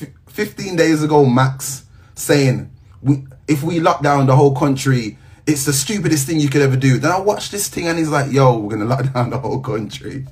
[0.00, 1.84] F 15 days ago, max,
[2.14, 2.70] saying...
[3.02, 6.76] we if we lock down the whole country, it's the stupidest thing you could ever
[6.76, 6.98] do.
[6.98, 9.60] Then I watch this thing and he's like, yo, we're gonna lock down the whole
[9.60, 10.26] country.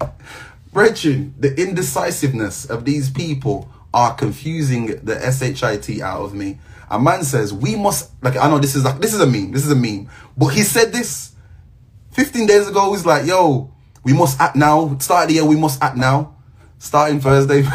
[0.73, 6.59] Brethren, the indecisiveness of these people are confusing the shit out of me.
[6.91, 9.53] A man says we must like I know this is like this is a meme,
[9.53, 11.33] this is a meme, but he said this
[12.13, 12.93] 15 days ago.
[12.93, 13.73] He's like, yo,
[14.05, 14.97] we must act now.
[14.99, 16.37] Start the year, we must act now.
[16.79, 17.63] Starting Thursday.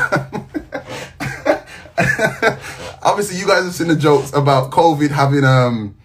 [3.02, 5.96] obviously you guys have seen the jokes about COVID having um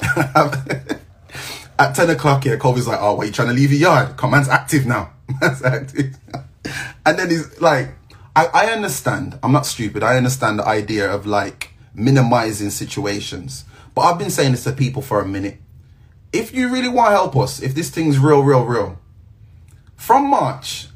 [1.78, 4.16] at 10 o'clock here, COVID's like, oh, wait, you trying to leave your yard?
[4.16, 5.13] Command's active now.
[5.42, 6.16] Active.
[7.06, 7.90] and then he's like,
[8.36, 9.38] I, I understand.
[9.42, 10.02] I'm not stupid.
[10.02, 13.64] I understand the idea of like minimizing situations.
[13.94, 15.58] But I've been saying this to people for a minute.
[16.32, 18.98] If you really want to help us, if this thing's real, real, real,
[19.94, 20.88] from March,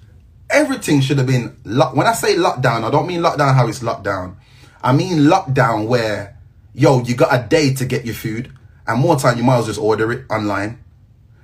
[0.50, 1.96] everything should have been, locked.
[1.96, 4.36] when I say lockdown, I don't mean lockdown how it's locked down.
[4.82, 6.36] I mean lockdown where,
[6.74, 8.52] yo, you got a day to get your food.
[8.86, 10.82] And more time, you might as well just order it online.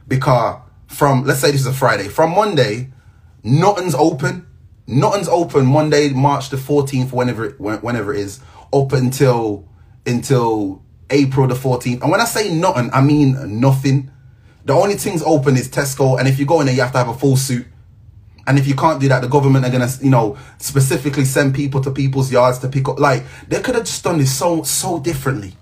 [0.08, 0.60] Because
[0.94, 2.08] from, let's say this is a Friday.
[2.08, 2.90] From Monday,
[3.42, 4.46] nothing's open.
[4.86, 8.40] Nothing's open Monday, March the 14th, whenever it, whenever it is,
[8.72, 9.68] up until,
[10.06, 12.02] until April the 14th.
[12.02, 14.10] And when I say nothing, I mean nothing.
[14.64, 16.18] The only things open is Tesco.
[16.18, 17.66] And if you go in there, you have to have a full suit.
[18.46, 21.80] And if you can't do that, the government are gonna, you know, specifically send people
[21.80, 22.98] to people's yards to pick up.
[22.98, 25.54] Like they could have just done this so so differently,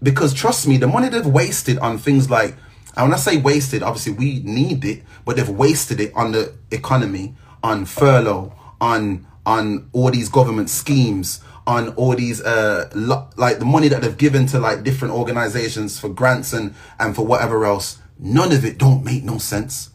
[0.00, 2.54] because trust me, the money they've wasted on things like,
[3.00, 6.52] and when I say wasted, obviously we need it, but they've wasted it on the
[6.70, 13.64] economy, on furlough, on on all these government schemes, on all these uh like the
[13.64, 17.98] money that they've given to like different organizations for grants and and for whatever else.
[18.18, 19.88] None of it don't make no sense.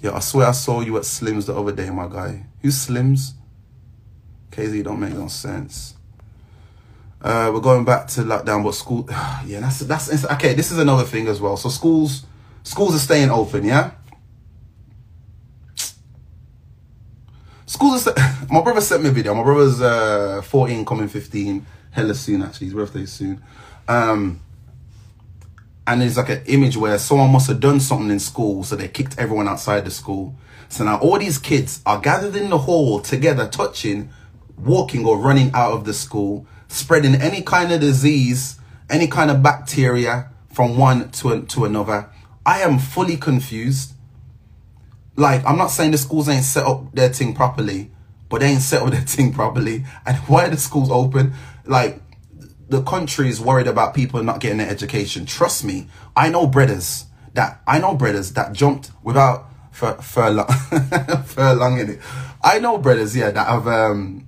[0.00, 2.46] Yeah, I swear I saw you at Slims the other day, my guy.
[2.62, 3.32] Who's Slims?
[4.52, 5.94] KZ don't make no sense.
[7.20, 9.04] Uh, we're going back to lockdown, but school,
[9.44, 10.54] yeah, that's that's okay.
[10.54, 11.56] This is another thing as well.
[11.56, 12.24] So schools,
[12.68, 13.92] schools are staying open, yeah.
[17.64, 18.14] Schools are.
[18.50, 19.34] my brother sent me a video.
[19.34, 22.66] My brother's uh 14, coming 15, hella soon actually.
[22.66, 23.42] His birthday's soon.
[23.88, 24.40] Um,
[25.86, 28.88] and there's like an image where someone must have done something in school so they
[28.88, 30.34] kicked everyone outside the school
[30.68, 34.10] so now all these kids are gathered in the hall together touching
[34.58, 39.42] walking or running out of the school spreading any kind of disease any kind of
[39.42, 42.10] bacteria from one to, to another
[42.48, 43.92] i am fully confused
[45.16, 47.90] like i'm not saying the schools ain't set up their thing properly
[48.28, 51.32] but they ain't set up their thing properly and why are the schools open
[51.64, 52.00] like
[52.68, 55.24] the country is worried about people not getting their education.
[55.24, 60.48] Trust me, I know brothers that I know brothers that jumped without for furlong
[61.24, 62.00] furlong in it.
[62.42, 64.27] I know brothers, yeah, that have um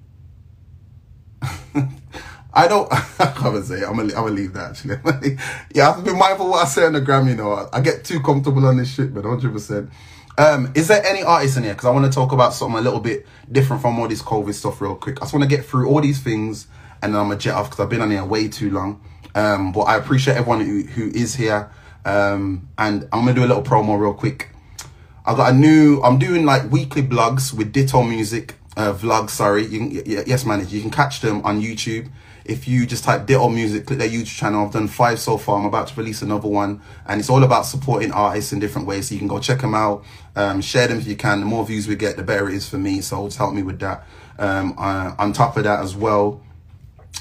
[2.53, 3.83] I don't I can't say.
[3.85, 4.99] I'm gonna I'm gonna leave that actually.
[5.75, 7.69] yeah, I have to be mindful what I say on the gram, you know.
[7.73, 9.91] I get too comfortable on this shit, but 100 percent
[10.39, 11.75] um, is there any artists in here?
[11.75, 14.55] Because I want to talk about something a little bit different from all this COVID
[14.55, 15.19] stuff real quick.
[15.19, 16.67] I just want to get through all these things
[17.03, 19.01] and then I'm gonna jet off because I've been on here way too long.
[19.35, 21.71] Um, but I appreciate everyone who, who is here.
[22.05, 24.51] Um, and I'm gonna do a little promo real quick.
[25.25, 26.01] I got a new.
[26.03, 29.31] I'm doing like weekly blogs with Ditto Music uh, vlogs.
[29.31, 30.67] Sorry, you can, yes, man.
[30.69, 32.11] You can catch them on YouTube.
[32.51, 34.67] If you just type Ditto Music, click their YouTube channel.
[34.67, 35.59] I've done five so far.
[35.59, 39.09] I'm about to release another one, and it's all about supporting artists in different ways.
[39.09, 40.05] So you can go check them out,
[40.35, 41.41] um, share them if you can.
[41.41, 43.03] The more views we get, the better it is for me.
[43.03, 44.05] So just help me with that.
[44.39, 46.43] Um, uh, on top of that as well,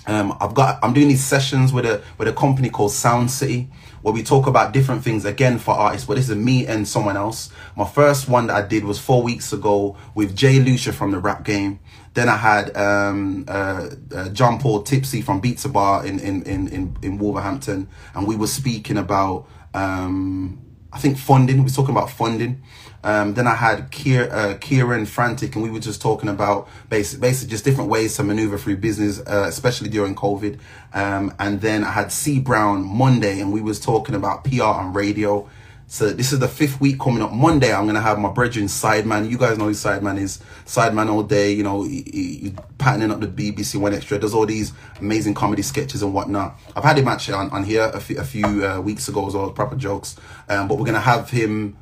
[0.07, 3.68] Um, I've got I'm doing these sessions with a with a company called Sound City
[4.01, 6.07] where we talk about different things again for artists.
[6.07, 7.49] But this is me and someone else.
[7.76, 11.19] My first one that I did was four weeks ago with Jay Lucia from the
[11.19, 11.80] Rap Game.
[12.13, 16.43] Then I had um, uh, uh, John Paul Tipsy from Beats a Bar in, in,
[16.43, 21.57] in, in, in Wolverhampton, and we were speaking about um, I think funding.
[21.57, 22.63] We were talking about funding.
[23.03, 27.19] Um, then I had Kier, uh, Kieran Frantic, and we were just talking about basic,
[27.19, 30.59] basically just different ways to maneuver through business, uh, especially during COVID.
[30.93, 34.93] Um, and then I had C Brown Monday, and we was talking about PR and
[34.93, 35.49] radio.
[35.91, 37.31] So this is the fifth week coming up.
[37.31, 39.27] Monday, I'm gonna have my brethren Sideman.
[39.27, 40.38] You guys know who Sideman is.
[40.65, 41.51] Sideman all day.
[41.51, 44.19] You know, he, he, patterning up the BBC 1Xtra.
[44.21, 46.59] Does all these amazing comedy sketches and whatnot.
[46.76, 49.49] I've had him actually on, on here a few, few uh, weeks ago as well,
[49.49, 50.15] proper jokes.
[50.47, 51.76] Um, but we're gonna have him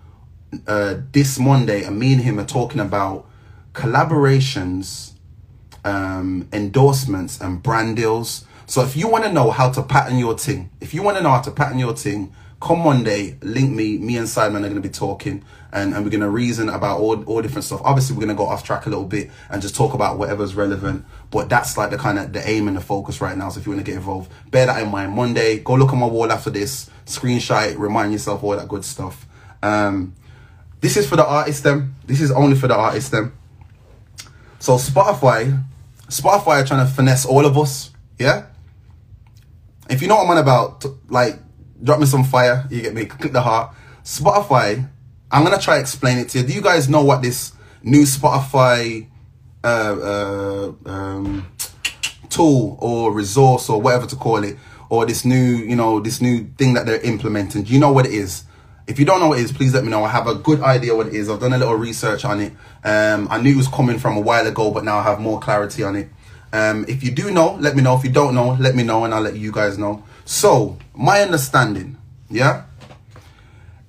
[0.68, 3.28] uh, this Monday, and me and him are talking about
[3.74, 5.14] collaborations,
[5.84, 8.46] um, endorsements, and brand deals.
[8.66, 11.24] So if you want to know how to pattern your thing, if you want to
[11.24, 13.98] know how to pattern your thing, come Monday, link me.
[13.98, 17.00] Me and Sideman are going to be talking, and, and we're going to reason about
[17.00, 17.82] all, all different stuff.
[17.84, 20.56] Obviously, we're going to go off track a little bit and just talk about whatever's
[20.56, 21.06] relevant.
[21.30, 23.50] But that's like the kind of the aim and the focus right now.
[23.50, 25.14] So if you want to get involved, bear that in mind.
[25.14, 29.28] Monday, go look on my wall after this, screenshot remind yourself all that good stuff.
[29.62, 30.16] Um,
[30.82, 31.96] this is for the artist them.
[32.06, 33.38] This is only for the artist them.
[34.60, 35.64] So Spotify,
[36.08, 37.92] Spotify are trying to finesse all of us.
[38.20, 38.46] Yeah.
[39.90, 41.40] If you know what I'm on about, like
[41.84, 42.66] drop me some fire.
[42.70, 43.06] You get me?
[43.06, 43.74] Click the heart.
[44.04, 44.90] Spotify.
[45.32, 46.48] I'm gonna try explain it to you.
[46.48, 49.08] Do you guys know what this new Spotify
[49.64, 51.48] uh, uh, um,
[52.30, 54.58] tool or resource or whatever to call it,
[54.90, 57.64] or this new, you know, this new thing that they're implementing?
[57.64, 58.44] Do you know what it is?
[58.88, 60.04] If you don't know what it is, please let me know.
[60.04, 61.30] I have a good idea what it is.
[61.30, 62.54] I've done a little research on it.
[62.84, 65.40] Um, I knew it was coming from a while ago, but now I have more
[65.40, 66.10] clarity on it.
[66.54, 67.98] Um, if you do know, let me know.
[67.98, 70.04] If you don't know, let me know and I'll let you guys know.
[70.24, 71.98] So, my understanding,
[72.30, 72.64] yeah,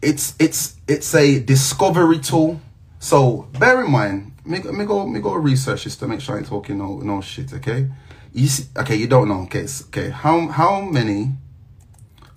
[0.03, 2.61] it's it's it's a discovery tool.
[2.99, 6.39] So bear in mind, me, me go me go research this to make sure I
[6.39, 7.53] ain't talking no no shit.
[7.55, 7.89] Okay,
[8.33, 9.43] you see, okay, you don't know.
[9.43, 11.33] Okay, okay, how how many?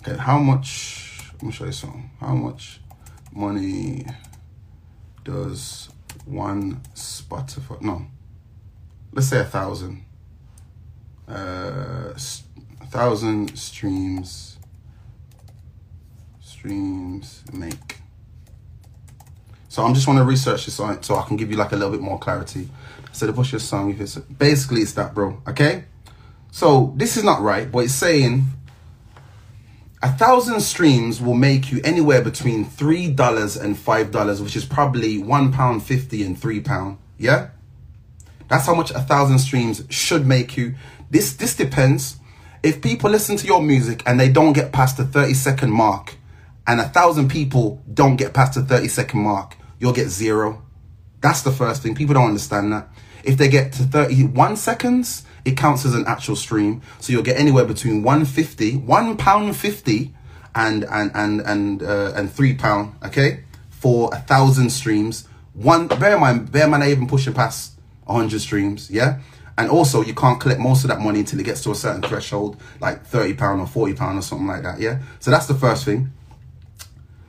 [0.01, 1.00] Okay, how much?
[1.41, 2.11] Let me show you something.
[2.19, 2.81] How much
[3.31, 4.05] money
[5.23, 5.89] does
[6.25, 7.81] one Spotify?
[7.81, 8.05] No,
[9.11, 10.05] let's say a thousand.
[11.27, 14.59] Uh, a thousand streams.
[16.41, 17.97] Streams make.
[19.67, 21.75] So I'm just want to research this on so I can give you like a
[21.75, 22.69] little bit more clarity.
[23.13, 25.41] So the push your song, if it's basically it's that, bro.
[25.47, 25.85] Okay.
[26.51, 28.43] So this is not right, but it's saying
[30.03, 34.65] a thousand streams will make you anywhere between three dollars and five dollars, which is
[34.65, 36.97] probably one pound fifty and three pound.
[37.17, 37.49] Yeah,
[38.47, 40.75] that's how much a thousand streams should make you.
[41.09, 42.17] This this depends.
[42.63, 46.17] If people listen to your music and they don't get past the thirty second mark,
[46.65, 50.63] and a thousand people don't get past the thirty second mark, you'll get zero.
[51.21, 51.93] That's the first thing.
[51.95, 52.89] People don't understand that.
[53.23, 56.81] If they get to 31 seconds, it counts as an actual stream.
[56.99, 60.13] So you'll get anywhere between 150, one pound 50
[60.55, 63.43] and, and, and, and, uh, and three pound, okay?
[63.69, 65.27] For a thousand streams.
[65.53, 67.73] One, bear in mind, bear in mind, I even pushing past
[68.05, 69.19] 100 streams, yeah?
[69.57, 72.01] And also, you can't collect most of that money until it gets to a certain
[72.01, 75.01] threshold, like 30 pound or 40 pound or something like that, yeah?
[75.19, 76.11] So that's the first thing.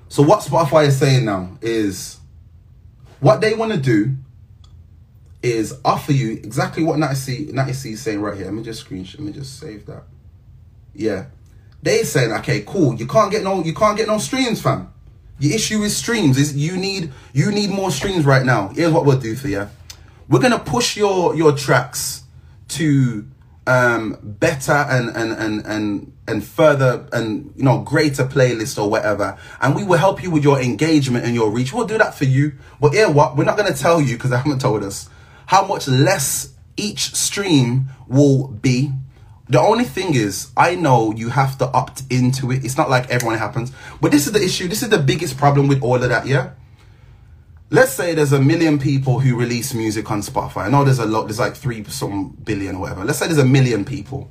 [0.08, 2.18] So what Spotify is saying now is
[3.20, 4.16] what they want to do
[5.42, 7.14] is offer you exactly what Natty
[7.72, 8.46] C, is saying right here.
[8.46, 9.18] Let me just screenshot.
[9.18, 10.04] Let me just save that.
[10.94, 11.26] Yeah,
[11.82, 12.94] they saying okay, cool.
[12.94, 14.92] You can't get no, you can't get no streams, fam.
[15.40, 16.38] The issue is streams.
[16.38, 18.68] Is you need you need more streams right now.
[18.68, 19.68] Here's what we'll do for you.
[20.28, 22.22] We're gonna push your your tracks
[22.68, 23.26] to
[23.66, 29.38] um better and and and and and further and you know greater playlist or whatever
[29.60, 32.24] and we will help you with your engagement and your reach we'll do that for
[32.24, 35.08] you but here what we're not going to tell you because they haven't told us
[35.52, 38.90] how much less each stream will be.
[39.50, 42.64] The only thing is, I know you have to opt into it.
[42.64, 43.70] It's not like everyone happens.
[44.00, 44.66] But this is the issue.
[44.66, 46.52] This is the biggest problem with all of that, yeah?
[47.68, 50.62] Let's say there's a million people who release music on Spotify.
[50.62, 53.04] I know there's a lot, there's like three some billion or whatever.
[53.04, 54.30] Let's say there's a million people.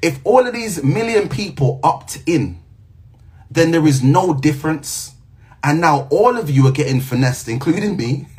[0.00, 2.58] If all of these million people opt in,
[3.50, 5.12] then there is no difference.
[5.62, 8.28] And now all of you are getting finessed, including me.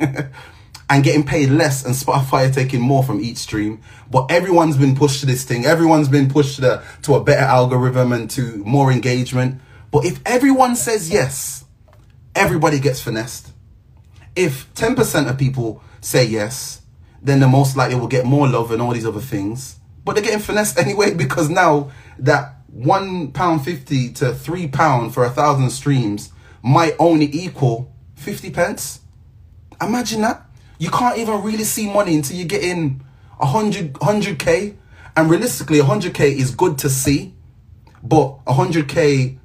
[0.88, 3.80] and getting paid less and Spotify taking more from each stream.
[4.10, 5.66] But everyone's been pushed to this thing.
[5.66, 9.60] Everyone's been pushed to, the, to a better algorithm and to more engagement.
[9.90, 11.64] But if everyone says yes,
[12.34, 13.52] everybody gets finessed.
[14.36, 16.82] If 10% of people say yes,
[17.22, 19.76] then the most likely will get more love and all these other things.
[20.06, 25.24] but they're getting finessed anyway because now that one pound fifty to three pound for
[25.24, 26.32] a thousand streams
[26.62, 29.00] might only equal fifty pence.
[29.80, 30.45] Imagine that.
[30.78, 33.02] You can't even really see money until you get in
[33.40, 34.76] a hundred hundred k,
[35.16, 37.34] and realistically, a hundred k is good to see,
[38.02, 39.38] but a hundred k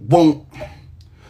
[0.00, 0.46] won't.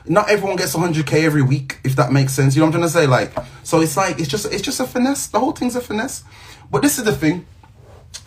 [0.07, 2.55] Not everyone gets 100k every week, if that makes sense.
[2.55, 3.07] You know what I'm trying to say?
[3.07, 3.33] Like,
[3.63, 5.29] so it's like it's just it's just a finesse.
[5.29, 6.25] The whole thing's a finesse.
[6.71, 7.47] But this is the thing.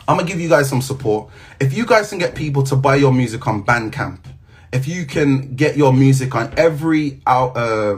[0.07, 1.29] I'm gonna give you guys some support.
[1.59, 4.19] If you guys can get people to buy your music on Bandcamp,
[4.73, 7.97] if you can get your music on every out, uh,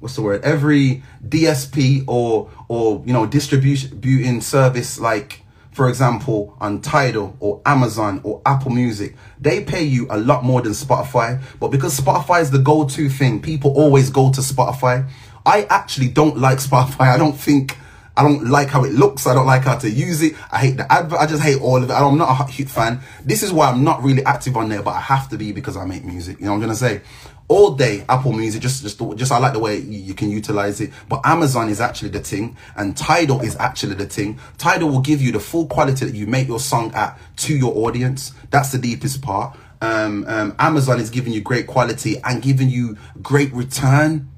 [0.00, 0.42] what's the word?
[0.42, 5.42] Every DSP or or you know distributing service like
[5.78, 10.60] for example, on Tidal or Amazon or Apple Music, they pay you a lot more
[10.60, 11.40] than Spotify.
[11.60, 15.08] But because Spotify is the go-to thing, people always go to Spotify.
[15.46, 17.14] I actually don't like Spotify.
[17.14, 17.78] I don't think
[18.16, 19.28] I don't like how it looks.
[19.28, 20.34] I don't like how to use it.
[20.50, 21.20] I hate the advert.
[21.20, 21.92] I just hate all of it.
[21.92, 22.98] I'm not a huge fan.
[23.24, 25.76] This is why I'm not really active on there, but I have to be because
[25.76, 26.40] I make music.
[26.40, 27.02] You know what I'm gonna say?
[27.48, 30.90] All day Apple Music, just just just I like the way you, can utilize it.
[31.08, 34.38] But Amazon is actually the thing, and Tidal is actually the thing.
[34.58, 37.74] Tidal will give you the full quality that you make your song at to your
[37.86, 38.32] audience.
[38.50, 39.56] That's the deepest part.
[39.80, 44.28] Um, um, Amazon is giving you great quality and giving you great return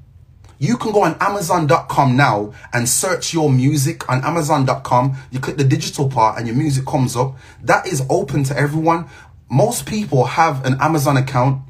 [0.61, 5.17] you can go on Amazon.com now and search your music on Amazon.com.
[5.31, 7.35] You click the digital part and your music comes up.
[7.63, 9.09] That is open to everyone.
[9.49, 11.63] Most people have an Amazon account.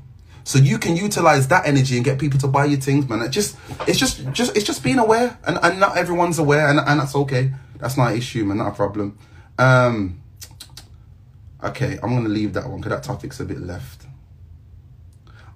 [0.44, 3.22] So you can utilize that energy and get people to buy your things, man.
[3.22, 3.58] It just
[3.88, 7.16] it's just just it's just being aware and, and not everyone's aware and, and that's
[7.16, 7.54] okay.
[7.78, 9.18] That's not an issue, man, not a problem.
[9.60, 10.22] Um
[11.64, 14.08] Okay, I'm gonna leave that one because that topic's a bit left.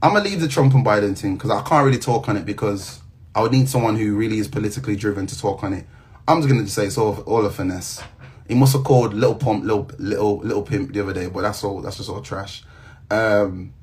[0.04, 2.46] I'm gonna leave the Trump and Biden thing because I can't really talk on it
[2.46, 3.02] because
[3.34, 5.88] I would need someone who really is politically driven to talk on it.
[6.28, 8.04] I'm just gonna say it's all all a finesse.
[8.48, 11.64] He must have called little pump, little little little pimp the other day, but that's
[11.64, 11.82] all.
[11.82, 12.64] That's just all trash.
[13.10, 13.74] Um,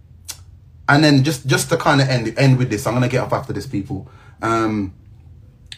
[0.92, 3.32] and then just just to kind of end end with this, I'm gonna get off
[3.32, 4.08] after this, people.
[4.40, 4.94] Um,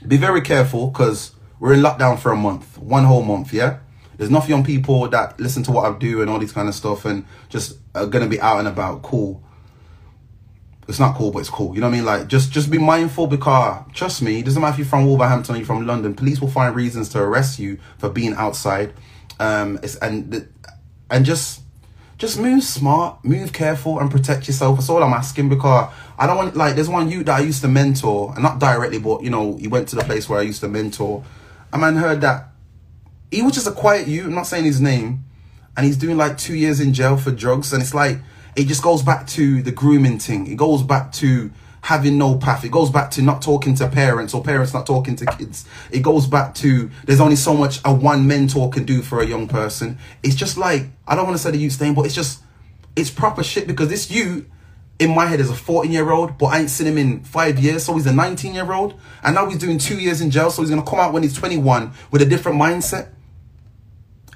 [0.07, 3.53] be very careful because we're in lockdown for a month, one whole month.
[3.53, 3.79] Yeah,
[4.17, 6.75] there's enough young people that listen to what I do and all these kind of
[6.75, 9.03] stuff, and just are gonna be out and about.
[9.03, 9.43] Cool
[10.87, 11.75] it's not cool, but it's cool.
[11.75, 12.05] You know what I mean?
[12.05, 15.55] Like, just just be mindful because, trust me, it doesn't matter if you're from Wolverhampton
[15.55, 16.15] or you're from London.
[16.15, 18.93] Police will find reasons to arrest you for being outside.
[19.41, 20.49] Um, it's, and
[21.11, 21.63] and just
[22.19, 24.79] just move smart, move careful, and protect yourself.
[24.79, 27.63] That's all I'm asking because I don't want like there's one you that I used
[27.63, 30.43] to mentor, and not directly, but you know, he went to the place where I
[30.43, 31.25] used to mentor.
[31.73, 32.49] A man heard that
[33.31, 34.25] he was just a quiet you.
[34.25, 35.25] I'm not saying his name,
[35.77, 38.19] and he's doing like two years in jail for drugs, and it's like
[38.57, 40.47] it just goes back to the grooming thing.
[40.47, 41.51] It goes back to
[41.85, 42.65] having no path.
[42.65, 45.67] It goes back to not talking to parents or parents not talking to kids.
[45.91, 49.27] It goes back to there's only so much a one mentor can do for a
[49.27, 49.99] young person.
[50.23, 52.41] It's just like, I don't want to say the youth thing, but it's just,
[52.97, 54.47] it's proper shit because this you
[54.99, 57.59] in my head is a 14 year old, but I ain't seen him in five
[57.59, 57.85] years.
[57.85, 58.99] So he's a 19 year old.
[59.23, 60.51] And now he's doing two years in jail.
[60.51, 63.11] So he's going to come out when he's 21 with a different mindset.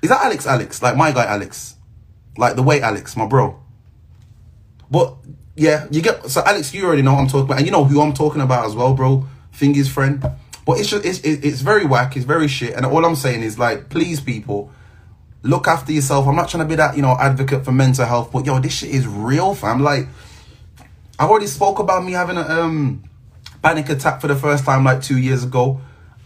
[0.02, 0.82] Is that Alex Alex?
[0.82, 1.76] Like my guy Alex?
[2.36, 3.58] Like the way Alex, my bro.
[4.90, 5.16] But
[5.58, 7.84] yeah, you get so Alex, you already know what I'm talking about, and you know
[7.84, 9.26] who I'm talking about as well, bro.
[9.52, 10.24] Fingy's friend.
[10.64, 12.16] But it's just it's it's very whack.
[12.16, 12.74] It's very shit.
[12.74, 14.70] And all I'm saying is like, please, people,
[15.42, 16.28] look after yourself.
[16.28, 18.72] I'm not trying to be that you know advocate for mental health, but yo, this
[18.72, 19.82] shit is real, fam.
[19.82, 20.06] Like,
[21.18, 23.02] I've already spoke about me having a um
[23.60, 25.80] panic attack for the first time like two years ago.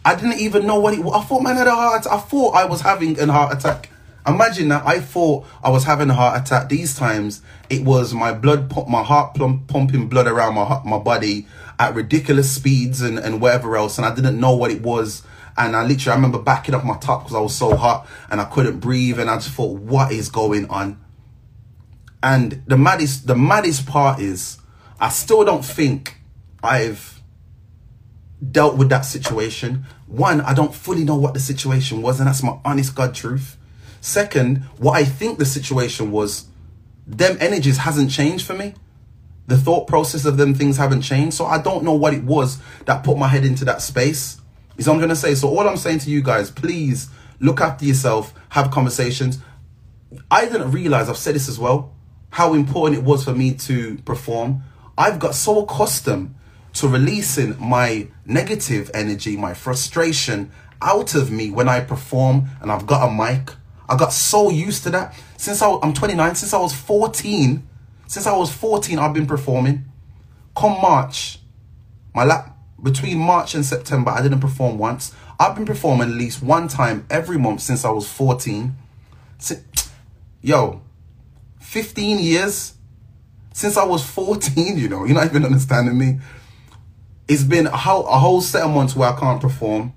[0.04, 1.14] I didn't even know what it was.
[1.14, 2.06] I thought man had a heart.
[2.06, 3.88] I thought I was having a heart attack.
[4.26, 6.68] Imagine that I thought I was having a heart attack.
[6.68, 11.46] These times it was my blood, my heart pumping blood around my my body
[11.78, 15.24] at ridiculous speeds and and whatever else, and I didn't know what it was.
[15.56, 18.40] And I literally I remember backing up my top because I was so hot and
[18.40, 21.00] I couldn't breathe, and I just thought, what is going on?
[22.22, 24.58] And the maddest the maddest part is
[25.00, 26.18] I still don't think
[26.62, 27.20] I've
[28.50, 29.84] dealt with that situation.
[30.06, 33.56] One, I don't fully know what the situation was, and that's my honest God truth.
[34.02, 36.46] Second, what I think the situation was,
[37.06, 38.74] them energies hasn't changed for me.
[39.46, 41.36] The thought process of them things haven't changed.
[41.36, 44.40] So I don't know what it was that put my head into that space.
[44.76, 45.36] Is I'm going to say.
[45.36, 49.38] So all I'm saying to you guys, please look after yourself, have conversations.
[50.32, 51.94] I didn't realize, I've said this as well,
[52.30, 54.64] how important it was for me to perform.
[54.98, 56.34] I've got so accustomed
[56.74, 60.50] to releasing my negative energy, my frustration
[60.80, 63.54] out of me when I perform and I've got a mic
[63.92, 65.14] I got so used to that.
[65.36, 67.62] Since I, I'm 29, since I was 14,
[68.06, 69.84] since I was 14, I've been performing.
[70.56, 71.38] Come March,
[72.14, 75.14] my lap, between March and September, I didn't perform once.
[75.38, 78.74] I've been performing at least one time every month since I was 14.
[80.40, 80.80] yo,
[81.60, 82.74] 15 years
[83.52, 86.18] since I was 14, you know, you're not even understanding me.
[87.28, 89.92] It's been a whole, a whole set of months where I can't perform.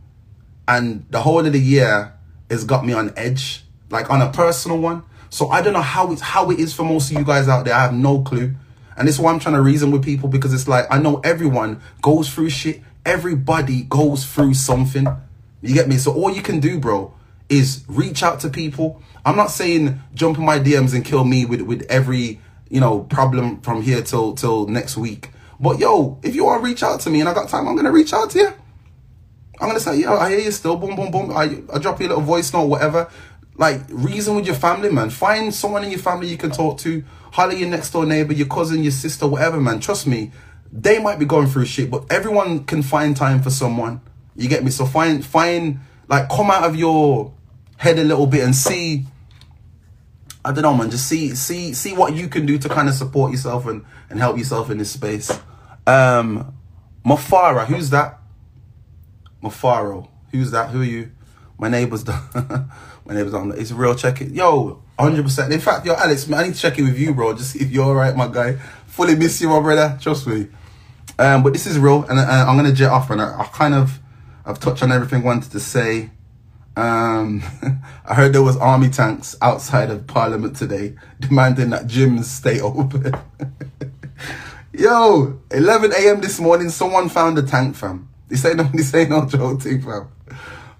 [0.67, 2.13] And the whole of the year
[2.49, 5.03] has got me on edge, like on a personal one.
[5.29, 7.65] So I don't know how it's how it is for most of you guys out
[7.65, 7.73] there.
[7.73, 8.55] I have no clue.
[8.97, 11.19] And this is why I'm trying to reason with people because it's like I know
[11.23, 12.81] everyone goes through shit.
[13.05, 15.07] Everybody goes through something.
[15.61, 15.97] You get me?
[15.97, 17.13] So all you can do, bro,
[17.49, 19.01] is reach out to people.
[19.25, 22.39] I'm not saying jump in my DMs and kill me with, with every,
[22.69, 25.31] you know, problem from here till till next week.
[25.59, 27.75] But yo, if you want to reach out to me and I got time, I'm
[27.75, 28.53] gonna reach out to you.
[29.59, 31.31] I'm gonna say, yo, I hear you still, boom, boom, boom.
[31.31, 33.09] I, I drop you a little voice note, whatever.
[33.57, 35.09] Like, reason with your family, man.
[35.09, 37.03] Find someone in your family you can talk to.
[37.31, 39.79] Holler your next door neighbor, your cousin, your sister, whatever, man.
[39.79, 40.31] Trust me,
[40.71, 44.01] they might be going through shit, but everyone can find time for someone.
[44.35, 44.71] You get me?
[44.71, 47.33] So find, find, like, come out of your
[47.77, 49.05] head a little bit and see.
[50.43, 50.91] I don't know, man.
[50.91, 54.19] Just see, see, see what you can do to kind of support yourself and and
[54.19, 55.31] help yourself in this space.
[55.87, 56.53] Um,
[57.05, 58.19] Mafara, who's that?
[59.43, 60.69] Mafaro, who's that?
[60.69, 61.11] Who are you?
[61.57, 62.71] My neighbor's done.
[63.05, 63.51] My neighbor's on.
[63.57, 63.95] It's real.
[63.95, 64.81] Check it, yo.
[64.97, 65.51] 100%.
[65.51, 67.33] In fact, yo, Alex, man, I need to check in with you, bro.
[67.33, 68.53] Just see if you're all right, my guy.
[68.87, 69.97] Fully miss you, my brother.
[70.01, 70.47] Trust me.
[71.17, 73.73] Um, but this is real, and uh, I'm gonna jet off, and I, I kind
[73.73, 73.99] of,
[74.45, 76.09] I've touched on everything I wanted to say.
[76.75, 77.41] Um,
[78.05, 83.13] I heard there was army tanks outside of Parliament today demanding that gyms stay open.
[84.73, 86.19] Yo, 11 a.m.
[86.19, 88.09] this morning, someone found a tank, fam.
[88.27, 90.09] This ain't no, this ain't no joke fam.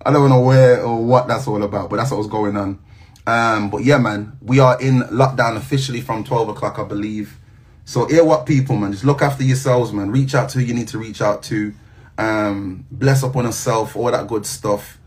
[0.06, 2.80] I don't know where or what that's all about, but that's what was going on.
[3.28, 7.40] Um, but yeah, man, we are in lockdown officially from 12 o'clock, I believe.
[7.86, 8.92] So hear what people, man.
[8.92, 10.12] Just look after yourselves, man.
[10.12, 11.74] Reach out to who you need to reach out to.
[12.18, 15.00] Um, bless up on yourself, all that good stuff.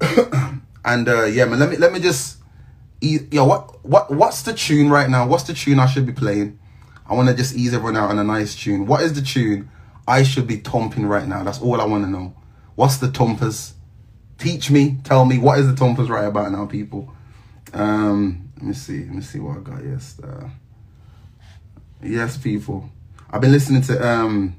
[0.84, 2.36] and uh, yeah, man, let me let me just
[3.00, 5.26] yo, what what what's the tune right now?
[5.26, 6.58] What's the tune I should be playing?
[7.08, 8.86] I want to just ease everyone out on a nice tune.
[8.86, 9.70] What is the tune
[10.08, 11.44] I should be thumping right now?
[11.44, 12.34] That's all I want to know.
[12.74, 13.74] What's the thumpers?
[14.38, 17.12] Teach me, tell me what is the thumpers right about now, people.
[17.72, 19.84] Um, let me see, let me see what I got.
[19.84, 20.48] Yes, uh,
[22.02, 22.90] yes, people.
[23.30, 24.56] I've been listening to um,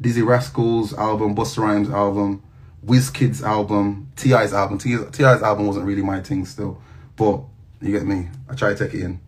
[0.00, 2.42] Dizzee Rascal's album, Busta Rhymes album,
[2.84, 4.78] Wizkid's album, T.I.'s album.
[4.78, 6.80] T.I.'s album wasn't really my thing still,
[7.16, 7.42] but
[7.80, 8.28] you get me.
[8.48, 9.20] I try to take it in.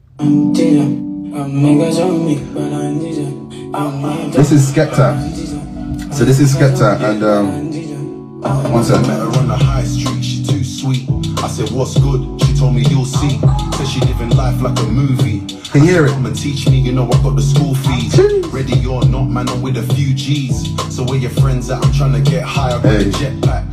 [4.33, 6.15] This is Skepta.
[6.15, 7.64] So this is Skepta and um,
[8.45, 9.07] one second.
[9.09, 11.09] Met her on the high street, she too sweet.
[11.39, 12.41] I said, what's good?
[12.43, 13.39] She told me you'll see.
[13.77, 15.41] Said she living life like a movie.
[15.71, 16.11] Can you hear it?
[16.11, 18.16] Come and teach me, you know I got the school fees.
[18.53, 20.69] Ready or not, man, I'm with a few G's.
[20.95, 21.85] So where your friends at?
[21.85, 23.09] I'm trying to get high, I got Hey.
[23.09, 23.71] a jetpack.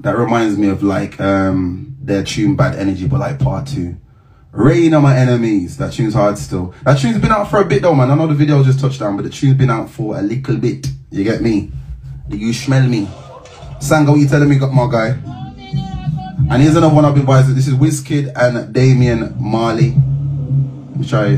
[0.00, 3.96] That reminds me of like um their tune Bad Energy, but like part two.
[4.52, 5.76] Rain on my enemies.
[5.78, 6.74] That tune's hard still.
[6.84, 8.10] That tune's been out for a bit though, man.
[8.10, 10.56] I know the video just touched down, but the tune's been out for a little
[10.56, 10.86] bit.
[11.10, 11.72] You get me?
[12.28, 13.08] Do you smell me?
[13.84, 15.08] Sanga, what you telling me, my guy?
[16.50, 17.54] And here's another one I've been advised.
[17.54, 19.90] This is Wizkid and Damian Marley.
[19.90, 21.32] Let me try.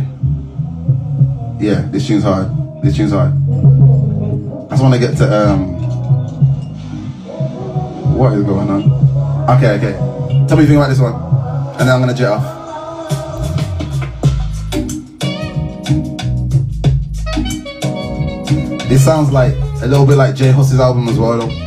[1.59, 2.47] Yeah, this tune's hard.
[2.85, 3.33] This tune's hard.
[3.33, 5.75] I just want to get to um.
[8.17, 8.93] What is going on?
[9.57, 9.93] Okay, okay.
[10.47, 12.45] Tell me anything about this one, and then I'm gonna jet off.
[18.89, 19.53] This sounds like
[19.83, 21.66] a little bit like J Hus's album as well, though.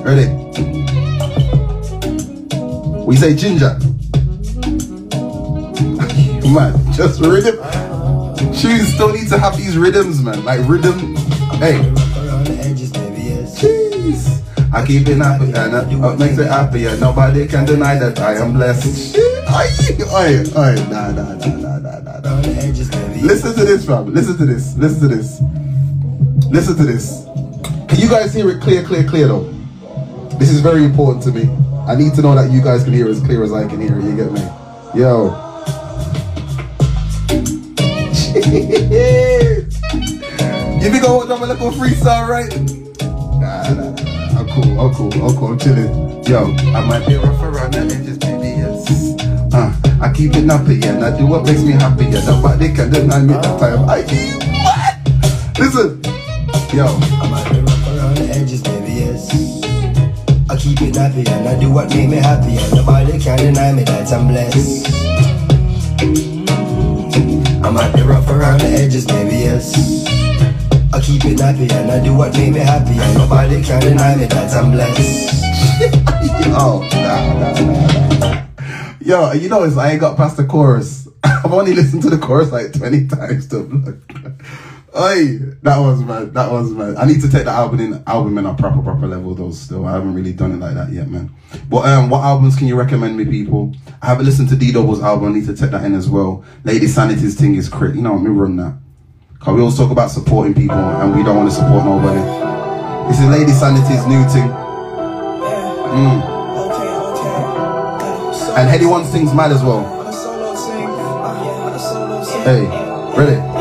[0.00, 0.28] Ready?
[3.04, 3.76] We say ginger.
[6.52, 7.56] man, just rhythm.
[8.54, 10.44] Tunes still need to have these rhythms, man.
[10.44, 11.16] Like rhythm.
[11.56, 11.80] Hey.
[13.62, 14.42] Jeez.
[14.72, 18.34] I keep it happy and what makes it happy and nobody can deny that I
[18.34, 19.16] am blessed.
[23.22, 24.12] Listen to this, fam.
[24.12, 24.74] Listen to this.
[24.76, 25.40] Listen to this.
[26.50, 27.24] Listen to this.
[27.88, 29.52] Can you guys hear it clear, clear, clear though?
[30.42, 31.48] This is very important to me.
[31.86, 34.00] I need to know that you guys can hear as clear as I can hear.
[34.00, 34.40] You get me?
[34.92, 35.26] Yo.
[40.82, 42.50] you think I want have a little freestyle, right?
[43.38, 44.40] Nah, nah, nah.
[44.40, 44.80] I'm cool.
[44.80, 45.12] I'm cool.
[45.12, 45.52] I'm cool.
[45.52, 46.24] I'm chilling.
[46.24, 48.48] Yo, I might be rough around the edges, baby.
[48.58, 49.14] Yes.
[49.54, 52.06] Uh, I keep it nappy and I do what makes me happy.
[52.06, 53.88] And nobody can deny me that time.
[53.88, 54.02] I
[54.58, 54.96] what?
[55.60, 56.02] Listen.
[56.76, 56.86] Yo.
[57.22, 59.61] I might be rough around the edges, baby, yes.
[60.52, 62.58] I keep it nappy and I do what make me happy.
[62.58, 64.86] And nobody can deny me that I'm blessed.
[67.64, 69.72] I might be rough around the edges, baby, yes.
[70.92, 72.98] I keep it nappy and I do what make me happy.
[73.00, 75.40] And nobody can deny me that I'm blessed.
[76.54, 78.44] oh, nah, nah, nah.
[79.00, 81.08] Yo, you know, it's, I ain't got past the chorus.
[81.24, 83.62] I've only listened to the chorus like 20 times to
[84.94, 86.32] Oi, that was man.
[86.34, 86.98] That was man.
[86.98, 89.50] I need to take the album in album in a proper proper level though.
[89.50, 91.34] Still, I haven't really done it like that yet, man.
[91.70, 93.74] But um, what albums can you recommend me, people?
[94.02, 95.30] I haven't listened to D Double's album.
[95.30, 96.44] I need to take that in as well.
[96.64, 97.94] Lady Sanity's thing is crit.
[97.94, 98.76] You know, let me run that.
[99.38, 102.20] Cause we always talk about supporting people, and we don't want to support nobody.
[103.08, 104.48] This is Lady Sanity's new thing.
[105.88, 106.32] Mm.
[108.58, 109.82] And Headie One things mad as well.
[112.44, 112.66] Hey,
[113.16, 113.51] ready?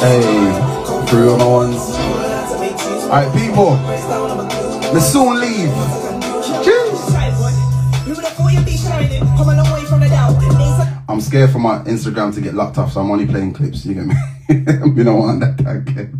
[0.00, 0.22] Hey,
[1.08, 1.80] three on ones.
[3.10, 3.72] Alright, people.
[4.94, 5.72] We soon leave.
[11.08, 13.84] I'm scared for my Instagram to get locked off, so I'm only playing clips.
[13.86, 14.14] You get me?
[14.48, 16.14] you don't want that tag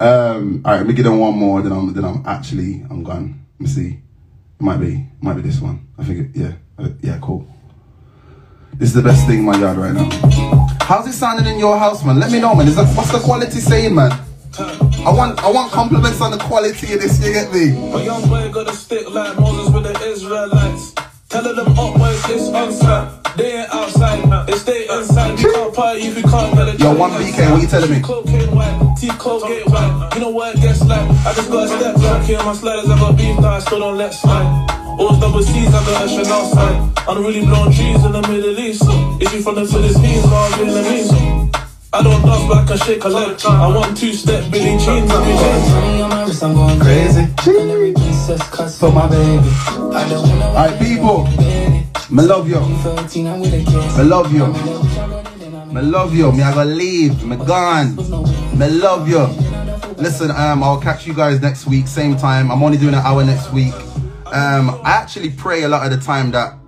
[0.00, 1.62] Um, all right, let me get on one more.
[1.62, 3.46] Then I'm then I'm actually I'm gone.
[3.58, 3.88] Let me see.
[3.90, 5.86] It might be might be this one.
[5.98, 7.46] I think it, yeah uh, yeah cool.
[8.74, 10.08] This is the best thing in my yard right now.
[10.80, 12.18] How's it sounding in your house, man?
[12.18, 12.66] Let me know, man.
[12.68, 14.10] Is that, what's the quality saying, man?
[14.58, 17.70] I want I want compliments on the quality of this, you get me?
[17.70, 20.94] A young boy got a stick like Moses with the Israelites.
[21.28, 23.21] Telling them up where it's inside.
[23.36, 24.44] They ain't outside, now.
[24.44, 25.38] they stay inside.
[25.38, 28.00] You can't party if you can't get a Yo, one BK, what you telling me?
[28.00, 30.10] Cocaine white, teeth cold get white.
[30.14, 31.00] You know what it gets like?
[31.24, 33.80] I just got a step back here, my sliders, I got beef that I still
[33.80, 34.66] don't let slide.
[34.98, 36.98] All double C's on the Chanel side.
[37.08, 38.82] I'm really blowing trees in the Middle East.
[39.22, 41.52] If you from the Philippines, or Vietnamese.
[41.94, 43.40] I don't dance, but I can shake a leg.
[43.44, 45.10] I want two step Billy Jeans.
[45.10, 45.32] I be
[45.72, 47.20] Money on my wrist, I'm going crazy.
[47.20, 49.48] And every piece is cuts for my baby.
[49.92, 51.51] I don't wanna Alright, people.
[52.12, 52.60] Me love you.
[52.60, 54.46] Me love you.
[55.72, 56.30] Me love you.
[56.30, 57.24] Me I gotta leave.
[57.24, 57.96] Me gone.
[58.58, 59.24] Me love you.
[59.96, 62.50] Listen, um, I'll catch you guys next week, same time.
[62.50, 63.72] I'm only doing an hour next week.
[64.26, 66.58] Um, I actually pray a lot of the time that.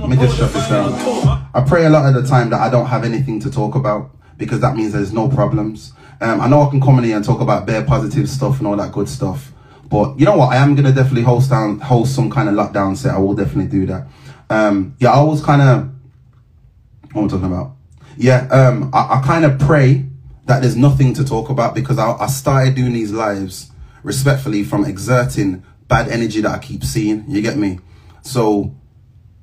[0.00, 0.92] Let me just shut this down.
[1.54, 4.10] I pray a lot of the time that I don't have anything to talk about
[4.36, 5.92] because that means there's no problems.
[6.20, 8.66] Um, I know I can come in here and talk about bare positive stuff and
[8.66, 9.52] all that good stuff.
[9.88, 10.52] But you know what?
[10.52, 13.14] I am gonna definitely host down, host some kind of lockdown set.
[13.14, 14.08] I will definitely do that.
[14.52, 15.88] Um, yeah, I was kind of.
[17.12, 17.76] What am I talking about?
[18.16, 20.06] Yeah, um, I, I kind of pray
[20.44, 23.70] that there's nothing to talk about because I, I started doing these lives
[24.02, 27.24] respectfully from exerting bad energy that I keep seeing.
[27.28, 27.78] You get me?
[28.22, 28.74] So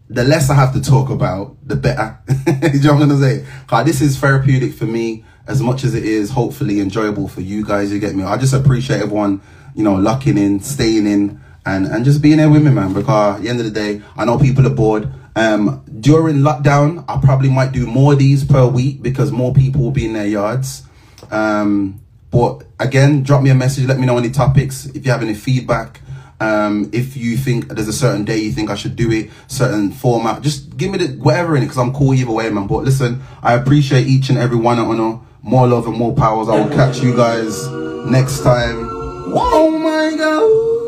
[0.09, 2.19] the less I have to talk about, the better.
[2.27, 3.45] you know what I'm gonna say?
[3.67, 7.65] Cause this is therapeutic for me as much as it is hopefully enjoyable for you
[7.65, 7.91] guys.
[7.91, 8.23] You get me?
[8.23, 9.41] I just appreciate everyone,
[9.73, 12.93] you know, locking in, staying in, and and just being there with me, man.
[12.93, 15.11] Because at the end of the day, I know people are bored.
[15.35, 19.81] Um, during lockdown, I probably might do more of these per week because more people
[19.81, 20.83] will be in their yards.
[21.31, 23.85] Um, but again, drop me a message.
[23.85, 24.85] Let me know any topics.
[24.87, 26.01] If you have any feedback,
[26.41, 29.91] um, if you think there's a certain day you think I should do it, certain
[29.91, 32.67] format, just give me the whatever in it because I'm cool either way, man.
[32.67, 35.25] But listen, I appreciate each and every one of you.
[35.41, 36.49] More love and more powers.
[36.49, 37.67] I will catch you guys
[38.05, 38.87] next time.
[39.31, 40.78] Oh my god.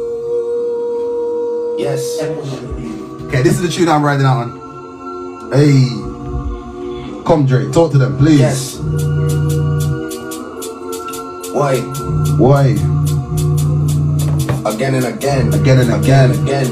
[1.81, 2.21] Yes.
[2.21, 5.51] Okay, this is the tune I'm riding out on.
[5.51, 5.89] Hey.
[7.25, 8.39] Come, Drake, talk to them, please.
[8.39, 8.77] Yes.
[11.51, 11.79] Why?
[12.37, 12.77] Why?
[14.71, 15.51] Again and again.
[15.55, 16.31] Again and again.
[16.43, 16.67] Again.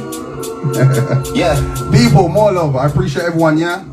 [1.36, 1.56] yeah.
[1.92, 2.76] People, more love.
[2.76, 3.84] I appreciate everyone, yeah?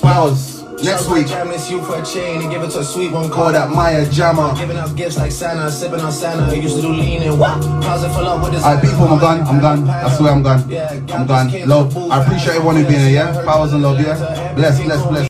[0.00, 0.53] Powers.
[0.82, 1.30] Next week.
[1.30, 3.30] I miss you for a chain and give it to a sweet one.
[3.30, 4.54] called that Maya Jama.
[4.58, 6.50] Giving out gifts like Santa, sipping on Santa.
[6.50, 7.60] I used to do lean and what?
[7.82, 8.64] Closet full up with this.
[8.64, 9.40] Alright, people, I'm gone.
[9.42, 9.88] I'm gone.
[9.88, 10.62] I swear I'm gone.
[11.12, 11.68] I'm gone.
[11.68, 11.96] Love.
[12.10, 13.44] I appreciate everyone who being here, yeah?
[13.44, 14.54] Powers and love, yeah?
[14.54, 15.22] Bless, bless, bless.